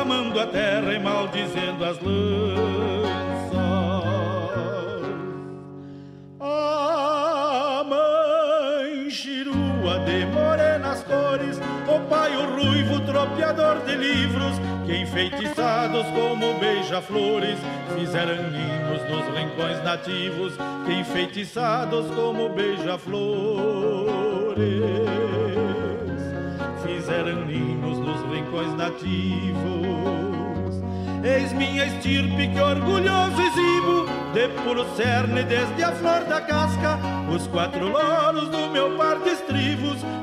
Amando 0.00 0.40
a 0.40 0.46
terra 0.46 0.92
e 0.92 0.98
maldizendo 0.98 1.84
as 1.84 2.00
lanças. 2.00 2.40
A 6.40 7.84
mãe 7.86 9.08
chirua 9.10 10.00
de 10.00 10.26
morenas 10.26 11.04
cores 11.04 11.60
o 11.90 12.00
pai, 12.08 12.36
o 12.36 12.56
ruivo, 12.56 13.00
tropeador 13.00 13.80
de 13.84 13.96
livros, 13.96 14.54
que 14.86 14.96
enfeitiçados 14.96 15.50
como 15.56 15.59
beija-flores, 16.90 17.58
fizeram 17.96 18.50
ninhos 18.50 19.00
nos 19.08 19.38
rincões 19.38 19.82
nativos, 19.84 20.54
enfeitiçados 20.88 22.10
como 22.16 22.48
beija-flores, 22.48 23.20
fizeram 26.84 27.46
ninhos 27.46 27.98
nos 27.98 28.20
rincões 28.32 28.74
nativos. 28.74 29.20
Eis 31.22 31.52
minha 31.52 31.86
estirpe 31.86 32.48
que 32.48 32.60
orgulhoso 32.60 33.40
exibo, 33.40 34.06
de 34.32 34.48
puro 34.64 34.84
cerne 34.96 35.44
desde 35.44 35.84
a 35.84 35.92
flor 35.92 36.24
da 36.24 36.40
casca, 36.40 36.98
os 37.32 37.46
quatro 37.46 37.86
louros 37.86 38.48
do 38.48 38.68
meu 38.70 38.96
par 38.96 39.20
de 39.20 39.30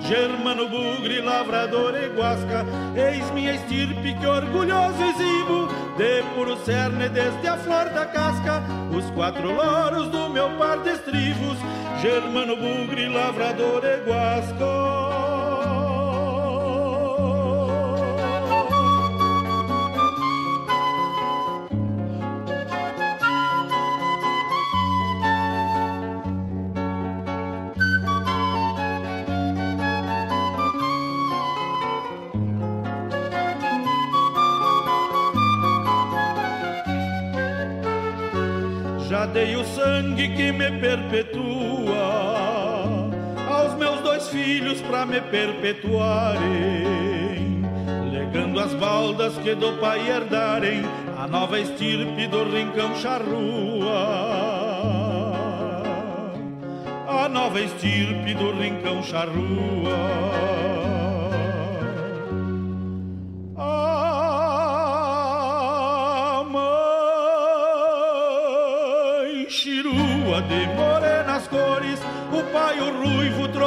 Germano, 0.07 0.69
bugre, 0.69 1.19
lavrador 1.19 1.93
e 2.01 2.07
guasca 2.07 2.65
Eis 2.95 3.29
minha 3.31 3.55
estirpe 3.55 4.13
que 4.13 4.25
orgulhoso 4.25 5.03
exibo 5.03 5.67
De 5.97 6.23
puro 6.33 6.55
cerne 6.63 7.09
desde 7.09 7.45
a 7.45 7.57
flor 7.57 7.89
da 7.89 8.05
casca 8.05 8.63
Os 8.95 9.09
quatro 9.11 9.51
loros 9.51 10.07
do 10.07 10.29
meu 10.29 10.49
par 10.51 10.77
de 10.79 10.91
estribos 10.91 11.57
Germano, 12.01 12.55
bugre, 12.55 13.09
lavrador 13.09 13.83
e 13.83 13.97
guasca 14.05 15.16
dei 39.33 39.55
o 39.55 39.63
sangue 39.63 40.29
que 40.29 40.51
me 40.51 40.71
perpetua 40.79 42.47
aos 43.49 43.73
meus 43.75 44.01
dois 44.01 44.27
filhos 44.29 44.81
para 44.81 45.05
me 45.05 45.21
perpetuarem, 45.21 46.41
legando 48.11 48.59
as 48.59 48.73
baldas 48.73 49.37
que 49.37 49.55
do 49.55 49.73
pai 49.79 50.09
herdarem 50.09 50.83
a 51.17 51.27
nova 51.27 51.59
estirpe 51.59 52.27
do 52.27 52.43
rincão 52.43 52.95
charrua. 52.95 54.27
A 57.07 57.29
nova 57.29 57.59
estirpe 57.59 58.33
do 58.35 58.51
rincão 58.51 59.01
charrua. 59.01 60.76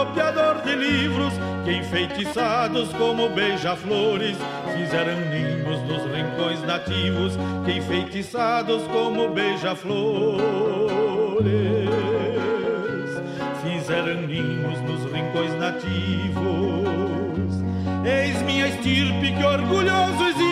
Tropeador 0.00 0.62
de 0.62 0.74
livros 0.76 1.32
que 1.64 1.72
enfeitiçados 1.72 2.88
como 2.94 3.28
beija-flores 3.28 4.36
fizeram 4.74 5.20
ninhos 5.30 5.82
nos 5.82 6.04
rincões 6.10 6.62
nativos 6.62 7.36
que 7.64 7.72
enfeitiçados 7.72 8.82
como 8.84 9.28
beija-flores 9.30 10.60
fizeram 13.62 14.22
ninhos 14.22 14.80
nos 14.82 15.12
rincões 15.12 15.54
nativos. 15.58 15.90
Eis 18.04 18.40
minha 18.42 18.68
estirpe 18.68 19.32
que 19.32 19.44
orgulhoso 19.44 20.24
exibo 20.28 20.49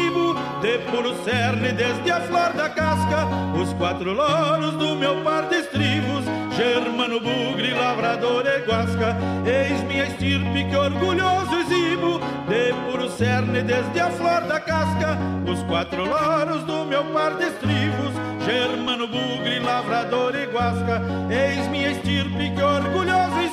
de 0.61 0.79
puro 0.91 1.15
cerne 1.25 1.73
desde 1.73 2.11
a 2.11 2.21
flor 2.21 2.53
da 2.55 2.69
casca 2.69 3.27
os 3.61 3.73
quatro 3.75 4.13
loros 4.13 4.75
do 4.75 4.95
meu 4.97 5.23
par 5.23 5.49
de 5.49 5.57
estribos 5.57 6.25
Germano, 6.57 7.21
bugre, 7.21 7.73
lavrador 7.73 8.45
e 8.47 8.61
guasca 8.67 9.17
Eis 9.47 9.81
minha 9.85 10.05
estirpe 10.05 10.65
que 10.69 10.77
orgulhoso 10.77 11.55
exibo 11.61 12.21
De 12.49 12.73
puro 12.85 13.09
cerne 13.11 13.63
desde 13.63 14.01
a 14.01 14.11
flor 14.11 14.43
da 14.43 14.59
casca 14.59 15.17
Os 15.47 15.63
quatro 15.65 16.05
loros 16.05 16.65
do 16.65 16.85
meu 16.85 17.05
par 17.13 17.35
de 17.37 17.45
estribos 17.45 18.13
Germano, 18.45 19.07
bugre, 19.07 19.61
lavrador 19.61 20.35
e 20.35 20.47
guasca 20.47 21.01
Eis 21.31 21.69
minha 21.69 21.93
estirpe 21.93 22.51
que 22.51 22.63
orgulhoso 22.63 23.39
exibo 23.39 23.48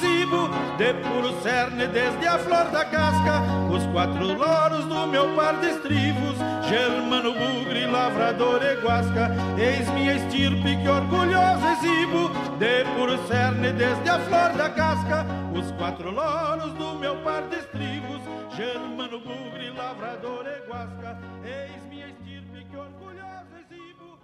De 0.78 0.94
puro 0.94 1.42
cerne 1.42 1.88
desde 1.88 2.28
a 2.28 2.38
flor 2.38 2.70
da 2.70 2.84
casca 2.84 3.42
Os 3.72 3.86
quatro 3.94 4.34
loros 4.34 4.84
do 4.86 5.08
meu 5.08 5.34
par 5.34 5.58
de 5.62 5.68
estribos 5.68 6.36
Germano, 6.68 7.32
bugre, 7.32 7.86
lavrador 7.86 8.62
e 8.62 8.76
guasca 8.82 9.32
Eis 9.58 9.90
minha 9.94 10.16
estirpe 10.16 10.76
que 10.76 10.90
orgulhoso 10.90 11.66
exibo 11.78 12.30
De 12.60 12.84
puro 12.94 13.18
cerne 13.26 13.72
desde 13.72 14.10
a 14.10 14.20
flor 14.20 14.58
da 14.58 14.70
casca 14.70 15.26
Os 15.58 15.72
quatro 15.78 16.12
loros 16.12 16.74
do 16.74 17.00
meu 17.00 17.16
par 17.24 17.48
de 17.48 17.56
estribos 17.56 18.20
Germano, 18.54 19.20
bugre, 19.20 19.70
lavrador 19.78 20.46
e 20.46 20.68
guasca 20.68 21.18
Eis 21.46 21.86
minha 21.90 22.08
estirpe 22.10 22.66
que 22.70 22.76
orgulhoso 22.76 23.56
exibo 23.64 24.20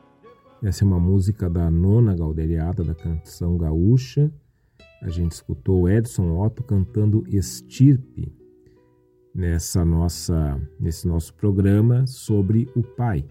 Essa 0.62 0.84
é 0.84 0.86
uma 0.86 0.99
música 0.99 1.49
da 1.49 1.72
nona 1.72 2.14
galderiada 2.14 2.84
da 2.84 2.93
canção 2.93 3.58
gaúcha 3.58 4.30
a 5.02 5.10
gente 5.10 5.32
escutou 5.32 5.89
Edson 5.89 6.39
Otto 6.39 6.64
cantando 6.64 7.24
Estirpe 7.28 8.32
nessa 9.34 9.84
nossa 9.84 10.62
nesse 10.80 11.08
nosso 11.08 11.34
programa 11.34 12.06
sobre 12.06 12.70
o 12.76 12.84
pai. 12.84 13.26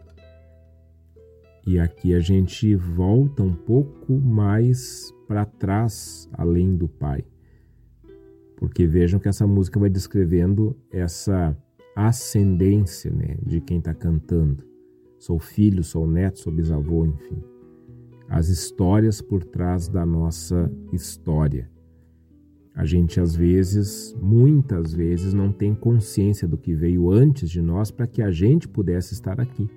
E 1.66 1.78
aqui 1.78 2.14
a 2.14 2.20
gente 2.20 2.74
volta 2.74 3.42
um 3.42 3.54
pouco 3.54 4.14
mais 4.14 5.14
para 5.28 5.44
trás, 5.44 6.28
além 6.32 6.74
do 6.74 6.88
pai. 6.88 7.24
Porque 8.56 8.86
vejam 8.86 9.20
que 9.20 9.28
essa 9.28 9.46
música 9.46 9.78
vai 9.78 9.88
descrevendo 9.88 10.76
essa 10.90 11.56
ascendência 11.94 13.10
né, 13.12 13.36
de 13.46 13.60
quem 13.60 13.78
está 13.78 13.94
cantando. 13.94 14.64
Sou 15.18 15.38
filho, 15.38 15.84
sou 15.84 16.06
neto, 16.06 16.40
sou 16.40 16.52
bisavô, 16.52 17.04
enfim. 17.04 17.49
As 18.30 18.48
histórias 18.48 19.20
por 19.20 19.42
trás 19.42 19.88
da 19.88 20.06
nossa 20.06 20.70
história. 20.92 21.68
A 22.72 22.84
gente 22.84 23.20
às 23.20 23.34
vezes, 23.34 24.16
muitas 24.22 24.94
vezes, 24.94 25.34
não 25.34 25.50
tem 25.50 25.74
consciência 25.74 26.46
do 26.46 26.56
que 26.56 26.72
veio 26.72 27.10
antes 27.10 27.50
de 27.50 27.60
nós 27.60 27.90
para 27.90 28.06
que 28.06 28.22
a 28.22 28.30
gente 28.30 28.68
pudesse 28.68 29.14
estar 29.14 29.40
aqui. 29.40 29.68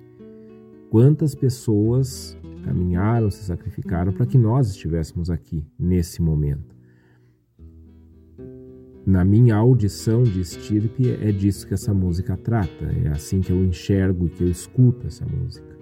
Quantas 0.88 1.34
pessoas 1.34 2.38
caminharam, 2.62 3.28
se 3.28 3.42
sacrificaram 3.42 4.12
para 4.12 4.24
que 4.24 4.38
nós 4.38 4.70
estivéssemos 4.70 5.30
aqui 5.30 5.66
nesse 5.76 6.22
momento? 6.22 6.76
Na 9.04 9.24
minha 9.24 9.56
audição 9.56 10.22
de 10.22 10.40
estirpe, 10.40 11.10
é 11.10 11.32
disso 11.32 11.66
que 11.66 11.74
essa 11.74 11.92
música 11.92 12.36
trata, 12.36 12.84
é 13.04 13.08
assim 13.08 13.40
que 13.40 13.50
eu 13.50 13.64
enxergo 13.64 14.26
e 14.26 14.30
que 14.30 14.44
eu 14.44 14.48
escuto 14.48 15.08
essa 15.08 15.26
música. 15.26 15.73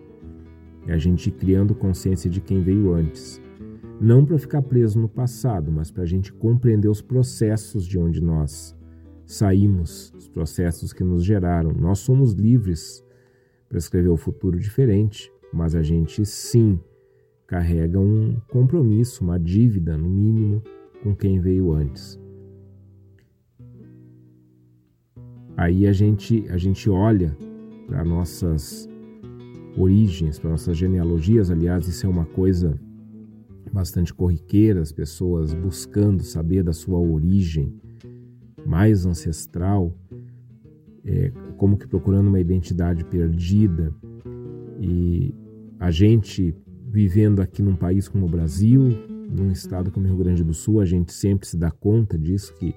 É 0.86 0.92
a 0.92 0.98
gente 0.98 1.30
criando 1.30 1.74
consciência 1.74 2.28
de 2.28 2.40
quem 2.40 2.62
veio 2.62 2.92
antes 2.92 3.40
não 4.02 4.24
para 4.24 4.36
ficar 4.36 4.60
preso 4.62 4.98
no 4.98 5.08
passado, 5.08 5.70
mas 5.70 5.88
para 5.88 6.02
a 6.02 6.06
gente 6.06 6.32
compreender 6.32 6.88
os 6.88 7.00
processos 7.00 7.86
de 7.86 7.96
onde 7.96 8.20
nós 8.20 8.76
saímos, 9.24 10.12
os 10.18 10.28
processos 10.28 10.92
que 10.92 11.04
nos 11.04 11.24
geraram. 11.24 11.72
Nós 11.72 12.00
somos 12.00 12.32
livres 12.32 13.04
para 13.68 13.78
escrever 13.78 14.08
o 14.08 14.16
futuro 14.16 14.58
diferente, 14.58 15.32
mas 15.52 15.76
a 15.76 15.84
gente 15.84 16.26
sim 16.26 16.80
carrega 17.46 18.00
um 18.00 18.40
compromisso, 18.48 19.22
uma 19.22 19.38
dívida, 19.38 19.96
no 19.96 20.10
mínimo, 20.10 20.60
com 21.00 21.14
quem 21.14 21.38
veio 21.38 21.72
antes. 21.72 22.18
Aí 25.56 25.86
a 25.86 25.92
gente, 25.92 26.44
a 26.48 26.56
gente 26.56 26.90
olha 26.90 27.36
para 27.86 28.04
nossas 28.04 28.88
origens, 29.76 30.38
para 30.38 30.50
nossas 30.50 30.76
genealogias, 30.76 31.50
aliás, 31.50 31.86
isso 31.88 32.06
é 32.06 32.08
uma 32.08 32.26
coisa 32.26 32.78
bastante 33.72 34.12
corriqueira, 34.12 34.80
as 34.80 34.92
pessoas 34.92 35.54
buscando 35.54 36.22
saber 36.22 36.62
da 36.62 36.72
sua 36.72 36.98
origem 36.98 37.74
mais 38.66 39.06
ancestral, 39.06 39.96
é, 41.04 41.32
como 41.56 41.76
que 41.76 41.86
procurando 41.86 42.28
uma 42.28 42.40
identidade 42.40 43.04
perdida. 43.04 43.92
E 44.78 45.34
a 45.80 45.90
gente 45.90 46.54
vivendo 46.88 47.40
aqui 47.40 47.62
num 47.62 47.74
país 47.74 48.08
como 48.08 48.26
o 48.26 48.28
Brasil, 48.28 48.82
num 49.30 49.50
estado 49.50 49.90
como 49.90 50.04
o 50.04 50.08
Rio 50.08 50.18
Grande 50.18 50.44
do 50.44 50.52
Sul, 50.52 50.80
a 50.80 50.84
gente 50.84 51.12
sempre 51.12 51.48
se 51.48 51.56
dá 51.56 51.70
conta 51.70 52.18
disso 52.18 52.54
que 52.54 52.74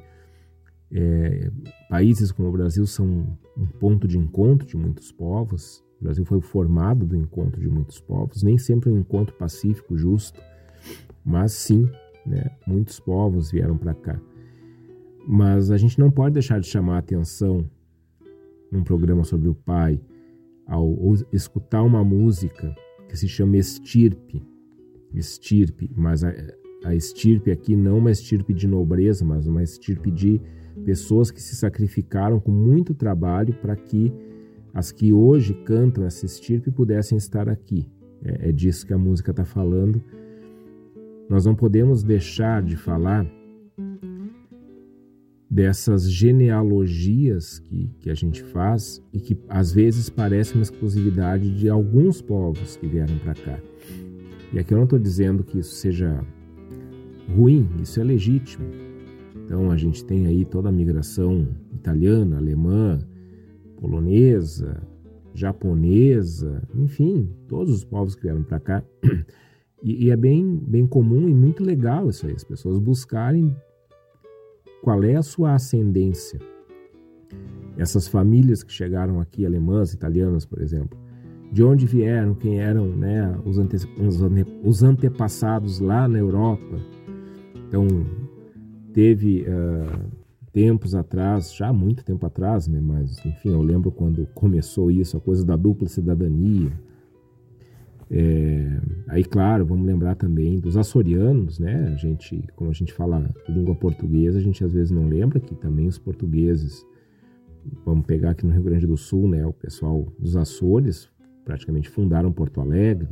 é, 0.92 1.52
países 1.90 2.32
como 2.32 2.48
o 2.48 2.52
Brasil 2.52 2.86
são 2.86 3.38
um 3.58 3.66
ponto 3.66 4.08
de 4.08 4.18
encontro 4.18 4.66
de 4.66 4.78
muitos 4.78 5.12
povos. 5.12 5.84
O 6.00 6.04
Brasil 6.04 6.26
foi 6.26 6.42
formado 6.42 7.06
do 7.06 7.16
encontro 7.16 7.60
de 7.60 7.70
muitos 7.70 8.00
povos, 8.00 8.44
nem 8.44 8.58
sempre 8.58 8.90
um 8.90 9.00
encontro 9.00 9.36
pacífico, 9.36 9.98
justo, 9.98 10.42
mas 11.24 11.54
sim, 11.54 11.90
né, 12.26 12.52
muitos 12.68 13.00
povos 13.00 13.52
vieram 13.52 13.78
para 13.78 13.94
cá. 13.94 14.20
Mas 15.28 15.72
a 15.72 15.78
gente 15.78 16.00
não 16.00 16.12
pode 16.12 16.34
deixar 16.34 16.60
de 16.60 16.68
chamar 16.68 16.96
a 16.96 17.00
atenção 17.00 17.66
num 18.72 18.84
programa 18.84 19.24
sobre 19.24 19.48
o 19.48 19.56
pai 19.56 20.00
ao 20.68 20.96
escutar 21.32 21.84
uma 21.84 22.04
música 22.04 22.76
que 23.08 23.18
se 23.18 23.28
chama 23.28 23.58
Estirpe. 23.58 24.44
Estirpe, 25.14 25.90
mas 25.96 26.24
a, 26.24 26.34
a 26.84 26.94
estirpe 26.94 27.52
aqui 27.52 27.76
não 27.76 28.00
uma 28.00 28.12
estirpe 28.12 28.54
de 28.54 28.68
nobreza, 28.68 29.24
mas 29.24 29.48
uma 29.48 29.64
estirpe 29.64 30.12
de 30.12 30.42
pessoas 30.84 31.32
que 31.32 31.42
se 31.42 31.56
sacrificaram 31.56 32.40
com 32.40 32.52
muito 32.52 32.94
trabalho 32.94 33.54
para 33.56 33.76
que 33.76 34.14
as 34.76 34.92
que 34.92 35.12
hoje 35.12 35.56
cantam 35.66 36.06
essa 36.06 36.28
estirpe 36.28 36.70
pudessem 36.70 37.18
estar 37.18 37.50
aqui. 37.50 37.90
É, 38.24 38.50
é 38.50 38.52
disso 38.52 38.86
que 38.86 38.94
a 38.94 38.98
música 38.98 39.32
está 39.32 39.44
falando 39.44 40.00
nós 41.30 41.46
não 41.46 41.56
podemos 41.56 42.04
deixar 42.04 42.62
de 42.62 42.76
falar 42.76 43.26
dessas 45.50 46.10
genealogias 46.12 47.60
que, 47.60 47.90
que 48.00 48.10
a 48.10 48.14
gente 48.14 48.44
faz 48.44 49.02
e 49.12 49.20
que 49.20 49.38
às 49.48 49.72
vezes 49.72 50.10
parece 50.10 50.54
uma 50.54 50.64
exclusividade 50.64 51.50
de 51.58 51.70
alguns 51.70 52.22
povos 52.22 52.76
que 52.76 52.88
vieram 52.88 53.18
para 53.20 53.34
cá. 53.34 53.60
E 54.54 54.60
aqui 54.60 54.74
eu 54.74 54.78
não 54.78 54.84
estou 54.84 55.00
dizendo 55.00 55.44
que 55.44 55.60
isso 55.60 55.74
seja 55.76 56.24
ruim, 57.36 57.68
isso 57.82 58.00
é 58.00 58.04
legítimo. 58.04 58.66
Então 59.46 59.72
a 59.72 59.78
gente 59.78 60.04
tem 60.04 60.28
aí 60.28 60.46
toda 60.46 60.70
a 60.70 60.72
migração 60.72 61.48
italiana, 61.74 62.38
alemã, 62.38 63.00
polonesa, 63.86 64.82
japonesa, 65.36 66.64
enfim, 66.74 67.30
todos 67.48 67.72
os 67.72 67.86
povos 67.86 68.16
que 68.16 68.24
vieram 68.24 68.42
para 68.42 68.60
cá. 68.60 68.84
E, 69.84 70.06
e, 70.06 70.10
é 70.10 70.18
bem, 70.18 70.58
bem 70.66 70.88
comum 70.88 71.30
e 71.30 71.34
muito 71.34 71.64
legal 71.64 72.10
isso 72.10 72.26
aí, 72.26 72.34
as 72.34 72.44
pessoas 72.44 72.80
buscarem 72.80 73.56
qual 74.82 75.04
é 75.04 75.16
a 75.16 75.22
sua 75.22 75.54
ascendência. 75.54 76.40
Essas 77.78 78.08
famílias 78.08 78.64
que 78.64 78.74
chegaram 78.74 79.20
aqui, 79.20 79.46
alemãs, 79.46 79.94
italianas, 79.94 80.44
por 80.44 80.60
exemplo, 80.60 80.98
de 81.52 81.64
onde 81.64 81.86
vieram, 81.86 82.34
quem 82.34 82.60
eram 82.60 82.88
né, 82.88 83.38
os, 83.46 83.60
ante, 83.60 83.76
os, 83.76 84.20
os 84.64 84.82
antepassados 84.82 85.80
lá 85.80 86.08
na 86.08 86.18
Europa. 86.18 86.80
Então, 87.68 87.86
teve 88.92 89.44
uh, 89.44 90.15
tempos 90.56 90.96
atrás, 90.96 91.54
já 91.54 91.68
há 91.68 91.74
muito 91.74 92.06
tempo 92.06 92.26
atrás, 92.26 92.66
né, 92.66 92.80
mas 92.80 93.18
enfim, 93.26 93.50
eu 93.50 93.62
lembro 93.62 93.92
quando 93.92 94.26
começou 94.28 94.90
isso, 94.90 95.18
a 95.18 95.20
coisa 95.20 95.46
da 95.46 95.58
dupla 95.58 95.86
cidadania. 95.90 96.72
É, 98.10 98.80
aí, 99.10 99.26
claro, 99.26 99.66
vamos 99.66 99.86
lembrar 99.86 100.16
também 100.16 100.58
dos 100.58 100.78
açorianos, 100.78 101.60
né? 101.60 101.92
A 101.92 101.98
gente, 101.98 102.42
como 102.56 102.70
a 102.70 102.74
gente 102.74 102.94
fala 102.94 103.30
língua 103.50 103.76
portuguesa, 103.76 104.38
a 104.38 104.42
gente 104.42 104.64
às 104.64 104.72
vezes 104.72 104.92
não 104.92 105.10
lembra 105.10 105.42
que 105.42 105.56
também 105.56 105.88
os 105.88 105.98
portugueses, 105.98 106.86
vamos 107.84 108.06
pegar 108.06 108.30
aqui 108.30 108.46
no 108.46 108.54
Rio 108.54 108.64
Grande 108.64 108.88
do 108.88 108.96
Sul, 108.96 109.28
né? 109.28 109.46
O 109.46 109.52
pessoal 109.52 110.08
dos 110.18 110.38
Açores 110.38 111.10
praticamente 111.44 111.90
fundaram 111.90 112.32
Porto 112.32 112.62
Alegre. 112.62 113.10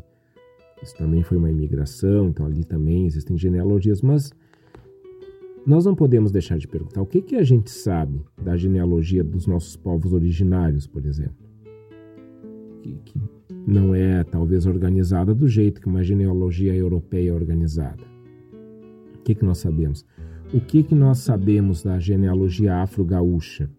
Isso 0.81 0.95
também 0.95 1.23
foi 1.23 1.37
uma 1.37 1.51
imigração, 1.51 2.29
então 2.29 2.45
ali 2.45 2.63
também 2.63 3.05
existem 3.05 3.37
genealogias, 3.37 4.01
mas 4.01 4.31
nós 5.65 5.85
não 5.85 5.95
podemos 5.95 6.31
deixar 6.31 6.57
de 6.57 6.67
perguntar 6.67 7.01
o 7.01 7.05
que, 7.05 7.21
que 7.21 7.35
a 7.35 7.43
gente 7.43 7.71
sabe 7.71 8.21
da 8.41 8.57
genealogia 8.57 9.23
dos 9.23 9.47
nossos 9.47 9.77
povos 9.77 10.11
originários, 10.11 10.85
por 10.85 11.05
exemplo, 11.05 11.47
que, 12.81 12.93
que 13.05 13.21
não 13.65 13.95
é 13.95 14.23
talvez 14.25 14.65
organizada 14.65 15.33
do 15.33 15.47
jeito 15.47 15.79
que 15.79 15.87
uma 15.87 16.03
genealogia 16.03 16.75
europeia 16.75 17.29
é 17.29 17.33
organizada. 17.33 18.03
O 19.15 19.23
que, 19.23 19.33
que 19.33 19.45
nós 19.45 19.59
sabemos? 19.59 20.05
O 20.53 20.59
que, 20.59 20.83
que 20.83 20.93
nós 20.93 21.19
sabemos 21.19 21.81
da 21.81 21.97
genealogia 21.97 22.81
afro-gaúcha? 22.81 23.69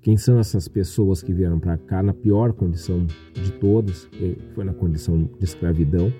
Quem 0.00 0.16
são 0.16 0.38
essas 0.38 0.68
pessoas 0.68 1.22
que 1.22 1.32
vieram 1.32 1.58
para 1.58 1.76
cá 1.76 2.02
na 2.02 2.14
pior 2.14 2.52
condição 2.52 3.04
de 3.04 3.52
todas, 3.58 4.04
que 4.06 4.38
foi 4.54 4.62
na 4.62 4.74
condição 4.74 5.28
de 5.38 5.44
escravidão? 5.44 6.12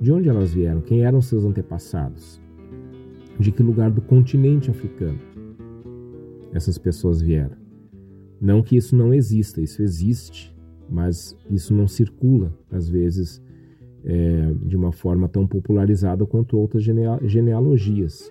De 0.00 0.12
onde 0.12 0.28
elas 0.28 0.52
vieram? 0.52 0.80
Quem 0.82 1.04
eram 1.04 1.22
seus 1.22 1.44
antepassados? 1.44 2.43
De 3.38 3.50
que 3.50 3.62
lugar 3.62 3.90
do 3.90 4.00
continente 4.00 4.70
africano 4.70 5.18
essas 6.52 6.78
pessoas 6.78 7.20
vieram? 7.20 7.56
Não 8.40 8.62
que 8.62 8.76
isso 8.76 8.94
não 8.94 9.12
exista, 9.12 9.60
isso 9.60 9.82
existe, 9.82 10.54
mas 10.88 11.36
isso 11.50 11.74
não 11.74 11.88
circula, 11.88 12.56
às 12.70 12.88
vezes, 12.88 13.42
é, 14.04 14.52
de 14.66 14.76
uma 14.76 14.92
forma 14.92 15.28
tão 15.28 15.46
popularizada 15.46 16.26
quanto 16.26 16.58
outras 16.58 16.82
genealogias. 16.82 18.30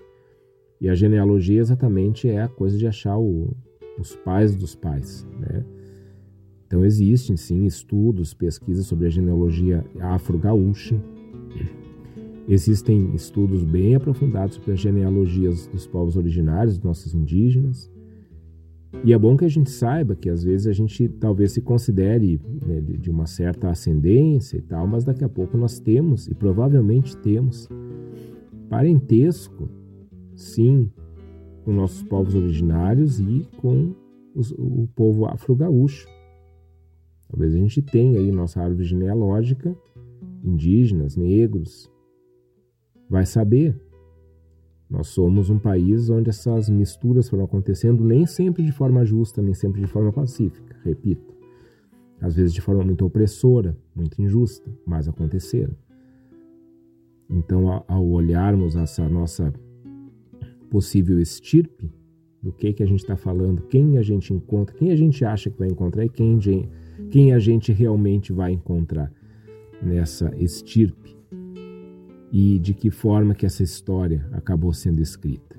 E 0.80 0.90
a 0.90 0.96
genealogia 0.96 1.60
exatamente 1.60 2.28
é 2.30 2.42
a 2.42 2.48
coisa 2.48 2.78
de 2.78 2.86
achar 2.86 3.18
o, 3.18 3.56
os 3.98 4.16
pais 4.16 4.56
dos 4.56 4.76
pais. 4.76 5.26
Né? 5.40 5.66
Então 6.68 6.84
existem 6.84 7.38
sim 7.38 7.66
estudos, 7.66 8.34
pesquisas 8.34 8.86
sobre 8.86 9.08
a 9.08 9.10
genealogia 9.10 9.86
afro-gaúcha. 10.00 11.02
Existem 12.48 13.16
estudos 13.16 13.64
bem 13.64 13.96
aprofundados 13.96 14.56
sobre 14.56 14.74
as 14.74 14.80
genealogias 14.80 15.66
dos 15.68 15.88
povos 15.88 16.18
originários, 16.18 16.78
dos 16.78 16.84
nossos 16.84 17.14
indígenas. 17.14 17.90
E 19.06 19.14
é 19.14 19.18
bom 19.18 19.36
que 19.36 19.46
a 19.46 19.50
gente 19.50 19.72
saiba 19.72 20.16
que 20.16 20.30
às 20.30 20.44
vezes 20.44 20.68
a 20.68 20.74
gente 20.74 21.08
talvez 21.08 21.54
se 21.54 21.62
considere 21.62 22.40
né, 22.66 22.80
de 22.82 23.10
uma 23.10 23.26
certa 23.26 23.70
ascendência 23.70 24.58
e 24.58 24.62
tal, 24.62 24.86
mas 24.86 25.04
daqui 25.04 25.24
a 25.24 25.30
pouco 25.30 25.58
nós 25.58 25.80
temos, 25.80 26.28
e 26.28 26.36
provavelmente 26.36 27.18
temos, 27.18 27.68
parentesco, 28.70 29.70
sim, 30.36 30.92
com 31.64 31.74
nossos 31.74 32.04
povos 32.04 32.36
originários 32.36 33.20
e 33.20 33.48
com 33.58 33.96
os, 34.36 34.52
o 34.52 34.88
povo 34.96 35.26
afro-gaúcho. 35.26 36.08
Talvez 37.30 37.56
a 37.56 37.58
gente 37.58 37.82
tenha 37.82 38.20
aí 38.20 38.32
nossa 38.32 38.62
árvore 38.62 38.84
genealógica, 38.84 39.76
indígenas, 40.44 41.16
negros. 41.16 41.93
Vai 43.14 43.28
saber. 43.28 43.80
Nós 44.90 45.10
somos 45.10 45.48
um 45.52 45.60
país 45.60 46.10
onde 46.10 46.32
essas 46.32 46.68
misturas 46.68 47.30
foram 47.30 47.44
acontecendo 47.44 48.04
nem 48.04 48.26
sempre 48.26 48.64
de 48.64 48.72
forma 48.72 49.06
justa, 49.06 49.40
nem 49.40 49.54
sempre 49.54 49.82
de 49.82 49.86
forma 49.86 50.12
pacífica, 50.12 50.76
repito. 50.84 51.32
Às 52.20 52.36
vezes 52.36 52.52
de 52.52 52.60
forma 52.60 52.84
muito 52.84 53.06
opressora, 53.06 53.78
muito 53.96 54.20
injusta, 54.20 54.68
mas 54.84 55.08
aconteceram. 55.08 55.76
Então, 57.30 57.84
ao 57.88 58.04
olharmos 58.04 58.76
essa 58.76 59.08
nossa 59.08 59.54
possível 60.72 61.22
estirpe 61.22 61.94
do 62.42 62.52
que 62.52 62.74
que 62.74 62.82
a 62.82 62.88
gente 62.88 63.02
está 63.02 63.16
falando, 63.16 63.62
quem 63.68 64.00
a 64.00 64.02
gente 64.02 64.34
encontra, 64.34 64.76
quem 64.76 64.90
a 64.90 64.96
gente 64.96 65.24
acha 65.24 65.52
que 65.52 65.60
vai 65.60 65.68
encontrar 65.68 66.04
e 66.04 66.10
quem, 66.10 66.40
quem 67.12 67.32
a 67.32 67.38
gente 67.38 67.72
realmente 67.72 68.34
vai 68.34 68.54
encontrar 68.54 69.14
nessa 69.84 70.36
estirpe 70.36 71.16
e 72.34 72.58
de 72.58 72.74
que 72.74 72.90
forma 72.90 73.36
que 73.36 73.46
essa 73.46 73.62
história 73.62 74.26
acabou 74.32 74.74
sendo 74.74 75.00
escrita. 75.00 75.53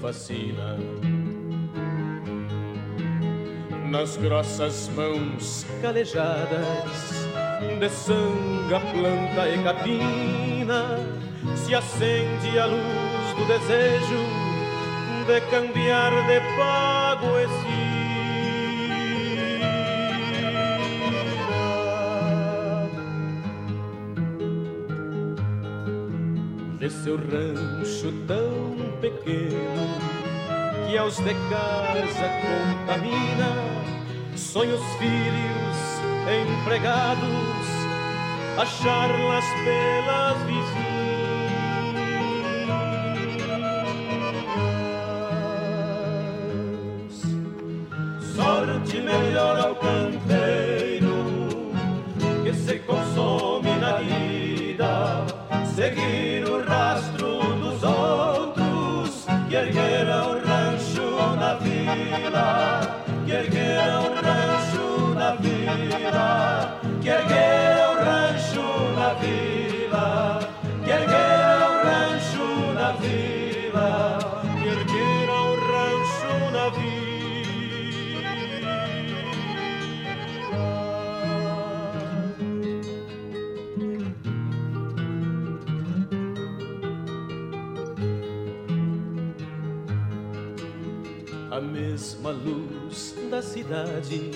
Fascina. 0.00 0.76
Nas 3.90 4.16
grossas 4.16 4.88
mãos 4.88 5.66
calejadas 5.80 7.28
de 7.78 7.88
sanga, 7.88 8.80
planta 8.92 9.48
e 9.48 9.62
capina 9.62 10.98
se 11.54 11.74
acende 11.74 12.58
a 12.58 12.66
luz 12.66 13.34
do 13.36 13.44
desejo 13.46 14.46
de 15.26 15.40
cambiar 15.50 16.12
de 16.26 16.40
pago 16.56 17.38
esse 17.38 17.86
seu 27.06 27.16
rancho 27.16 28.12
tão 28.26 28.85
pequeno 29.26 29.98
que 30.86 30.96
aos 30.96 31.16
de 31.16 31.34
casa 31.50 32.30
contamina. 32.46 33.50
Sonhos 34.36 34.80
filhos 34.98 35.76
empregados 36.28 37.66
a 38.58 38.64
charlas 38.64 39.44
pelas 39.64 40.36
vizinhas. 40.46 40.86
Sorte 48.36 49.00
melhor 49.00 49.65
cidade, 93.56 94.30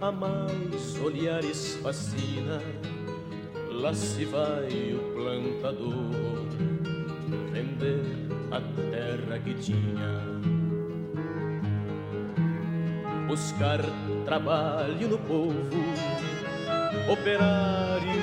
a 0.00 0.12
mais 0.12 0.96
olhares 1.02 1.74
fascina. 1.82 2.62
Lá 3.72 3.92
se 3.92 4.24
vai 4.24 4.94
o 4.94 5.00
plantador 5.14 6.46
vender 7.52 8.04
a 8.52 8.60
terra 8.92 9.36
que 9.40 9.54
tinha. 9.54 10.20
Buscar 13.26 13.80
trabalho 14.24 15.08
no 15.08 15.18
povo, 15.18 15.82
operário 17.10 18.20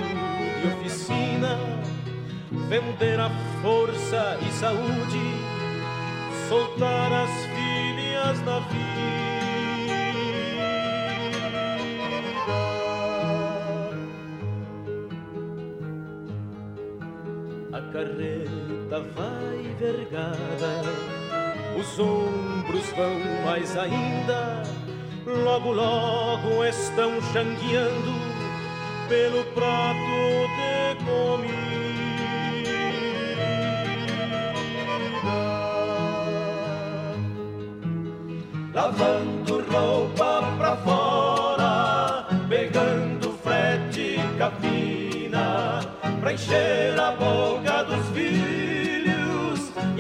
de 0.62 0.68
oficina, 0.70 1.60
vender 2.70 3.20
a 3.20 3.30
força 3.62 4.38
e 4.42 4.52
saúde, 4.54 5.20
soltar 6.48 7.12
as 7.12 7.46
filhas 7.48 8.42
na 8.46 8.60
vida. 8.60 9.27
Vai 19.00 19.76
vergada, 19.80 20.84
os 21.80 22.00
ombros 22.00 22.86
vão 22.96 23.20
mais 23.46 23.78
ainda, 23.78 24.64
logo, 25.26 25.72
logo 25.72 26.66
estão 26.66 27.22
changueando 27.34 28.14
pelo 29.08 29.44
prato 29.54 29.98
de 30.58 31.06
comida. 31.06 31.68
lavando 38.78 39.66
roupa 39.72 40.17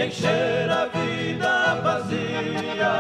encher 0.08 0.70
a 0.70 0.86
vida 0.86 1.82
vazia, 1.84 2.94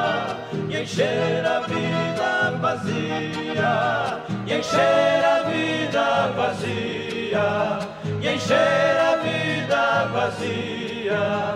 e 0.69 0.77
encher 0.77 1.45
a 1.45 1.59
vida 1.61 2.57
vazia, 2.61 4.23
e 4.45 4.53
encher 4.53 5.23
a 5.23 5.43
vida 5.49 6.33
vazia, 6.35 7.79
e 8.21 8.27
encher 8.27 8.99
a 8.99 9.15
vida 9.23 10.05
vazia, 10.11 11.53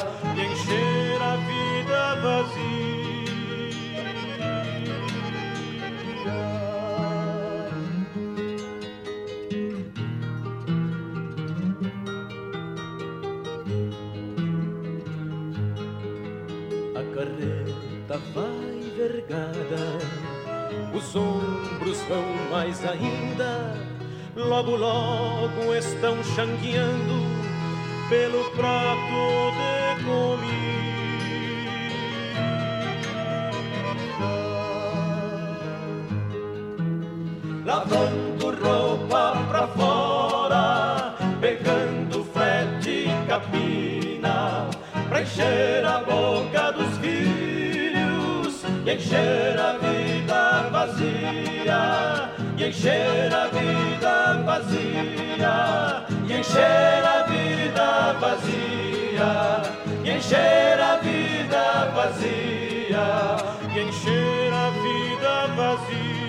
vão 22.12 22.50
mais 22.52 22.84
ainda, 22.84 23.74
logo, 24.36 24.76
logo 24.76 25.74
estão 25.74 26.22
changueando 26.36 27.22
pelo 28.10 28.44
prato 28.52 29.52
de 29.56 30.04
comida. 30.04 30.51
Vazia, 62.02 63.38
e 63.76 63.80
encher 63.88 64.52
a 64.52 64.70
vida 64.72 65.56
vazia. 65.56 66.22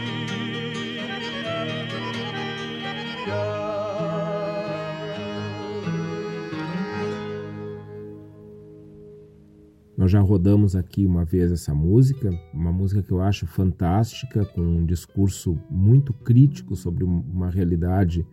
Nós 9.96 10.10
já 10.10 10.20
rodamos 10.20 10.76
aqui 10.76 11.06
uma 11.06 11.24
vez 11.24 11.50
essa 11.50 11.74
música, 11.74 12.30
uma 12.52 12.72
música 12.72 13.02
que 13.02 13.12
eu 13.12 13.22
acho 13.22 13.46
fantástica, 13.46 14.44
com 14.44 14.60
um 14.60 14.84
discurso 14.84 15.58
muito 15.70 16.12
crítico 16.12 16.76
sobre 16.76 17.04
uma 17.04 17.48
realidade 17.48 18.26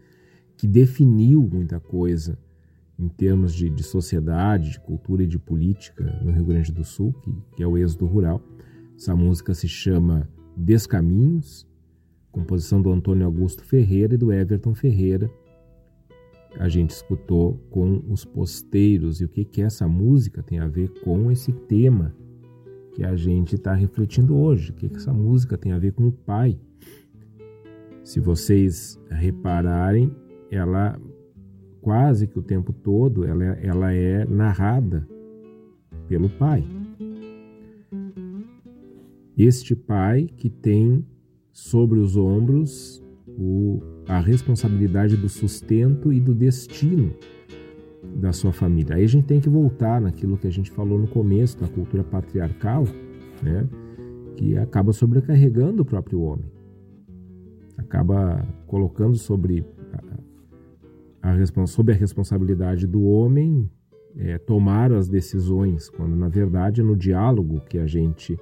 que 0.57 0.67
definiu 0.67 1.47
muita 1.49 1.79
coisa 1.79 2.37
em 2.99 3.07
termos 3.07 3.53
de, 3.53 3.69
de 3.69 3.81
sociedade, 3.81 4.71
de 4.71 4.79
cultura 4.81 5.23
e 5.23 5.27
de 5.27 5.39
política 5.39 6.03
no 6.21 6.31
Rio 6.31 6.45
Grande 6.45 6.71
do 6.71 6.83
Sul, 6.83 7.13
que, 7.23 7.33
que 7.55 7.63
é 7.63 7.67
o 7.67 7.77
êxodo 7.77 8.05
rural. 8.05 8.41
Essa 8.95 9.15
música 9.15 9.53
se 9.53 9.67
chama 9.67 10.29
Descaminhos, 10.55 11.65
composição 12.31 12.81
do 12.81 12.91
Antônio 12.91 13.25
Augusto 13.25 13.63
Ferreira 13.63 14.15
e 14.15 14.17
do 14.17 14.33
Everton 14.33 14.75
Ferreira, 14.75 15.31
a 16.57 16.67
gente 16.67 16.91
escutou 16.91 17.57
com 17.69 18.03
os 18.09 18.25
posteiros 18.25 19.21
e 19.21 19.25
o 19.25 19.29
que, 19.29 19.45
que 19.45 19.61
essa 19.61 19.87
música 19.87 20.41
tem 20.41 20.59
a 20.59 20.67
ver 20.67 20.89
com 21.03 21.31
esse 21.31 21.51
tema 21.51 22.15
que 22.93 23.03
a 23.03 23.15
gente 23.15 23.55
está 23.55 23.73
refletindo 23.73 24.35
hoje. 24.35 24.71
O 24.71 24.73
que, 24.73 24.89
que 24.89 24.97
essa 24.97 25.13
música 25.13 25.57
tem 25.57 25.71
a 25.71 25.79
ver 25.79 25.93
com 25.93 26.07
o 26.07 26.11
pai? 26.11 26.59
Se 28.03 28.19
vocês 28.19 28.99
repararem, 29.09 30.13
ela 30.49 30.99
quase 31.81 32.27
que 32.27 32.37
o 32.37 32.41
tempo 32.41 32.73
todo 32.73 33.25
ela, 33.25 33.43
ela 33.43 33.93
é 33.93 34.25
narrada 34.25 35.07
pelo 36.07 36.29
pai. 36.29 36.63
Este 39.37 39.75
pai 39.75 40.29
que 40.35 40.49
tem 40.49 41.05
sobre 41.51 41.99
os 41.99 42.17
ombros 42.17 43.03
o 43.27 43.81
a 44.07 44.19
responsabilidade 44.19 45.15
do 45.15 45.29
sustento 45.29 46.11
e 46.11 46.19
do 46.19 46.33
destino 46.33 47.13
da 48.15 48.33
sua 48.33 48.51
família. 48.51 48.95
Aí 48.95 49.03
a 49.03 49.07
gente 49.07 49.25
tem 49.25 49.39
que 49.39 49.49
voltar 49.49 50.01
naquilo 50.01 50.37
que 50.37 50.47
a 50.47 50.51
gente 50.51 50.71
falou 50.71 50.97
no 50.97 51.07
começo 51.07 51.59
da 51.59 51.67
cultura 51.67 52.03
patriarcal, 52.03 52.85
né? 53.43 53.67
que 54.35 54.57
acaba 54.57 54.91
sobrecarregando 54.91 55.83
o 55.83 55.85
próprio 55.85 56.21
homem, 56.21 56.45
acaba 57.77 58.47
colocando 58.65 59.15
sobre 59.15 59.65
a, 61.21 61.67
sobre 61.67 61.93
a 61.93 61.97
responsabilidade 61.97 62.87
do 62.87 63.03
homem 63.03 63.69
é, 64.17 64.37
tomar 64.37 64.91
as 64.91 65.07
decisões, 65.07 65.89
quando 65.89 66.15
na 66.15 66.27
verdade 66.27 66.81
é 66.81 66.83
no 66.83 66.95
diálogo 66.95 67.61
que 67.61 67.77
a 67.77 67.85
gente 67.85 68.37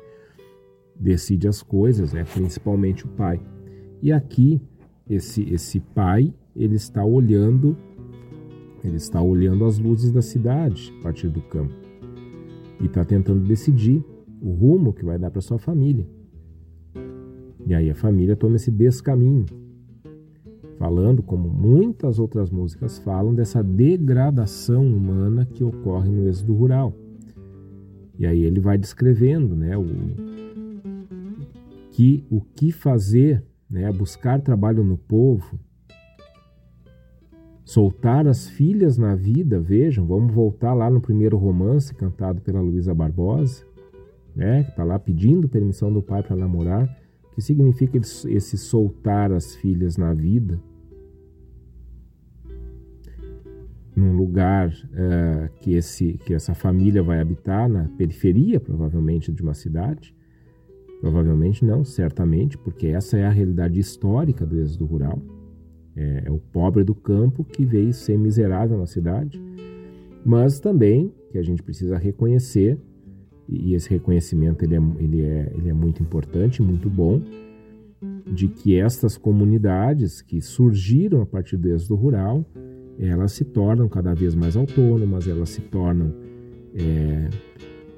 decide 0.96 1.48
as 1.48 1.62
coisas, 1.62 2.14
é 2.14 2.24
principalmente 2.24 3.06
o 3.06 3.10
pai. 3.10 3.40
E 4.02 4.12
aqui 4.12 4.62
esse 5.10 5.44
esse 5.54 5.80
pai 5.80 6.34
ele 6.56 6.76
está 6.76 7.04
olhando 7.04 7.78
ele 8.84 8.98
está 8.98 9.22
olhando 9.22 9.66
as 9.66 9.78
luzes 9.80 10.12
da 10.12 10.22
cidade 10.22 10.94
a 11.00 11.04
partir 11.04 11.30
do 11.30 11.42
campo 11.42 11.74
e 12.80 12.86
está 12.86 13.04
tentando 13.04 13.46
decidir 13.46 14.04
o 14.42 14.52
rumo 14.52 14.94
que 14.94 15.04
vai 15.04 15.18
dar 15.18 15.32
para 15.32 15.42
sua 15.42 15.58
família. 15.58 16.08
E 17.66 17.74
aí 17.74 17.90
a 17.90 17.96
família 17.96 18.36
toma 18.36 18.56
esse 18.56 18.72
descaminho, 18.72 19.46
falando 20.78 21.24
como 21.24 21.50
muitas 21.50 22.20
outras 22.20 22.50
músicas 22.50 22.98
falam 23.00 23.34
dessa 23.34 23.64
degradação 23.64 24.86
humana 24.86 25.46
que 25.46 25.64
ocorre 25.64 26.10
no 26.10 26.28
êxodo 26.28 26.54
rural. 26.54 26.94
E 28.18 28.26
aí 28.26 28.44
ele 28.44 28.60
vai 28.60 28.78
descrevendo, 28.78 29.56
né, 29.56 29.78
o 29.78 29.86
que 31.92 32.24
o 32.30 32.42
que 32.42 32.72
fazer 32.72 33.44
né, 33.70 33.92
buscar 33.92 34.42
trabalho 34.42 34.84
no 34.84 34.98
povo, 34.98 35.60
soltar 37.66 38.28
as 38.28 38.48
filhas 38.48 38.98
na 38.98 39.14
vida, 39.16 39.60
vejam, 39.60 40.06
vamos 40.06 40.34
voltar 40.34 40.74
lá 40.74 40.90
no 40.90 41.02
primeiro 41.02 41.38
romance 41.38 41.94
cantado 41.94 42.42
pela 42.42 42.62
Luísa 42.62 42.94
Barbosa, 42.94 43.66
né, 44.36 44.64
que 44.64 44.70
está 44.70 44.84
lá 44.84 44.98
pedindo 44.98 45.50
permissão 45.50 45.92
do 45.92 46.02
pai 46.02 46.24
para 46.24 46.36
namorar, 46.36 46.88
que 47.38 47.42
significa 47.44 48.00
esse 48.00 48.58
soltar 48.58 49.32
as 49.32 49.54
filhas 49.54 49.96
na 49.96 50.12
vida, 50.12 50.60
num 53.96 54.16
lugar 54.16 54.70
uh, 54.70 55.50
que, 55.60 55.76
esse, 55.76 56.20
que 56.26 56.34
essa 56.34 56.56
família 56.56 57.04
vai 57.04 57.22
habitar, 57.22 57.70
na 57.70 57.86
periferia, 57.98 58.60
provavelmente, 58.60 59.32
de 59.32 59.44
uma 59.44 59.54
cidade, 59.54 60.18
Provavelmente 61.00 61.64
não, 61.64 61.84
certamente, 61.84 62.58
porque 62.58 62.88
essa 62.88 63.18
é 63.18 63.26
a 63.26 63.30
realidade 63.30 63.80
histórica 63.80 64.46
do 64.46 64.60
êxodo 64.60 64.86
rural. 64.86 65.22
É, 65.96 66.24
é 66.26 66.32
o 66.32 66.40
pobre 66.40 66.84
do 66.84 66.96
campo 66.96 67.44
que 67.44 67.66
veio 67.66 67.94
ser 67.94 68.18
miserável 68.18 68.78
na 68.78 68.88
cidade, 68.88 69.42
mas 70.26 70.60
também 70.60 71.14
que 71.30 71.38
a 71.38 71.44
gente 71.44 71.62
precisa 71.62 71.98
reconhecer, 71.98 72.80
e 73.48 73.74
esse 73.74 73.90
reconhecimento 73.90 74.64
ele 74.64 74.76
é, 74.76 74.82
ele 75.00 75.22
é, 75.22 75.54
ele 75.56 75.70
é 75.70 75.74
muito 75.74 76.04
importante, 76.04 76.62
muito 76.62 76.90
bom, 76.90 77.22
de 78.26 78.48
que 78.48 78.78
estas 78.78 79.18
comunidades 79.18 80.22
que 80.22 80.42
surgiram 80.42 81.22
a 81.22 81.26
partir 81.26 81.58
do 81.58 81.70
êxodo 81.70 81.96
rural, 81.96 82.46
elas 83.00 83.32
se 83.32 83.46
tornam 83.46 83.88
cada 83.88 84.14
vez 84.14 84.36
mais 84.36 84.56
autônomas, 84.56 85.28
elas 85.28 85.50
se 85.50 85.62
tornam 85.62 86.14
é, 86.76 87.30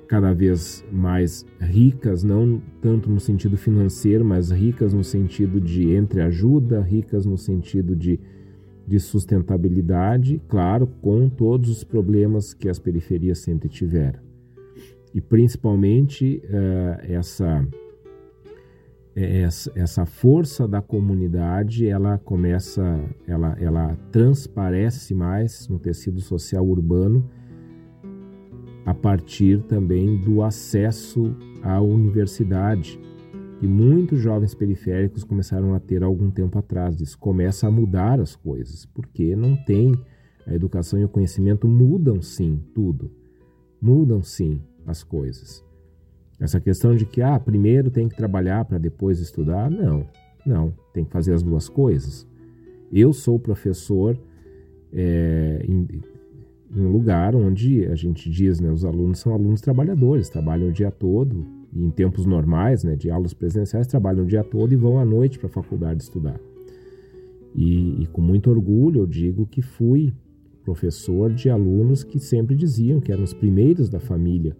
cada 0.07 0.33
vez 0.33 0.85
mais 0.91 1.45
ricas, 1.59 2.23
não 2.23 2.61
tanto 2.81 3.09
no 3.09 3.19
sentido 3.19 3.57
financeiro, 3.57 4.23
mas 4.23 4.51
ricas 4.51 4.93
no 4.93 5.03
sentido 5.03 5.59
de 5.59 5.95
entreajuda, 5.95 6.81
ricas 6.81 7.25
no 7.25 7.37
sentido 7.37 7.95
de, 7.95 8.19
de 8.87 8.99
sustentabilidade, 8.99 10.41
claro, 10.47 10.87
com 11.01 11.27
todos 11.29 11.69
os 11.69 11.83
problemas 11.83 12.53
que 12.53 12.69
as 12.69 12.79
periferias 12.79 13.39
sempre 13.39 13.67
tiveram. 13.69 14.28
E 15.13 15.19
principalmente 15.19 16.41
uh, 16.45 17.11
essa, 17.11 17.67
essa, 19.15 19.71
essa 19.75 20.05
força 20.05 20.67
da 20.67 20.81
comunidade, 20.81 21.87
ela 21.87 22.17
começa, 22.19 23.03
ela, 23.27 23.57
ela 23.59 23.97
transparece 24.11 25.15
mais 25.15 25.67
no 25.67 25.79
tecido 25.79 26.21
social 26.21 26.65
urbano 26.65 27.27
a 28.85 28.93
partir 28.93 29.61
também 29.63 30.17
do 30.17 30.41
acesso 30.41 31.35
à 31.61 31.81
universidade, 31.81 32.99
que 33.59 33.67
muitos 33.67 34.19
jovens 34.19 34.55
periféricos 34.55 35.23
começaram 35.23 35.73
a 35.75 35.79
ter 35.79 36.01
algum 36.01 36.31
tempo 36.31 36.57
atrás. 36.57 36.99
Isso 37.01 37.17
começa 37.19 37.67
a 37.67 37.71
mudar 37.71 38.19
as 38.19 38.35
coisas, 38.35 38.85
porque 38.85 39.35
não 39.35 39.55
tem 39.55 39.93
a 40.47 40.55
educação 40.55 40.97
e 40.99 41.03
o 41.03 41.09
conhecimento 41.09 41.67
mudam 41.67 42.21
sim 42.21 42.63
tudo, 42.73 43.11
mudam 43.81 44.23
sim 44.23 44.61
as 44.85 45.03
coisas. 45.03 45.63
Essa 46.39 46.59
questão 46.59 46.95
de 46.95 47.05
que 47.05 47.21
ah, 47.21 47.39
primeiro 47.39 47.91
tem 47.91 48.07
que 48.07 48.15
trabalhar 48.15 48.63
para 48.65 48.77
depois 48.77 49.19
estudar, 49.19 49.69
não, 49.69 50.07
não, 50.45 50.73
tem 50.93 51.03
que 51.03 51.11
fazer 51.11 51.33
as 51.33 51.43
duas 51.43 51.67
coisas. 51.67 52.25
Eu 52.91 53.11
sou 53.11 53.37
professor 53.37 54.17
é, 54.93 55.65
um 56.75 56.91
lugar 56.91 57.35
onde 57.35 57.85
a 57.87 57.95
gente 57.95 58.29
diz, 58.29 58.59
né, 58.59 58.71
os 58.71 58.85
alunos 58.85 59.19
são 59.19 59.33
alunos 59.33 59.59
trabalhadores, 59.59 60.29
trabalham 60.29 60.69
o 60.69 60.71
dia 60.71 60.91
todo, 60.91 61.45
em 61.73 61.89
tempos 61.91 62.25
normais, 62.25 62.83
né, 62.83 62.95
de 62.95 63.11
aulas 63.11 63.33
presenciais, 63.33 63.85
trabalham 63.85 64.23
o 64.23 64.27
dia 64.27 64.43
todo 64.43 64.71
e 64.73 64.75
vão 64.77 64.97
à 64.97 65.05
noite 65.05 65.37
para 65.37 65.47
a 65.47 65.51
faculdade 65.51 66.03
estudar. 66.03 66.39
E, 67.55 68.03
e, 68.03 68.07
com 68.07 68.21
muito 68.21 68.49
orgulho 68.49 69.01
eu 69.01 69.07
digo 69.07 69.45
que 69.45 69.61
fui 69.61 70.13
professor 70.63 71.33
de 71.33 71.49
alunos 71.49 72.03
que 72.03 72.19
sempre 72.19 72.55
diziam 72.55 73.01
que 73.01 73.11
eram 73.11 73.23
os 73.23 73.33
primeiros 73.33 73.89
da 73.89 73.99
família 73.99 74.55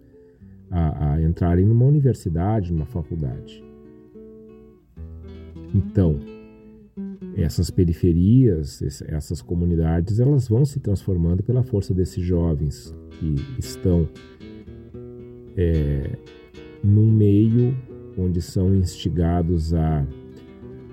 a, 0.70 1.14
a 1.14 1.22
entrarem 1.22 1.66
numa 1.66 1.84
universidade, 1.84 2.72
numa 2.72 2.86
faculdade. 2.86 3.62
Então, 5.74 6.18
essas 7.36 7.70
periferias, 7.70 8.82
essas 9.08 9.40
comunidades, 9.40 10.20
elas 10.20 10.48
vão 10.48 10.64
se 10.64 10.80
transformando 10.80 11.42
pela 11.42 11.62
força 11.62 11.94
desses 11.94 12.24
jovens 12.24 12.94
que 13.18 13.34
estão 13.58 14.08
é, 15.56 16.16
num 16.82 17.10
meio 17.10 17.76
onde 18.18 18.40
são 18.40 18.74
instigados 18.74 19.72
a 19.72 20.06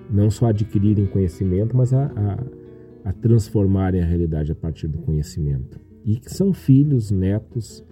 não 0.10 0.30
só 0.30 0.48
adquirirem 0.48 1.06
conhecimento, 1.06 1.76
mas 1.76 1.94
a, 1.94 2.06
a, 2.06 3.10
a 3.10 3.14
transformarem 3.14 4.02
a 4.02 4.06
realidade 4.06 4.52
a 4.52 4.56
partir 4.56 4.88
do 4.88 4.99
conhecimento. 4.99 5.80
E 6.06 6.18
que 6.18 6.32
são 6.34 6.54
filhos, 6.54 7.12
netos 7.12 7.84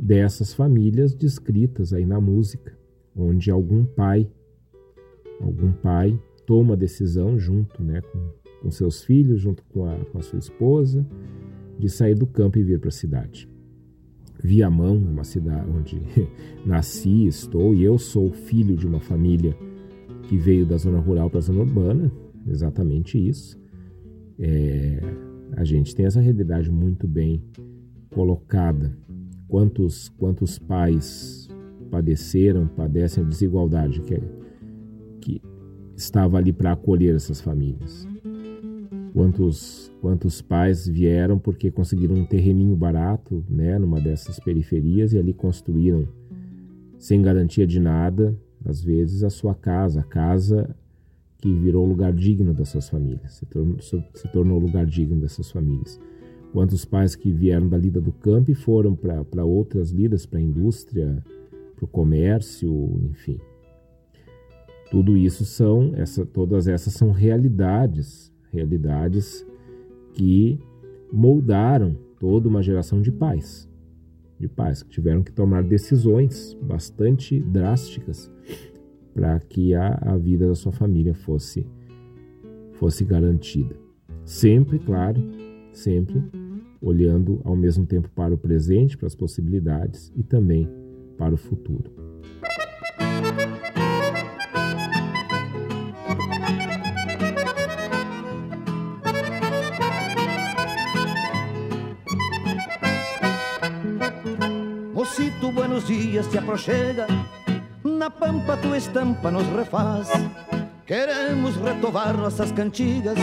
dessas 0.00 0.54
famílias 0.54 1.14
descritas 1.14 1.92
aí 1.92 2.06
na 2.06 2.20
música, 2.20 2.76
onde 3.14 3.50
algum 3.50 3.84
pai, 3.84 4.30
algum 5.40 5.72
pai 5.72 6.18
toma 6.46 6.72
a 6.72 6.76
decisão 6.76 7.38
junto 7.38 7.82
né, 7.82 8.00
com, 8.00 8.30
com 8.62 8.70
seus 8.70 9.04
filhos, 9.04 9.40
junto 9.40 9.62
com 9.64 9.84
a, 9.84 9.96
com 9.96 10.18
a 10.18 10.22
sua 10.22 10.38
esposa, 10.38 11.06
de 11.78 11.88
sair 11.88 12.14
do 12.14 12.26
campo 12.26 12.58
e 12.58 12.62
vir 12.62 12.80
para 12.80 12.88
a 12.88 12.92
cidade. 12.92 13.48
Viamão 14.42 14.94
é 14.94 15.10
uma 15.10 15.24
cidade 15.24 15.68
onde 15.70 16.00
nasci, 16.64 17.26
estou, 17.26 17.74
e 17.74 17.82
eu 17.82 17.98
sou 17.98 18.32
filho 18.32 18.76
de 18.76 18.86
uma 18.86 19.00
família 19.00 19.54
que 20.22 20.36
veio 20.38 20.64
da 20.64 20.78
zona 20.78 20.98
rural 20.98 21.28
para 21.28 21.40
a 21.40 21.42
zona 21.42 21.60
urbana, 21.60 22.10
exatamente 22.46 23.18
isso. 23.18 23.60
É, 24.38 24.98
a 25.52 25.64
gente 25.64 25.94
tem 25.94 26.06
essa 26.06 26.20
realidade 26.20 26.70
muito 26.70 27.06
bem 27.06 27.42
colocada. 28.10 28.96
Quantos, 29.50 30.08
quantos 30.10 30.58
pais 30.58 31.48
padeceram, 31.90 32.68
padecem 32.68 33.24
a 33.24 33.26
desigualdade 33.26 34.00
que, 34.02 34.22
que 35.20 35.42
estava 35.96 36.38
ali 36.38 36.52
para 36.52 36.72
acolher 36.72 37.16
essas 37.16 37.40
famílias. 37.40 38.06
Quantos, 39.12 39.92
quantos 40.00 40.40
pais 40.40 40.86
vieram 40.86 41.36
porque 41.36 41.68
conseguiram 41.68 42.14
um 42.14 42.24
terreninho 42.24 42.76
barato, 42.76 43.44
né, 43.48 43.76
numa 43.76 44.00
dessas 44.00 44.38
periferias 44.38 45.12
e 45.12 45.18
ali 45.18 45.32
construíram 45.32 46.06
sem 46.96 47.20
garantia 47.20 47.66
de 47.66 47.80
nada, 47.80 48.38
às 48.64 48.80
vezes 48.80 49.24
a 49.24 49.30
sua 49.30 49.54
casa, 49.54 50.00
a 50.00 50.04
casa 50.04 50.76
que 51.38 51.52
virou 51.52 51.84
lugar 51.86 52.12
digno 52.12 52.54
das 52.54 52.68
suas 52.68 52.88
famílias, 52.88 53.32
se 53.32 53.46
tornou, 53.46 53.80
se 53.80 54.28
tornou 54.32 54.58
lugar 54.60 54.86
digno 54.86 55.20
dessas 55.20 55.50
famílias. 55.50 55.98
Quantos 56.52 56.84
pais 56.84 57.14
que 57.14 57.30
vieram 57.30 57.68
da 57.68 57.78
lida 57.78 58.00
do 58.00 58.12
campo 58.12 58.50
e 58.50 58.54
foram 58.54 58.96
para 58.96 59.44
outras 59.44 59.90
lidas, 59.90 60.26
para 60.26 60.38
a 60.38 60.42
indústria, 60.42 61.22
para 61.76 61.84
o 61.84 61.88
comércio, 61.88 63.00
enfim. 63.10 63.38
Tudo 64.90 65.16
isso 65.16 65.44
são, 65.44 65.92
essa, 65.94 66.26
todas 66.26 66.66
essas 66.66 66.92
são 66.94 67.12
realidades, 67.12 68.32
realidades 68.50 69.46
que 70.12 70.58
moldaram 71.12 71.96
toda 72.18 72.48
uma 72.48 72.62
geração 72.62 73.00
de 73.00 73.12
pais, 73.12 73.68
de 74.38 74.48
pais 74.48 74.82
que 74.82 74.90
tiveram 74.90 75.22
que 75.22 75.32
tomar 75.32 75.62
decisões 75.62 76.56
bastante 76.60 77.38
drásticas 77.38 78.30
para 79.14 79.38
que 79.38 79.74
a, 79.74 79.94
a 80.02 80.16
vida 80.16 80.48
da 80.48 80.54
sua 80.54 80.72
família 80.72 81.14
fosse 81.14 81.66
fosse 82.72 83.04
garantida. 83.04 83.76
Sempre, 84.24 84.78
claro, 84.78 85.20
sempre 85.72 86.22
olhando 86.80 87.40
ao 87.44 87.56
mesmo 87.56 87.86
tempo 87.86 88.08
para 88.14 88.34
o 88.34 88.38
presente, 88.38 88.96
para 88.96 89.06
as 89.06 89.14
possibilidades 89.14 90.12
e 90.16 90.22
também 90.22 90.68
para 91.16 91.34
o 91.34 91.36
futuro. 91.36 91.90
buenos 105.52 105.86
dias 105.86 106.26
te 106.26 106.38
aproxega, 106.38 107.06
na 107.84 108.10
pampa 108.10 108.56
tua 108.56 108.76
estampa 108.76 109.30
nos 109.30 109.46
refaz. 109.48 110.08
Queremos 110.86 111.56
retovar 111.56 112.16
nossas 112.16 112.52
cantigas, 112.52 113.18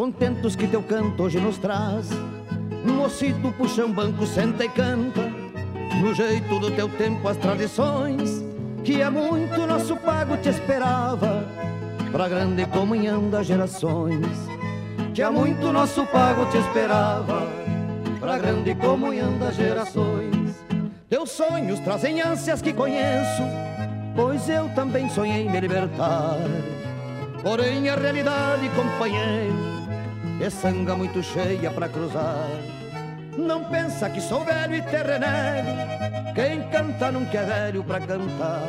contentos 0.00 0.56
que 0.56 0.66
teu 0.66 0.82
canto 0.82 1.24
hoje 1.24 1.38
nos 1.38 1.58
traz. 1.58 2.08
Mocito 2.86 3.52
puxa 3.52 3.84
um 3.84 3.92
banco, 3.92 4.26
senta 4.26 4.64
e 4.64 4.68
canta, 4.70 5.20
no 6.00 6.14
jeito 6.14 6.58
do 6.58 6.70
teu 6.70 6.88
tempo 6.88 7.28
as 7.28 7.36
tradições, 7.36 8.42
que 8.82 9.02
há 9.02 9.10
muito 9.10 9.66
nosso 9.66 9.94
pago 9.96 10.38
te 10.38 10.48
esperava, 10.48 11.44
pra 12.10 12.30
grande 12.30 12.64
comunhão 12.64 13.28
das 13.28 13.46
gerações. 13.46 14.26
Que 15.12 15.20
há 15.20 15.30
muito 15.30 15.70
nosso 15.70 16.06
pago 16.06 16.46
te 16.46 16.56
esperava, 16.56 17.46
pra 18.18 18.38
grande 18.38 18.74
comunhão 18.76 19.36
das 19.36 19.54
gerações. 19.54 20.64
Teus 21.10 21.28
sonhos 21.28 21.78
trazem 21.80 22.22
ânsias 22.22 22.62
que 22.62 22.72
conheço, 22.72 23.42
pois 24.16 24.48
eu 24.48 24.66
também 24.70 25.10
sonhei 25.10 25.46
me 25.46 25.60
libertar. 25.60 26.38
Porém 27.42 27.86
a 27.90 27.96
realidade, 27.96 28.66
companheiro, 28.70 29.69
é 30.44 30.50
sanga 30.50 30.96
muito 30.96 31.22
cheia 31.22 31.70
para 31.70 31.88
cruzar. 31.88 32.48
Não 33.36 33.64
pensa 33.64 34.08
que 34.10 34.20
sou 34.20 34.44
velho 34.44 34.74
e 34.74 34.82
terrenego, 34.82 36.34
quem 36.34 36.68
canta 36.70 37.12
nunca 37.12 37.38
é 37.38 37.44
velho 37.44 37.84
para 37.84 38.00
cantar. 38.00 38.68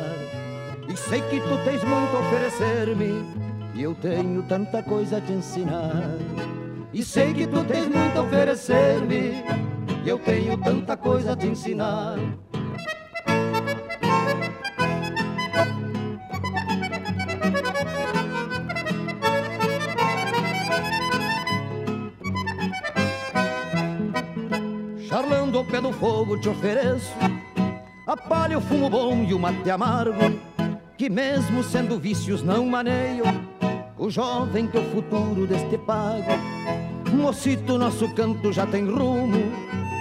E 0.88 0.96
sei 0.96 1.20
que 1.22 1.40
tu 1.40 1.64
tens 1.64 1.82
muito 1.84 2.16
a 2.16 2.20
oferecer-me, 2.20 3.24
e 3.74 3.82
eu 3.82 3.94
tenho 3.94 4.42
tanta 4.42 4.82
coisa 4.82 5.16
a 5.16 5.20
te 5.20 5.32
ensinar. 5.32 6.18
E 6.92 7.02
sei 7.02 7.32
que 7.32 7.46
tu 7.46 7.64
tens 7.64 7.88
muito 7.88 8.18
a 8.18 8.22
oferecer-me 8.22 9.42
e 10.04 10.08
eu 10.08 10.18
tenho 10.18 10.58
tanta 10.58 10.94
coisa 10.94 11.32
a 11.32 11.36
te 11.36 11.46
ensinar. 11.46 12.18
Charlando 25.22 25.56
ao 25.56 25.64
pé 25.64 25.80
do 25.80 25.92
fogo 25.92 26.36
te 26.36 26.48
ofereço 26.48 27.14
a 28.08 28.16
palha, 28.16 28.58
o 28.58 28.60
fumo 28.60 28.90
bom 28.90 29.22
e 29.22 29.32
o 29.32 29.38
mate 29.38 29.70
amargo, 29.70 30.18
que 30.98 31.08
mesmo 31.08 31.62
sendo 31.62 31.96
vícios 31.96 32.42
não 32.42 32.66
maneio, 32.66 33.22
o 33.96 34.10
jovem 34.10 34.66
que 34.66 34.76
é 34.76 34.80
o 34.80 34.90
futuro 34.90 35.46
deste 35.46 35.78
pago. 35.78 36.32
Mocito, 37.12 37.78
nosso 37.78 38.12
canto 38.14 38.52
já 38.52 38.66
tem 38.66 38.84
rumo, 38.84 39.44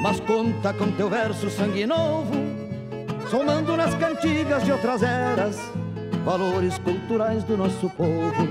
mas 0.01 0.19
conta 0.21 0.73
com 0.73 0.91
teu 0.93 1.07
verso 1.07 1.51
sangue 1.51 1.85
novo, 1.85 2.33
somando 3.29 3.77
nas 3.77 3.93
cantigas 3.93 4.63
de 4.63 4.71
outras 4.71 5.03
eras, 5.03 5.71
valores 6.25 6.79
culturais 6.79 7.43
do 7.43 7.55
nosso 7.55 7.87
povo. 7.91 8.47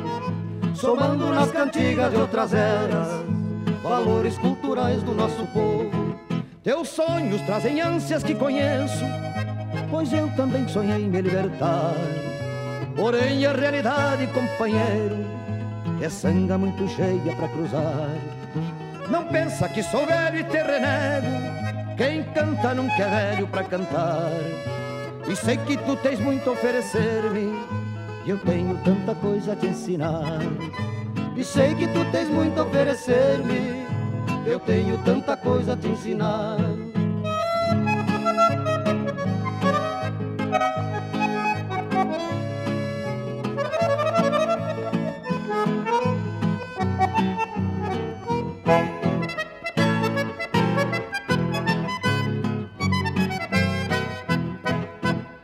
Somando 0.77 1.31
nas 1.31 1.51
cantigas 1.51 2.13
de 2.13 2.17
outras 2.17 2.55
eras, 2.55 3.09
valores 3.83 4.39
culturais 4.39 5.03
do 5.03 5.13
nosso 5.13 5.45
povo. 5.49 6.00
Teus 6.63 6.91
sonhos 6.91 7.41
trazem 7.43 7.81
ânsias 7.81 8.23
que 8.23 8.35
conheço, 8.35 9.03
pois 9.91 10.13
eu 10.13 10.29
também 10.37 10.69
sonhei 10.69 11.09
me 11.09 11.23
libertar. 11.23 11.95
Porém 12.95 13.47
a 13.47 13.53
realidade, 13.53 14.27
companheiro, 14.27 15.25
é 16.03 16.09
sanga 16.11 16.59
muito 16.59 16.87
cheia 16.89 17.35
para 17.35 17.49
cruzar. 17.49 18.11
Não 19.09 19.25
pensa 19.25 19.71
que 19.71 19.83
sou 19.83 20.05
velho 20.05 20.41
e 20.41 20.45
te 20.45 20.59
renego, 20.59 21.97
quem 21.97 22.25
canta 22.35 22.75
nunca 22.75 23.05
é 23.05 23.09
velho 23.09 23.47
para 23.49 23.65
cantar. 23.65 24.31
E 25.27 25.35
sei 25.35 25.57
que 25.57 25.79
tu 25.79 25.97
tens 25.97 26.21
muito 26.21 26.51
a 26.51 26.53
oferecer-me, 26.53 27.55
e 28.27 28.31
eu 28.31 28.39
tenho 28.39 28.77
tanta 28.85 29.15
coisa 29.15 29.55
a 29.55 29.57
te 29.57 29.67
ensinar. 29.67 30.41
E 31.35 31.43
sei 31.43 31.75
que 31.75 31.89
tu 31.89 32.05
tens 32.13 32.29
muito 32.29 32.61
a 32.61 32.65
oferecer-me, 32.65 33.80
eu 34.51 34.59
tenho 34.59 34.99
tanta 35.05 35.37
coisa 35.37 35.75
a 35.75 35.77
te 35.77 35.87
ensinar. 35.87 36.59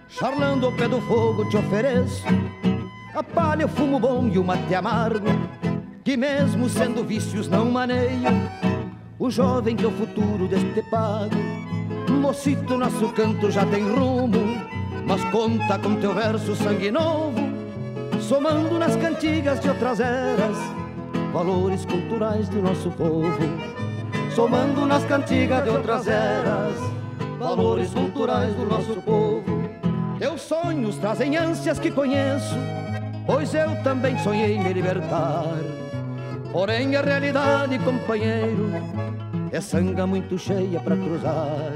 Charlando 0.08 0.66
ao 0.66 0.72
pé 0.72 0.88
do 0.88 1.00
fogo 1.02 1.48
te 1.48 1.56
ofereço 1.56 2.24
a 3.14 3.22
palha, 3.22 3.66
o 3.66 3.68
fumo 3.68 4.00
bom 4.00 4.26
e 4.26 4.38
o 4.38 4.44
mate 4.44 4.74
amargo, 4.74 5.28
que 6.04 6.16
mesmo 6.16 6.68
sendo 6.68 7.04
vícios 7.04 7.48
não 7.48 7.70
maneio, 7.70 8.28
o 9.18 9.30
jovem 9.30 9.74
que 9.74 9.84
é 9.84 9.88
o 9.88 9.92
futuro 9.92 10.46
deste 10.46 10.82
pago. 10.90 11.36
Mocito, 12.08 12.76
nosso 12.76 13.08
canto 13.10 13.50
já 13.50 13.64
tem 13.66 13.82
rumo, 13.82 14.60
mas 15.06 15.24
conta 15.30 15.78
com 15.78 15.96
teu 15.96 16.14
verso 16.14 16.54
sangue 16.54 16.90
novo, 16.90 17.40
somando 18.20 18.78
nas 18.78 18.96
cantigas 18.96 19.60
de 19.60 19.68
outras 19.68 20.00
eras, 20.00 20.56
valores 21.32 21.84
culturais 21.84 22.48
do 22.48 22.62
nosso 22.62 22.90
povo. 22.90 23.38
Somando 24.34 24.84
nas 24.84 25.02
cantigas 25.06 25.64
de 25.64 25.70
outras 25.70 26.06
eras, 26.06 26.74
valores 27.38 27.90
culturais 27.94 28.54
do 28.54 28.66
nosso 28.66 29.00
povo. 29.00 29.44
Teus 30.18 30.42
sonhos 30.42 30.96
trazem 30.96 31.38
ânsias 31.38 31.78
que 31.78 31.90
conheço, 31.90 32.54
pois 33.26 33.54
eu 33.54 33.82
também 33.82 34.18
sonhei 34.18 34.58
me 34.58 34.72
libertar. 34.74 35.46
Porém 36.56 36.96
a 36.96 37.02
realidade, 37.02 37.78
companheiro, 37.80 38.70
é 39.52 39.60
sanga 39.60 40.06
muito 40.06 40.38
cheia 40.38 40.80
para 40.80 40.96
cruzar. 40.96 41.70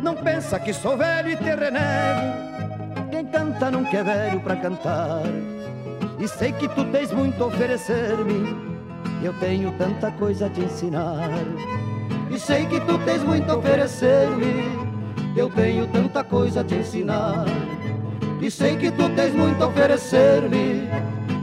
Não 0.00 0.14
pensa 0.14 0.60
que 0.60 0.72
sou 0.72 0.96
velho 0.96 1.30
e 1.30 1.36
te 1.36 1.42
renego, 1.42 3.10
quem 3.10 3.26
canta 3.26 3.68
não 3.68 3.84
quer 3.84 4.04
velho 4.04 4.38
para 4.38 4.54
cantar. 4.54 5.22
E 6.20 6.28
sei 6.28 6.52
que 6.52 6.68
tu 6.68 6.84
tens 6.84 7.10
muito 7.10 7.42
a 7.42 7.46
oferecer-me, 7.48 8.56
eu 9.24 9.32
tenho 9.40 9.72
tanta 9.72 10.12
coisa 10.12 10.46
a 10.46 10.50
te 10.50 10.60
ensinar. 10.60 11.28
E 12.30 12.38
sei 12.38 12.64
que 12.64 12.78
tu 12.82 12.96
tens 12.98 13.24
muito 13.24 13.50
a 13.50 13.56
oferecer-me, 13.56 14.70
eu 15.36 15.50
tenho 15.50 15.84
tanta 15.88 16.22
coisa 16.22 16.60
a 16.60 16.64
te 16.64 16.76
ensinar. 16.76 17.44
E 18.40 18.52
sei 18.52 18.76
que 18.76 18.88
tu 18.92 19.08
tens 19.16 19.34
muito 19.34 19.60
a 19.64 19.66
oferecer-me, 19.66 20.88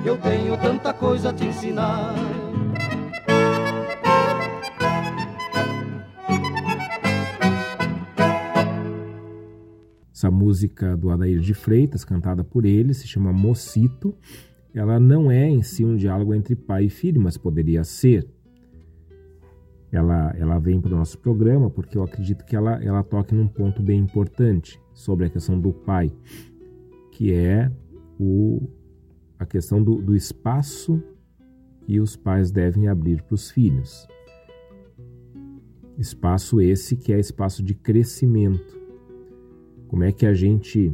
eu 0.06 0.16
tenho 0.16 0.56
tanta 0.56 0.94
coisa 0.94 1.32
a 1.32 1.34
te 1.34 1.44
ensinar. 1.44 2.43
Essa 10.24 10.32
música 10.32 10.96
do 10.96 11.10
Adair 11.10 11.42
de 11.42 11.54
Freitas, 11.54 12.06
cantada 12.06 12.46
por 12.46 12.64
ele, 12.64 12.94
se 12.94 13.06
chama 13.06 13.34
Mocito. 13.34 14.16
Ela 14.74 14.98
não 14.98 15.30
é 15.30 15.50
em 15.50 15.62
si 15.62 15.84
um 15.84 15.98
diálogo 15.98 16.34
entre 16.34 16.56
pai 16.56 16.86
e 16.86 16.90
filho, 16.90 17.20
mas 17.20 17.38
poderia 17.38 17.84
ser. 17.84 18.26
Ela, 19.92 20.34
ela 20.38 20.60
vem 20.60 20.80
para 20.80 20.94
o 20.94 20.98
nosso 20.98 21.20
programa 21.20 21.70
porque 21.70 21.98
eu 21.98 22.04
acredito 22.04 22.46
que 22.46 22.56
ela, 22.56 22.82
ela 22.82 23.04
toque 23.04 23.36
num 23.36 23.50
ponto 23.50 23.84
bem 23.84 24.00
importante 24.00 24.80
sobre 24.94 25.26
a 25.26 25.30
questão 25.30 25.60
do 25.60 25.74
pai, 25.74 26.10
que 27.12 27.34
é 27.34 27.70
o, 28.18 28.66
a 29.38 29.46
questão 29.46 29.84
do, 29.84 30.02
do 30.02 30.16
espaço 30.16 31.04
que 31.82 32.00
os 32.00 32.16
pais 32.16 32.50
devem 32.50 32.88
abrir 32.88 33.22
para 33.24 33.36
os 33.36 33.52
filhos. 33.52 34.08
Espaço 35.98 36.62
esse 36.62 36.96
que 36.96 37.12
é 37.12 37.20
espaço 37.20 37.62
de 37.62 37.74
crescimento 37.74 38.83
como 39.94 40.06
é 40.06 40.12
que 40.12 40.26
a 40.26 40.34
gente 40.34 40.92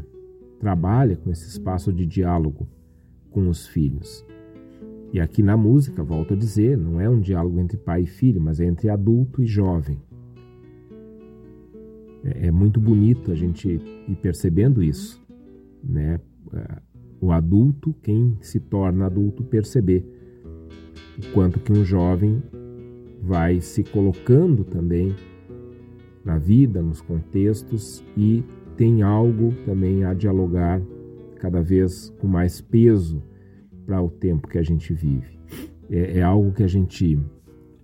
trabalha 0.60 1.16
com 1.16 1.32
esse 1.32 1.48
espaço 1.48 1.94
de 1.94 2.06
diálogo 2.06 2.68
com 3.32 3.48
os 3.48 3.66
filhos? 3.66 4.26
E 5.14 5.22
aqui 5.22 5.42
na 5.42 5.56
música, 5.56 6.04
volto 6.04 6.34
a 6.34 6.38
dizer, 6.38 6.78
não 6.78 7.00
é 7.00 7.10
um 7.10 7.22
diálogo 7.22 7.62
entre 7.62 7.78
pai 7.78 8.02
e 8.02 8.06
filho, 8.06 8.42
mas 8.42 8.60
é 8.60 8.66
entre 8.66 8.90
adulto 8.90 9.42
e 9.42 9.46
jovem. 9.46 9.98
É, 12.26 12.48
é 12.48 12.52
muito 12.52 12.78
bonito 12.78 13.32
a 13.32 13.36
gente 13.36 13.70
ir 13.70 14.16
percebendo 14.22 14.84
isso, 14.84 15.26
né? 15.82 16.20
O 17.22 17.32
adulto, 17.32 17.96
quem 18.04 18.38
se 18.42 18.60
torna 18.60 19.06
adulto, 19.06 19.46
perceber 19.46 20.06
o 21.18 21.32
quanto 21.32 21.62
que 21.62 21.72
um 21.72 21.86
jovem 21.86 22.44
vai 23.22 23.62
se 23.62 23.82
colocando 23.82 24.66
também 24.66 25.16
na 26.26 26.38
vida, 26.38 26.82
nos 26.82 27.00
contextos 27.00 28.04
e 28.18 28.44
tem 28.80 29.02
algo 29.02 29.54
também 29.66 30.06
a 30.06 30.14
dialogar 30.14 30.82
cada 31.38 31.62
vez 31.62 32.16
com 32.18 32.28
mais 32.28 32.62
peso 32.62 33.22
para 33.86 34.02
o 34.02 34.10
tempo 34.10 34.48
que 34.48 34.58
a 34.58 34.64
gente 34.64 34.94
vive. 34.94 35.38
É, 35.90 36.20
é, 36.20 36.22
algo 36.22 36.54
que 36.54 36.64
a 36.64 36.68
gente 36.68 37.20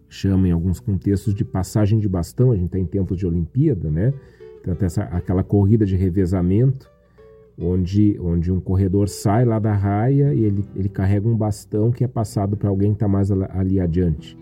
chama 0.07 0.47
em 0.47 0.51
alguns 0.51 0.79
contextos 0.79 1.35
de 1.35 1.43
passagem 1.43 1.99
de 1.99 2.07
bastão, 2.07 2.49
a 2.49 2.55
gente 2.55 2.67
está 2.67 2.79
em 2.79 2.85
tempos 2.85 3.17
de 3.17 3.27
Olimpíada, 3.27 3.91
né? 3.91 4.13
Então, 4.61 4.73
essa, 4.79 5.03
aquela 5.03 5.43
corrida 5.43 5.85
de 5.85 5.97
revezamento, 5.97 6.89
onde, 7.59 8.17
onde 8.21 8.49
um 8.49 8.61
corredor 8.61 9.09
sai 9.09 9.43
lá 9.43 9.59
da 9.59 9.73
raia 9.73 10.33
e 10.33 10.45
ele, 10.45 10.63
ele 10.77 10.87
carrega 10.87 11.27
um 11.27 11.35
bastão 11.35 11.91
que 11.91 12.05
é 12.05 12.07
passado 12.07 12.55
para 12.55 12.69
alguém 12.69 12.91
que 12.91 12.95
está 12.95 13.07
mais 13.07 13.29
ali 13.29 13.81
adiante. 13.81 14.37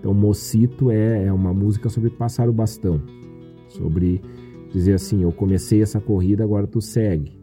Então, 0.00 0.12
Mocito 0.12 0.90
é, 0.90 1.26
é 1.26 1.32
uma 1.32 1.54
música 1.54 1.88
sobre 1.88 2.10
passar 2.10 2.48
o 2.48 2.52
bastão, 2.52 3.00
sobre 3.68 4.20
dizer 4.74 4.94
assim: 4.94 5.22
eu 5.22 5.32
comecei 5.32 5.80
essa 5.80 6.00
corrida, 6.00 6.42
agora 6.42 6.66
tu 6.66 6.80
segue. 6.80 7.38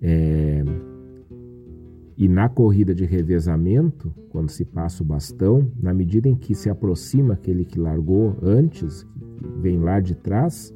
É... 0.00 0.64
E 2.16 2.28
na 2.28 2.48
corrida 2.48 2.94
de 2.94 3.04
revezamento, 3.04 4.12
quando 4.30 4.48
se 4.48 4.64
passa 4.64 5.02
o 5.02 5.06
bastão, 5.06 5.70
na 5.80 5.92
medida 5.92 6.28
em 6.28 6.36
que 6.36 6.54
se 6.54 6.70
aproxima 6.70 7.34
aquele 7.34 7.64
que 7.64 7.78
largou 7.78 8.36
antes, 8.40 9.04
vem 9.60 9.80
lá 9.80 9.98
de 9.98 10.14
trás, 10.14 10.72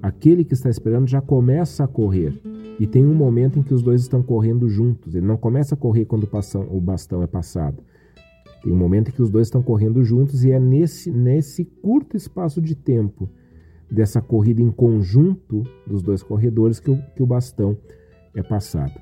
aquele 0.00 0.44
que 0.44 0.54
está 0.54 0.70
esperando 0.70 1.08
já 1.08 1.20
começa 1.20 1.84
a 1.84 1.88
correr. 1.88 2.40
E 2.78 2.86
tem 2.86 3.04
um 3.04 3.14
momento 3.14 3.58
em 3.58 3.62
que 3.62 3.74
os 3.74 3.82
dois 3.82 4.00
estão 4.00 4.22
correndo 4.22 4.68
juntos. 4.68 5.14
Ele 5.14 5.26
não 5.26 5.36
começa 5.36 5.74
a 5.74 5.78
correr 5.78 6.06
quando 6.06 6.26
o 6.70 6.80
bastão 6.80 7.22
é 7.22 7.26
passado. 7.26 7.82
Tem 8.62 8.72
um 8.72 8.76
momento 8.76 9.08
em 9.08 9.12
que 9.12 9.22
os 9.22 9.28
dois 9.28 9.48
estão 9.48 9.62
correndo 9.62 10.02
juntos 10.04 10.44
e 10.44 10.52
é 10.52 10.60
nesse, 10.60 11.10
nesse 11.10 11.64
curto 11.64 12.16
espaço 12.16 12.60
de 12.60 12.74
tempo 12.74 13.28
dessa 13.90 14.20
corrida 14.20 14.62
em 14.62 14.70
conjunto 14.70 15.64
dos 15.86 16.02
dois 16.02 16.22
corredores 16.22 16.78
que 16.78 16.90
o, 16.90 17.02
que 17.14 17.22
o 17.22 17.26
bastão 17.26 17.76
é 18.34 18.42
passado. 18.42 19.00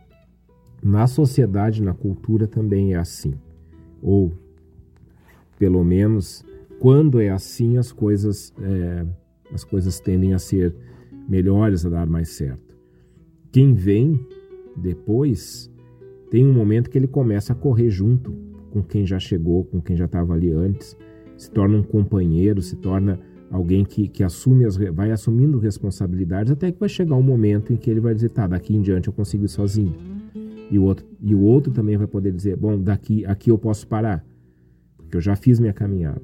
Na 0.82 1.06
sociedade, 1.06 1.82
na 1.82 1.92
cultura 1.92 2.46
também 2.46 2.94
é 2.94 2.96
assim. 2.96 3.34
Ou, 4.00 4.32
pelo 5.58 5.84
menos, 5.84 6.44
quando 6.78 7.20
é 7.20 7.28
assim, 7.28 7.76
as 7.76 7.92
coisas, 7.92 8.54
é, 8.60 9.04
as 9.52 9.64
coisas 9.64 10.00
tendem 10.00 10.32
a 10.32 10.38
ser 10.38 10.74
melhores, 11.28 11.84
a 11.84 11.90
dar 11.90 12.06
mais 12.06 12.30
certo. 12.30 12.76
Quem 13.50 13.74
vem 13.74 14.24
depois 14.76 15.70
tem 16.30 16.46
um 16.46 16.52
momento 16.52 16.88
que 16.88 16.96
ele 16.96 17.08
começa 17.08 17.52
a 17.52 17.56
correr 17.56 17.90
junto 17.90 18.32
com 18.70 18.82
quem 18.82 19.04
já 19.04 19.18
chegou, 19.18 19.64
com 19.64 19.80
quem 19.80 19.96
já 19.96 20.04
estava 20.04 20.34
ali 20.34 20.52
antes, 20.52 20.96
se 21.36 21.50
torna 21.50 21.78
um 21.78 21.82
companheiro, 21.82 22.62
se 22.62 22.76
torna 22.76 23.18
alguém 23.50 23.84
que, 23.84 24.08
que 24.08 24.22
assume 24.22 24.64
as, 24.64 24.76
vai 24.76 25.10
assumindo 25.10 25.58
responsabilidades 25.58 26.52
até 26.52 26.70
que 26.70 26.78
vai 26.78 26.88
chegar 26.88 27.16
um 27.16 27.22
momento 27.22 27.72
em 27.72 27.76
que 27.76 27.90
ele 27.90 28.00
vai 28.00 28.14
dizer, 28.14 28.30
tá, 28.30 28.46
daqui 28.46 28.74
em 28.74 28.82
diante 28.82 29.08
eu 29.08 29.12
consigo 29.12 29.44
ir 29.44 29.48
sozinho. 29.48 29.94
E 30.70 30.78
o 30.78 30.82
outro, 30.82 31.06
e 31.20 31.34
o 31.34 31.40
outro 31.40 31.72
também 31.72 31.96
vai 31.96 32.06
poder 32.06 32.32
dizer, 32.32 32.56
bom, 32.56 32.78
daqui 32.78 33.24
aqui 33.24 33.50
eu 33.50 33.58
posso 33.58 33.86
parar, 33.86 34.24
porque 34.98 35.16
eu 35.16 35.20
já 35.20 35.34
fiz 35.34 35.58
minha 35.58 35.72
caminhada. 35.72 36.22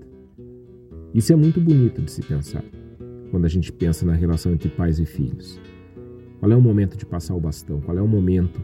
Isso 1.15 1.33
é 1.33 1.37
muito 1.37 1.61
bonito 1.61 2.03
de 2.03 2.11
se 2.11 2.23
pensar, 2.23 2.65
quando 3.31 3.47
a 3.47 3.49
gente 3.49 3.73
pensa 3.73 4.05
na 4.05 4.13
relação 4.13 4.53
entre 4.53 4.69
pais 4.69 4.99
e 4.99 5.07
filhos. 5.07 5.59
Qual 6.41 6.53
é 6.53 6.57
o 6.57 6.61
momento 6.61 6.97
de 6.97 7.07
passar 7.07 7.35
o 7.35 7.41
bastão? 7.41 7.81
Qual 7.81 7.97
é 7.97 8.03
o 8.03 8.09
momento 8.09 8.61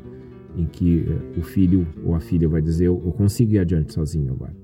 em 0.54 0.66
que 0.66 1.06
eh, 1.08 1.38
o 1.38 1.42
filho 1.42 1.86
ou 2.04 2.14
a 2.14 2.20
filha 2.20 2.46
vai 2.46 2.60
dizer, 2.60 2.88
eu 2.88 3.14
consigo 3.16 3.54
ir 3.54 3.58
adiante 3.58 3.94
sozinho 3.94 4.32
agora? 4.32 4.54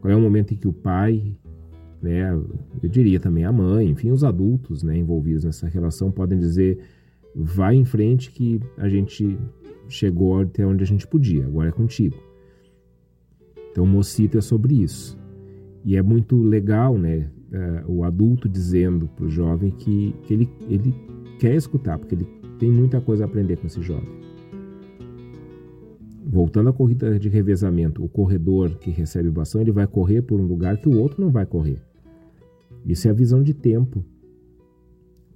Qual 0.00 0.10
é 0.10 0.16
o 0.16 0.20
momento 0.20 0.54
em 0.54 0.56
que 0.56 0.68
o 0.68 0.72
pai 0.72 1.36
né, 2.04 2.30
eu 2.82 2.88
diria 2.88 3.18
também 3.18 3.44
a 3.44 3.52
mãe, 3.52 3.88
enfim, 3.88 4.10
os 4.10 4.22
adultos 4.22 4.82
né, 4.82 4.96
envolvidos 4.98 5.42
nessa 5.42 5.66
relação 5.66 6.10
podem 6.10 6.38
dizer: 6.38 6.78
vai 7.34 7.74
em 7.74 7.84
frente 7.84 8.30
que 8.30 8.60
a 8.76 8.88
gente 8.90 9.38
chegou 9.88 10.38
até 10.38 10.66
onde 10.66 10.84
a 10.84 10.86
gente 10.86 11.06
podia, 11.06 11.46
agora 11.46 11.70
é 11.70 11.72
contigo. 11.72 12.16
Então, 13.72 13.84
o 13.84 13.86
Mocito 13.86 14.36
é 14.36 14.40
sobre 14.42 14.82
isso. 14.82 15.18
E 15.82 15.96
é 15.96 16.02
muito 16.02 16.36
legal, 16.42 16.98
né, 16.98 17.30
é, 17.50 17.84
o 17.86 18.04
adulto 18.04 18.48
dizendo 18.48 19.08
para 19.08 19.24
o 19.24 19.30
jovem 19.30 19.70
que, 19.70 20.14
que 20.24 20.34
ele, 20.34 20.50
ele 20.68 20.94
quer 21.38 21.54
escutar, 21.54 21.98
porque 21.98 22.14
ele 22.14 22.26
tem 22.58 22.70
muita 22.70 23.00
coisa 23.00 23.24
a 23.24 23.26
aprender 23.26 23.56
com 23.56 23.66
esse 23.66 23.80
jovem. 23.80 24.08
Voltando 26.22 26.68
à 26.68 26.72
corrida 26.72 27.18
de 27.18 27.28
revezamento, 27.30 28.04
o 28.04 28.08
corredor 28.08 28.76
que 28.76 28.90
recebe 28.90 29.28
o 29.28 29.32
bastão, 29.32 29.60
ele 29.60 29.72
vai 29.72 29.86
correr 29.86 30.20
por 30.20 30.38
um 30.38 30.46
lugar 30.46 30.76
que 30.76 30.88
o 30.88 30.98
outro 30.98 31.22
não 31.22 31.30
vai 31.30 31.46
correr. 31.46 31.80
Isso 32.84 33.08
é 33.08 33.10
a 33.10 33.14
visão 33.14 33.42
de 33.42 33.54
tempo. 33.54 34.04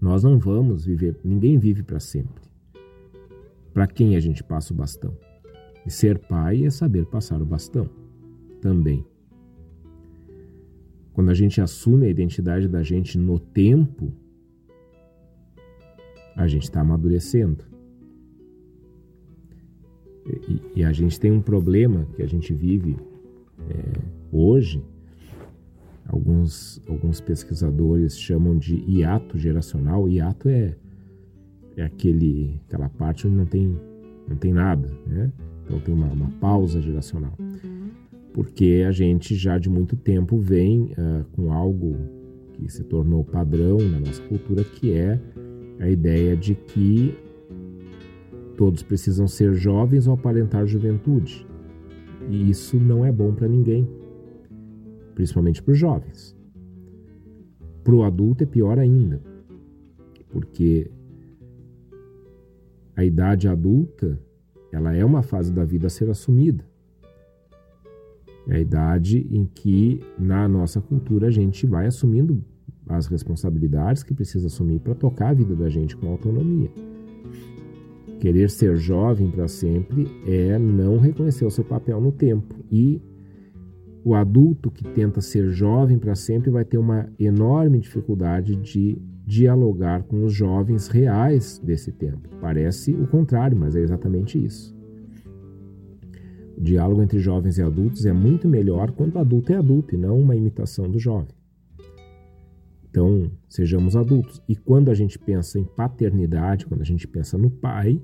Nós 0.01 0.23
não 0.23 0.39
vamos 0.39 0.85
viver, 0.85 1.19
ninguém 1.25 1.59
vive 1.59 1.83
para 1.83 1.99
sempre. 1.99 2.43
Para 3.73 3.87
quem 3.87 4.17
a 4.17 4.21
gente 4.21 4.45
passa 4.45 4.73
o 4.73 4.77
bastão? 4.77 5.17
E 5.87 5.91
ser 5.91 6.19
pai 6.19 6.65
é 6.65 6.71
saber 6.71 7.07
passar 7.07 7.41
o 7.41 7.47
bastão 7.47 7.89
também. 8.61 9.05
Quando 11.13 11.31
a 11.31 11.35
gente 11.35 11.61
assume 11.61 12.07
a 12.07 12.11
identidade 12.11 12.69
da 12.69 12.83
gente 12.83 13.19
no 13.19 13.39
tempo, 13.39 14.13
a 16.37 16.47
gente 16.47 16.65
está 16.65 16.81
amadurecendo. 16.81 17.65
E, 20.27 20.81
e, 20.81 20.85
a 20.85 20.93
gente 20.93 21.19
tem 21.19 21.33
um 21.33 21.41
problema 21.41 22.07
que 22.15 22.23
a 22.23 22.27
gente 22.27 22.53
vive 22.55 22.97
é, 23.69 24.01
hoje, 24.31 24.85
alguns, 26.09 26.83
alguns 26.89 27.21
pesquisadores 27.21 28.19
chamam 28.19 28.57
de 28.57 28.83
hiato 28.89 29.39
geracional. 29.39 30.09
Hiato 30.09 30.49
é, 30.49 30.75
é 31.77 31.83
aquele, 31.83 32.61
aquela 32.67 32.89
parte 32.89 33.27
onde 33.27 33.37
não 33.37 33.47
tem, 33.47 33.79
não 34.27 34.37
tem 34.37 34.53
nada, 34.53 34.91
né? 35.07 35.31
Então 35.65 35.79
tem 35.81 35.95
uma, 35.95 36.07
uma 36.07 36.31
pausa 36.41 36.81
geracional. 36.81 37.37
Porque 38.33 38.85
a 38.87 38.93
gente 38.93 39.35
já 39.35 39.59
de 39.59 39.69
muito 39.69 39.97
tempo 39.97 40.39
vem 40.39 40.93
uh, 40.93 41.25
com 41.33 41.53
algo 41.53 41.97
que 42.55 42.69
se 42.69 42.83
tornou 42.85 43.23
padrão 43.23 43.79
na 43.79 44.01
nossa 44.01 44.23
cultura, 44.23 44.65
que 44.65 44.93
é 44.93 45.21
a 45.79 45.89
ideia 45.89 46.37
de 46.37 46.55
que 46.55 47.15
todos 48.57 48.83
precisam 48.83 49.29
ser 49.29 49.53
jovens 49.55 50.07
ou 50.07 50.15
aparentar 50.15 50.67
juventude. 50.67 51.47
E 52.31 52.51
isso 52.51 52.77
não 52.79 53.05
é 53.05 53.13
bom 53.13 53.33
para 53.33 53.47
ninguém 53.47 53.87
principalmente 55.19 55.61
para 55.61 55.73
os 55.73 55.79
jovens. 55.79 56.37
Para 57.83 57.93
o 57.93 58.05
adulto 58.05 58.45
é 58.45 58.47
pior 58.47 58.79
ainda, 58.79 59.21
porque 60.31 60.89
a 62.95 63.05
idade 63.05 63.49
adulta 63.49 64.17
ela 64.71 64.95
é 64.95 65.05
uma 65.05 65.21
fase 65.21 65.53
da 65.53 65.65
vida 65.65 65.89
a 65.89 65.91
ser 65.91 66.09
assumida. 66.09 66.65
É 68.47 68.55
a 68.55 68.61
idade 68.61 69.27
em 69.29 69.45
que, 69.45 70.01
na 70.17 70.47
nossa 70.47 70.81
cultura, 70.81 71.27
a 71.27 71.31
gente 71.33 71.67
vai 71.67 71.89
assumindo 71.89 72.41
as 72.89 73.09
responsabilidades 73.09 74.05
que 74.05 74.15
precisa 74.15 74.47
assumir 74.47 74.79
para 74.79 74.95
tocar 74.95 75.31
a 75.31 75.35
vida 75.35 75.57
da 75.57 75.69
gente 75.69 75.97
com 75.97 76.13
autonomia. 76.13 76.71
Querer 78.21 78.49
ser 78.51 78.77
jovem 78.77 79.33
para 79.33 79.49
sempre 79.49 80.07
é 80.25 80.57
não 80.61 80.97
reconhecer 80.97 81.45
o 81.45 81.51
seu 81.51 81.65
papel 81.65 82.01
no 82.01 82.13
tempo 82.13 82.55
e 82.71 83.03
o 84.09 84.15
adulto 84.15 84.71
que 84.71 84.85
tenta 84.85 85.21
ser 85.21 85.51
jovem 85.51 85.99
para 85.99 86.15
sempre 86.15 86.51
vai 86.51 86.65
ter 86.65 86.79
uma 86.79 87.13
enorme 87.19 87.79
dificuldade 87.79 88.57
de 88.57 88.97
dialogar 89.27 90.03
com 90.05 90.25
os 90.25 90.33
jovens 90.33 90.89
reais 90.89 91.61
desse 91.63 91.93
tempo. 91.93 92.27
Parece 92.41 92.93
o 92.93 93.07
contrário, 93.07 93.55
mas 93.55 93.77
é 93.77 93.81
exatamente 93.81 94.43
isso. 94.43 94.75
O 96.57 96.61
diálogo 96.63 97.03
entre 97.03 97.19
jovens 97.19 97.59
e 97.59 97.63
adultos 97.63 98.07
é 98.07 98.13
muito 98.15 98.49
melhor 98.49 98.93
quando 98.93 99.17
o 99.17 99.19
adulto 99.19 99.53
é 99.53 99.57
adulto 99.57 99.95
e 99.95 99.99
não 99.99 100.19
uma 100.19 100.35
imitação 100.35 100.91
do 100.91 100.99
jovem. 100.99 101.37
Então, 102.89 103.31
sejamos 103.47 103.95
adultos. 103.95 104.43
E 104.49 104.57
quando 104.57 104.91
a 104.91 104.95
gente 104.95 105.19
pensa 105.19 105.59
em 105.59 105.65
paternidade, 105.65 106.65
quando 106.65 106.81
a 106.81 106.87
gente 106.87 107.07
pensa 107.07 107.37
no 107.37 107.51
pai, 107.51 108.01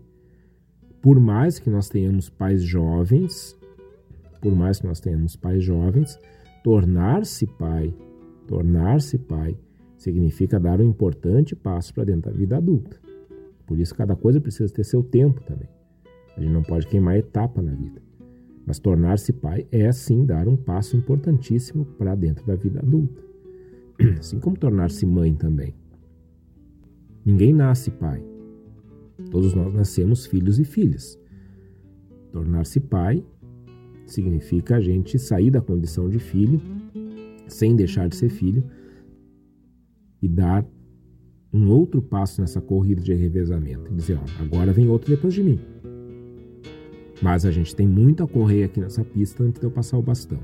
por 1.01 1.19
mais 1.19 1.59
que 1.59 1.71
nós 1.71 1.89
tenhamos 1.89 2.29
pais 2.29 2.63
jovens, 2.63 3.57
por 4.45 4.55
mais 4.55 4.79
que 4.79 4.87
nós 4.87 5.01
tenhamos 5.01 5.37
pais 5.37 5.65
jovens, 5.65 6.21
tornar-se 6.63 7.47
pai, 7.47 7.95
tornar-se 8.47 9.17
pai, 9.17 9.57
significa 9.97 10.61
dar 10.61 10.83
um 10.83 10.85
importante 10.91 11.57
passo 11.57 11.95
para 11.95 12.05
dentro 12.05 12.31
da 12.31 12.37
vida 12.37 12.59
adulta. 12.59 13.01
Por 13.67 13.79
isso, 13.79 13.95
cada 13.95 14.15
coisa 14.15 14.43
precisa 14.43 14.71
ter 14.71 14.85
seu 14.85 15.03
tempo 15.03 15.43
também. 15.45 15.67
A 16.37 16.41
gente 16.43 16.53
não 16.53 16.63
pode 16.63 16.87
queimar 16.87 17.17
etapa 17.17 17.63
na 17.63 17.73
vida. 17.73 18.03
Mas 18.67 18.79
tornar-se 18.79 19.33
pai 19.33 19.67
é, 19.73 19.91
sim, 19.93 20.27
dar 20.27 20.47
um 20.47 20.59
passo 20.59 20.95
importantíssimo 20.95 21.87
para 21.97 22.15
dentro 22.15 22.47
da 22.47 22.55
vida 22.55 22.81
adulta. 22.81 23.23
Assim 24.21 24.39
como 24.39 24.59
tornar-se 24.59 25.07
mãe 25.07 25.35
também. 25.35 25.75
Ninguém 27.25 27.55
nasce 27.55 27.91
pai. 27.91 28.23
Todos 29.31 29.55
nós 29.55 29.73
nascemos 29.73 30.27
filhos 30.27 30.59
e 30.59 30.67
filhas. 30.67 31.19
Tornar-se 32.31 32.79
pai 32.79 33.25
significa 34.07 34.77
a 34.77 34.81
gente 34.81 35.19
sair 35.19 35.51
da 35.51 35.61
condição 35.61 36.09
de 36.09 36.19
filho, 36.19 36.61
sem 37.49 37.75
deixar 37.77 38.09
de 38.09 38.17
ser 38.17 38.29
filho, 38.29 38.65
e 40.21 40.29
dar 40.29 40.67
um 41.53 41.71
outro 41.71 42.03
passo 42.03 42.41
nessa 42.41 42.61
corrida 42.61 43.01
de 43.01 43.15
revezamento. 43.15 43.93
E 43.93 43.95
dizer, 43.95 44.19
ó, 44.19 44.43
agora 44.43 44.73
vem 44.73 44.89
outro 44.89 45.09
depois 45.09 45.35
de 45.35 45.43
mim. 45.43 45.61
Mas 47.23 47.47
a 47.47 47.51
gente 47.51 47.75
tem 47.75 47.87
muito 47.87 48.23
a 48.23 48.29
correr 48.29 48.65
aqui 48.65 48.81
nessa 48.81 49.05
pista 49.05 49.45
antes 49.45 49.61
de 49.61 49.67
eu 49.67 49.71
passar 49.71 49.99
o 49.99 50.03
bastão. 50.03 50.41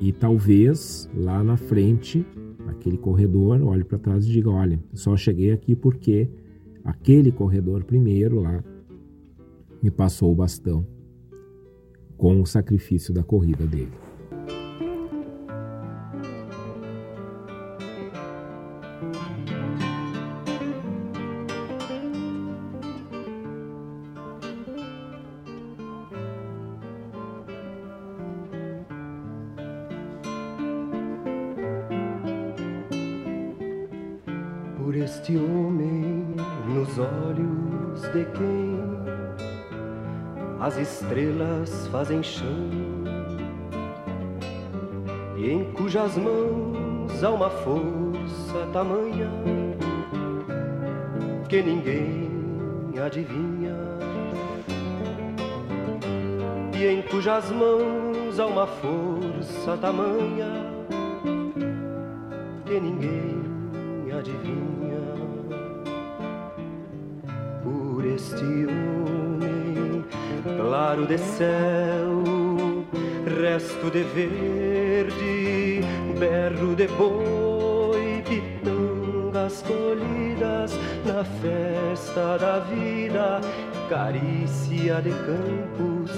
E 0.00 0.12
talvez 0.12 1.08
lá 1.14 1.42
na 1.42 1.56
frente, 1.56 2.24
aquele 2.68 2.96
corredor 2.96 3.60
olhe 3.62 3.82
para 3.82 3.98
trás 3.98 4.24
e 4.26 4.30
diga: 4.30 4.50
olha, 4.50 4.78
só 4.94 5.16
cheguei 5.16 5.50
aqui 5.50 5.74
porque 5.74 6.28
aquele 6.84 7.32
corredor 7.32 7.82
primeiro 7.84 8.40
lá 8.40 8.62
me 9.82 9.90
passou 9.90 10.30
o 10.30 10.34
bastão 10.34 10.86
com 12.16 12.40
o 12.40 12.46
sacrifício 12.46 13.12
da 13.12 13.22
corrida 13.22 13.66
dele. 13.66 13.92
Por 34.76 34.94
este 34.94 35.36
homem 35.36 36.24
nos 36.68 36.98
olhos 36.98 38.02
de 38.12 38.24
quem 38.36 38.75
as 40.66 40.76
estrelas 40.78 41.86
fazem 41.92 42.20
chão 42.24 42.68
e 45.36 45.48
em 45.48 45.62
cujas 45.72 46.16
mãos 46.16 47.22
há 47.22 47.30
uma 47.30 47.48
força 47.48 48.66
tamanha 48.72 49.30
que 51.48 51.62
ninguém 51.62 52.28
adivinha. 53.00 53.76
E 56.76 56.84
em 56.84 57.02
cujas 57.02 57.48
mãos 57.52 58.40
há 58.40 58.46
uma 58.46 58.66
força 58.66 59.76
tamanha 59.80 60.48
que 62.64 62.80
ninguém 62.80 64.10
adivinha 64.18 64.65
claro 70.96 71.06
de 71.06 71.18
céu, 71.18 72.24
resto 73.38 73.90
de 73.90 74.02
verde, 74.02 75.80
berro 76.18 76.74
de 76.74 76.86
boi, 76.88 78.24
pitangas 78.26 79.62
colhidas 79.62 80.72
na 81.04 81.22
festa 81.22 82.38
da 82.38 82.60
vida, 82.60 83.42
carícia 83.90 85.02
de 85.02 85.10
campos 85.10 86.10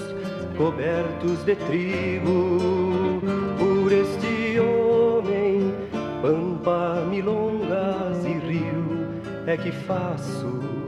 cobertos 0.57 1.45
de 1.45 1.57
trigo. 1.57 3.21
Por 3.59 3.93
este 3.93 4.61
homem, 4.61 5.75
pampa, 6.23 7.05
milongas 7.11 8.25
e 8.25 8.35
rio, 8.47 9.09
é 9.47 9.57
que 9.57 9.73
faço 9.73 10.88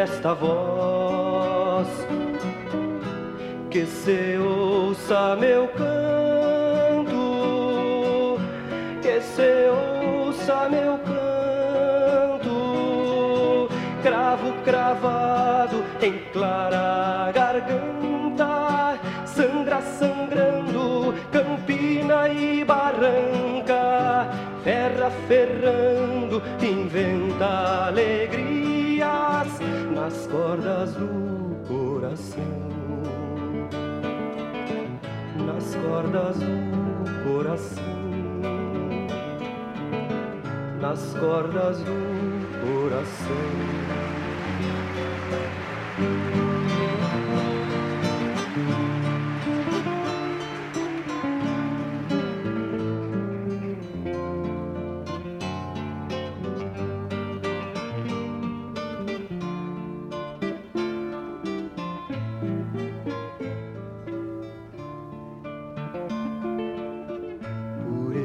desta 0.00 0.32
voz, 0.32 0.89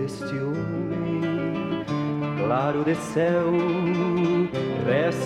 este 0.05 0.39
homem, 0.39 1.83
claro 2.37 2.83
de 2.83 2.95
céu, 2.95 3.51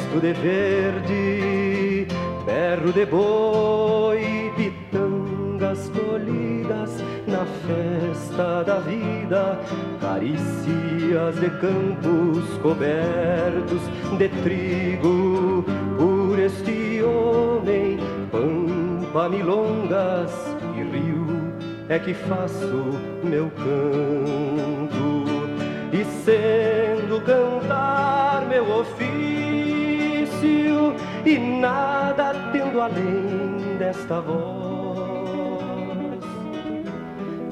resto 0.10 0.19
de 0.19 0.34
verde, 0.34 2.07
berro 2.45 2.91
de 2.91 3.06
boi, 3.06 4.52
pitangas 4.56 5.90
colhidas 5.90 7.03
na 7.27 7.45
festa 7.68 8.64
da 8.64 8.80
vida, 8.80 9.60
carícias 10.02 11.40
de 11.40 11.49
campos 11.61 12.44
cobertos 12.61 13.81
de 14.18 14.30
trigo, 14.44 15.64
por 15.98 16.40
este 16.40 17.03
homem, 17.03 17.99
pampa, 18.31 19.30
milongas 19.30 20.31
e 20.76 20.81
rio 20.81 21.53
é 21.88 21.99
que 21.99 22.14
faço 22.14 22.98
meu 23.23 23.49
canto. 23.52 25.19
E 25.91 26.06
sendo 26.23 27.19
cantar 27.22 28.45
meu 28.48 28.80
ofício 28.80 29.69
e 30.45 31.38
nada 31.38 32.34
tendo 32.52 32.82
além 32.82 33.78
desta 33.78 34.20
voz. 34.22 34.40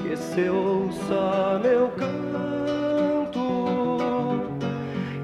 Que 0.01 0.15
se 0.15 0.49
ouça 0.49 1.59
meu 1.63 1.89
canto 1.89 2.27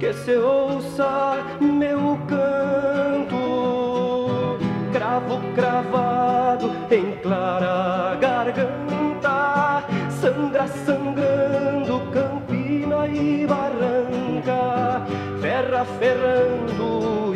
que 0.04 0.12
se 0.12 0.36
ouça 0.36 1.38
meu 1.62 2.20
canto. 2.28 3.38
Cravo 4.92 5.40
cravado 5.56 6.70
em 6.92 7.12
clara 7.22 8.18
garganta 8.20 9.86
sangra 10.10 10.68
sangrando 10.68 12.02
campina 12.12 13.08
e 13.08 13.48
barranca 13.48 15.06
ferra 15.42 15.86
ferrando 16.00 17.33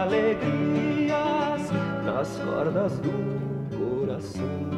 alegrias 0.00 1.70
nas 2.04 2.28
cordas 2.38 2.98
do 3.00 3.12
coração. 3.76 4.70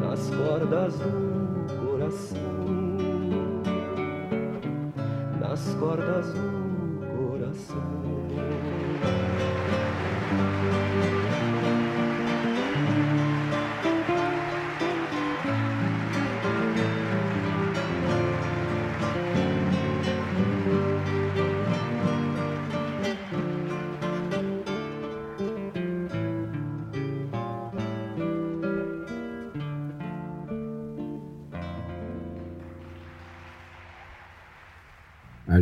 Nas 0.00 0.30
cordas 0.30 0.98
do 0.98 1.10
coração. 1.80 2.64
Nas 5.40 5.74
cordas 5.78 6.32
do 6.32 6.40
coração 7.16 7.94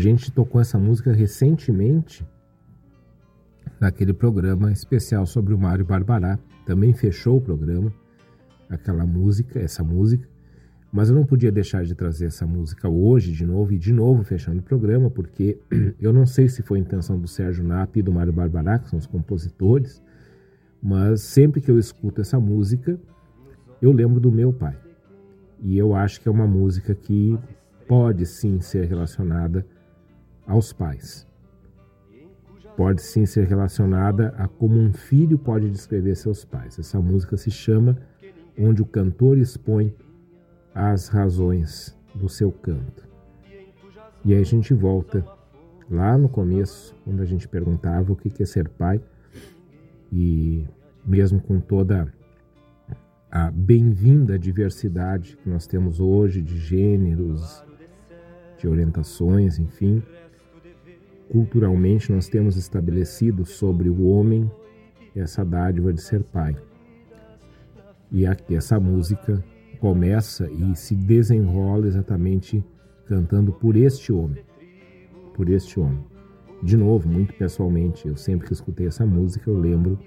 gente 0.02 0.32
tocou 0.32 0.60
essa 0.60 0.78
música 0.78 1.12
recentemente 1.12 2.26
naquele 3.80 4.12
programa 4.12 4.72
especial 4.72 5.24
sobre 5.24 5.54
o 5.54 5.58
Mário 5.58 5.84
Barbará. 5.84 6.38
Também 6.66 6.92
fechou 6.92 7.38
o 7.38 7.40
programa, 7.40 7.92
aquela 8.68 9.06
música, 9.06 9.58
essa 9.58 9.82
música. 9.82 10.28
Mas 10.92 11.08
eu 11.08 11.14
não 11.14 11.24
podia 11.24 11.50
deixar 11.50 11.84
de 11.84 11.94
trazer 11.94 12.26
essa 12.26 12.46
música 12.46 12.88
hoje 12.88 13.32
de 13.32 13.46
novo 13.46 13.72
e 13.72 13.78
de 13.78 13.92
novo 13.92 14.22
fechando 14.24 14.58
o 14.58 14.62
programa, 14.62 15.10
porque 15.10 15.58
eu 15.98 16.12
não 16.12 16.26
sei 16.26 16.48
se 16.48 16.62
foi 16.62 16.78
a 16.78 16.82
intenção 16.82 17.18
do 17.18 17.26
Sérgio 17.26 17.64
Nap 17.64 17.96
e 17.96 18.02
do 18.02 18.12
Mário 18.12 18.32
Barbará, 18.32 18.78
que 18.78 18.90
são 18.90 18.98
os 18.98 19.06
compositores, 19.06 20.02
mas 20.82 21.22
sempre 21.22 21.60
que 21.60 21.70
eu 21.70 21.78
escuto 21.78 22.20
essa 22.20 22.38
música, 22.38 23.00
eu 23.80 23.90
lembro 23.90 24.20
do 24.20 24.30
meu 24.30 24.52
pai. 24.52 24.76
E 25.62 25.78
eu 25.78 25.94
acho 25.94 26.20
que 26.20 26.28
é 26.28 26.30
uma 26.30 26.46
música 26.46 26.94
que 26.94 27.38
pode 27.86 28.26
sim 28.26 28.60
ser 28.60 28.86
relacionada 28.86 29.64
aos 30.52 30.70
pais. 30.70 31.26
Pode 32.76 33.00
sim 33.00 33.24
ser 33.24 33.46
relacionada 33.46 34.34
a 34.36 34.46
como 34.46 34.78
um 34.78 34.92
filho 34.92 35.38
pode 35.38 35.70
descrever 35.70 36.14
seus 36.14 36.44
pais. 36.44 36.78
Essa 36.78 37.00
música 37.00 37.36
se 37.38 37.50
chama 37.50 37.96
Onde 38.58 38.82
o 38.82 38.86
Cantor 38.86 39.38
Expõe 39.38 39.94
as 40.74 41.08
Razões 41.08 41.98
do 42.14 42.28
Seu 42.28 42.52
Canto. 42.52 43.08
E 44.24 44.34
aí 44.34 44.40
a 44.40 44.44
gente 44.44 44.74
volta 44.74 45.24
lá 45.90 46.16
no 46.18 46.28
começo, 46.28 46.94
onde 47.06 47.22
a 47.22 47.26
gente 47.26 47.48
perguntava 47.48 48.12
o 48.12 48.16
que 48.16 48.42
é 48.42 48.46
ser 48.46 48.68
pai, 48.68 49.00
e 50.12 50.66
mesmo 51.04 51.40
com 51.40 51.60
toda 51.60 52.12
a 53.30 53.50
bem-vinda 53.50 54.38
diversidade 54.38 55.38
que 55.38 55.48
nós 55.48 55.66
temos 55.66 55.98
hoje 55.98 56.42
de 56.42 56.58
gêneros, 56.58 57.64
de 58.58 58.68
orientações, 58.68 59.58
enfim. 59.58 60.02
Culturalmente, 61.32 62.12
nós 62.12 62.28
temos 62.28 62.58
estabelecido 62.58 63.46
sobre 63.46 63.88
o 63.88 64.04
homem 64.04 64.50
essa 65.16 65.42
dádiva 65.42 65.90
de 65.90 66.02
ser 66.02 66.22
pai. 66.22 66.54
E 68.10 68.26
aqui 68.26 68.54
essa 68.54 68.78
música 68.78 69.42
começa 69.80 70.46
e 70.50 70.76
se 70.76 70.94
desenrola 70.94 71.86
exatamente 71.86 72.62
cantando 73.06 73.50
por 73.50 73.76
este 73.76 74.12
homem. 74.12 74.44
Por 75.32 75.48
este 75.48 75.80
homem. 75.80 76.04
De 76.62 76.76
novo, 76.76 77.08
muito 77.08 77.32
pessoalmente, 77.32 78.06
eu 78.06 78.14
sempre 78.14 78.48
que 78.48 78.52
escutei 78.52 78.86
essa 78.86 79.06
música, 79.06 79.48
eu 79.48 79.58
lembro, 79.58 79.98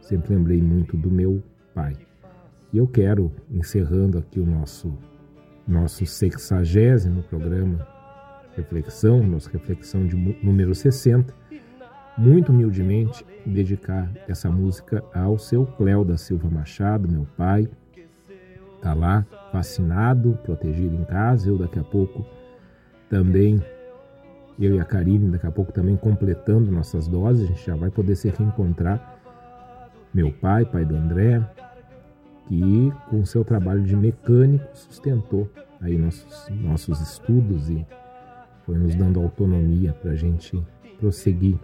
sempre 0.00 0.32
lembrei 0.32 0.62
muito 0.62 0.96
do 0.96 1.10
meu 1.10 1.42
pai. 1.74 1.96
E 2.72 2.78
eu 2.78 2.86
quero, 2.86 3.32
encerrando 3.50 4.16
aqui 4.16 4.38
o 4.38 4.46
nosso 4.46 4.96
nosso 5.66 6.06
sexagésimo 6.06 7.24
programa 7.24 7.97
Reflexão, 8.58 9.22
nossa 9.22 9.48
reflexão 9.50 10.04
de 10.04 10.16
número 10.42 10.74
60, 10.74 11.32
muito 12.16 12.50
humildemente, 12.50 13.24
dedicar 13.46 14.10
essa 14.26 14.50
música 14.50 15.04
ao 15.14 15.38
seu 15.38 15.64
Cléo 15.64 16.04
da 16.04 16.16
Silva 16.16 16.50
Machado, 16.50 17.08
meu 17.08 17.24
pai. 17.36 17.68
Está 18.74 18.94
lá, 18.94 19.24
vacinado, 19.52 20.36
protegido 20.42 20.92
em 20.96 21.04
casa. 21.04 21.48
Eu 21.48 21.56
daqui 21.56 21.78
a 21.78 21.84
pouco 21.84 22.26
também, 23.08 23.62
eu 24.58 24.74
e 24.74 24.80
a 24.80 24.84
Karine, 24.84 25.30
daqui 25.30 25.46
a 25.46 25.52
pouco 25.52 25.70
também 25.70 25.96
completando 25.96 26.72
nossas 26.72 27.06
doses. 27.06 27.44
A 27.44 27.46
gente 27.46 27.64
já 27.64 27.76
vai 27.76 27.90
poder 27.90 28.16
se 28.16 28.28
reencontrar. 28.28 29.20
Meu 30.12 30.32
pai, 30.32 30.64
pai 30.64 30.84
do 30.84 30.96
André, 30.96 31.40
que 32.48 32.92
com 33.08 33.24
seu 33.24 33.44
trabalho 33.44 33.84
de 33.84 33.94
mecânico 33.94 34.66
sustentou 34.74 35.48
aí 35.80 35.96
nossos, 35.96 36.48
nossos 36.50 37.00
estudos 37.00 37.70
e 37.70 37.86
foi 38.68 38.76
nos 38.76 38.94
dando 38.94 39.18
autonomia 39.18 39.94
para 39.94 40.10
a 40.10 40.14
gente 40.14 40.62
prosseguir 41.00 41.58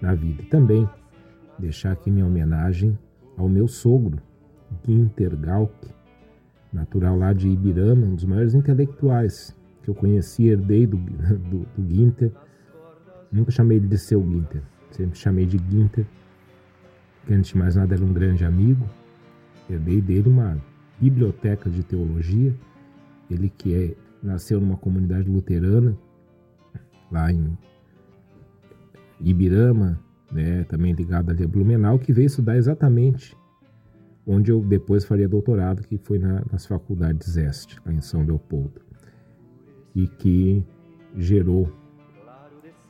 na 0.00 0.14
vida. 0.14 0.44
Também 0.48 0.88
deixar 1.58 1.90
aqui 1.90 2.08
minha 2.08 2.24
homenagem 2.24 2.96
ao 3.36 3.48
meu 3.48 3.66
sogro, 3.66 4.22
Ginter 4.86 5.36
Galk, 5.36 5.74
natural 6.72 7.18
lá 7.18 7.32
de 7.32 7.48
Ibirama, 7.48 8.06
um 8.06 8.14
dos 8.14 8.24
maiores 8.24 8.54
intelectuais 8.54 9.56
que 9.82 9.90
eu 9.90 9.94
conheci, 9.94 10.46
herdei 10.46 10.86
do, 10.86 10.98
do, 11.50 11.66
do 11.76 11.92
Ginter. 11.92 12.30
Nunca 13.32 13.50
chamei 13.50 13.78
ele 13.78 13.88
de 13.88 13.98
seu 13.98 14.22
Ginter, 14.22 14.62
sempre 14.92 15.18
chamei 15.18 15.46
de 15.46 15.58
Ginter, 15.58 16.06
que 17.26 17.34
antes 17.34 17.50
de 17.50 17.58
mais 17.58 17.74
nada 17.74 17.96
era 17.96 18.04
um 18.04 18.12
grande 18.12 18.44
amigo. 18.44 18.88
Herdei 19.68 20.00
dele 20.00 20.28
uma 20.28 20.56
biblioteca 21.00 21.68
de 21.68 21.82
teologia, 21.82 22.54
ele 23.28 23.50
que 23.50 23.74
é 23.74 24.07
nasceu 24.22 24.60
numa 24.60 24.76
comunidade 24.76 25.28
luterana, 25.28 25.96
lá 27.10 27.32
em 27.32 27.56
Ibirama, 29.20 29.98
né, 30.30 30.64
também 30.64 30.92
ligado 30.92 31.30
ali 31.30 31.44
a 31.44 31.48
Blumenau, 31.48 31.98
que 31.98 32.12
veio 32.12 32.26
estudar 32.26 32.56
exatamente 32.56 33.36
onde 34.28 34.50
eu 34.52 34.60
depois 34.60 35.06
faria 35.06 35.26
doutorado, 35.26 35.82
que 35.82 35.96
foi 35.96 36.18
na, 36.18 36.44
nas 36.52 36.66
faculdades 36.66 37.38
Este, 37.38 37.80
lá 37.84 37.90
em 37.90 38.02
São 38.02 38.22
Leopoldo, 38.22 38.82
e 39.94 40.06
que 40.06 40.62
gerou 41.16 41.72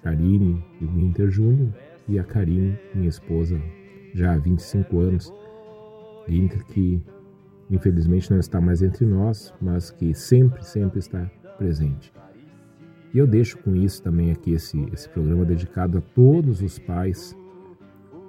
Karine 0.02 0.64
e 0.80 0.84
Winter 0.84 1.30
Júnior, 1.30 1.72
e 2.08 2.18
a 2.18 2.24
Karine, 2.24 2.76
minha 2.92 3.08
esposa, 3.08 3.60
já 4.14 4.34
há 4.34 4.38
25 4.38 4.98
anos, 4.98 5.32
Winter 6.28 6.64
que 6.64 7.00
infelizmente 7.70 8.30
não 8.30 8.38
está 8.38 8.60
mais 8.60 8.82
entre 8.82 9.04
nós, 9.04 9.52
mas 9.60 9.90
que 9.90 10.14
sempre, 10.14 10.64
sempre 10.64 10.98
está 10.98 11.30
presente. 11.56 12.12
E 13.12 13.18
eu 13.18 13.26
deixo 13.26 13.58
com 13.58 13.74
isso 13.74 14.02
também 14.02 14.30
aqui 14.30 14.52
esse, 14.52 14.86
esse 14.92 15.08
programa 15.08 15.44
dedicado 15.44 15.98
a 15.98 16.00
todos 16.00 16.62
os 16.62 16.78
pais 16.78 17.36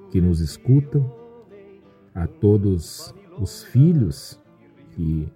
que 0.09 0.21
nos 0.21 0.39
escutam, 0.39 1.09
a 2.15 2.25
todos 2.27 3.13
os 3.39 3.63
filhos 3.63 4.39
que 4.91 5.31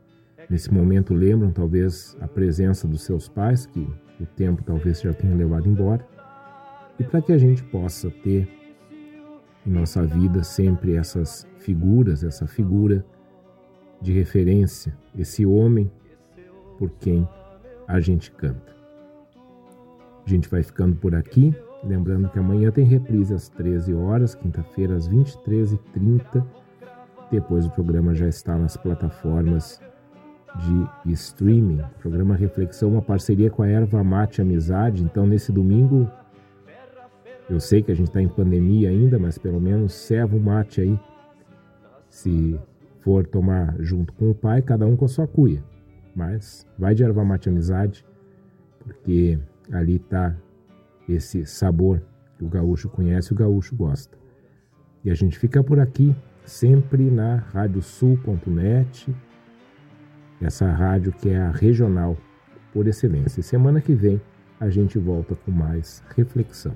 nesse 0.49 0.73
momento 0.73 1.13
lembram 1.13 1.51
talvez 1.51 2.17
a 2.19 2.27
presença 2.27 2.87
dos 2.87 3.03
seus 3.03 3.27
pais, 3.27 3.65
que 3.65 3.87
o 4.19 4.25
tempo 4.25 4.63
talvez 4.63 5.01
já 5.01 5.13
tenha 5.13 5.35
levado 5.35 5.67
embora, 5.67 6.05
e 6.99 7.03
para 7.03 7.21
que 7.21 7.31
a 7.31 7.37
gente 7.37 7.63
possa 7.63 8.09
ter 8.09 8.47
em 9.65 9.71
nossa 9.71 10.05
vida 10.05 10.43
sempre 10.43 10.95
essas 10.95 11.47
figuras, 11.59 12.23
essa 12.23 12.45
figura 12.45 13.05
de 14.03 14.11
referência, 14.11 14.93
esse 15.17 15.45
homem 15.45 15.89
por 16.77 16.89
quem 16.99 17.27
a 17.87 18.01
gente 18.01 18.29
canta. 18.31 18.75
A 20.25 20.29
gente 20.29 20.49
vai 20.49 20.61
ficando 20.61 20.95
por 20.97 21.15
aqui, 21.15 21.55
lembrando 21.83 22.29
que 22.29 22.37
amanhã 22.37 22.69
tem 22.69 22.85
reprise 22.85 23.33
às 23.33 23.47
13 23.47 23.93
horas, 23.93 24.35
quinta-feira 24.35 24.95
às 24.95 25.09
23h30. 25.09 26.45
Depois 27.31 27.65
o 27.65 27.71
programa 27.71 28.13
já 28.13 28.27
está 28.27 28.57
nas 28.57 28.75
plataformas 28.75 29.81
de 31.05 31.13
streaming. 31.13 31.81
Programa 31.99 32.35
Reflexão, 32.35 32.89
uma 32.89 33.01
parceria 33.01 33.49
com 33.49 33.63
a 33.63 33.67
Erva 33.67 34.03
Mate 34.03 34.41
Amizade. 34.41 35.01
Então, 35.01 35.25
nesse 35.25 35.51
domingo, 35.51 36.09
eu 37.49 37.59
sei 37.59 37.81
que 37.81 37.91
a 37.91 37.95
gente 37.95 38.07
está 38.07 38.21
em 38.21 38.27
pandemia 38.27 38.89
ainda, 38.89 39.17
mas 39.17 39.37
pelo 39.37 39.59
menos 39.59 39.93
serva 39.93 40.35
o 40.35 40.39
mate 40.39 40.81
aí. 40.81 40.99
Se 42.07 42.59
for 43.03 43.27
tomar 43.27 43.75
junto 43.79 44.13
com 44.13 44.31
o 44.31 44.35
pai, 44.35 44.61
cada 44.61 44.85
um 44.85 44.95
com 44.95 45.05
a 45.05 45.09
sua 45.09 45.27
cuia. 45.27 45.63
Mas 46.15 46.65
vai 46.79 46.95
de 46.95 47.03
erva 47.03 47.23
mate 47.23 47.49
amizade, 47.49 48.05
porque 48.79 49.37
ali 49.71 49.97
está 49.97 50.35
esse 51.07 51.45
sabor 51.45 52.01
que 52.37 52.45
o 52.45 52.47
gaúcho 52.47 52.89
conhece 52.89 53.31
e 53.31 53.33
o 53.33 53.37
gaúcho 53.37 53.75
gosta. 53.75 54.17
E 55.03 55.11
a 55.11 55.13
gente 55.13 55.37
fica 55.37 55.61
por 55.61 55.79
aqui, 55.79 56.15
sempre 56.45 57.11
na 57.11 57.35
radiosul.net, 57.35 59.13
essa 60.41 60.71
rádio 60.71 61.11
que 61.11 61.29
é 61.29 61.37
a 61.37 61.51
regional 61.51 62.17
por 62.71 62.87
excelência. 62.87 63.41
E 63.41 63.43
semana 63.43 63.81
que 63.81 63.93
vem 63.93 64.21
a 64.59 64.69
gente 64.69 64.97
volta 64.97 65.35
com 65.35 65.51
mais 65.51 66.01
reflexão. 66.15 66.73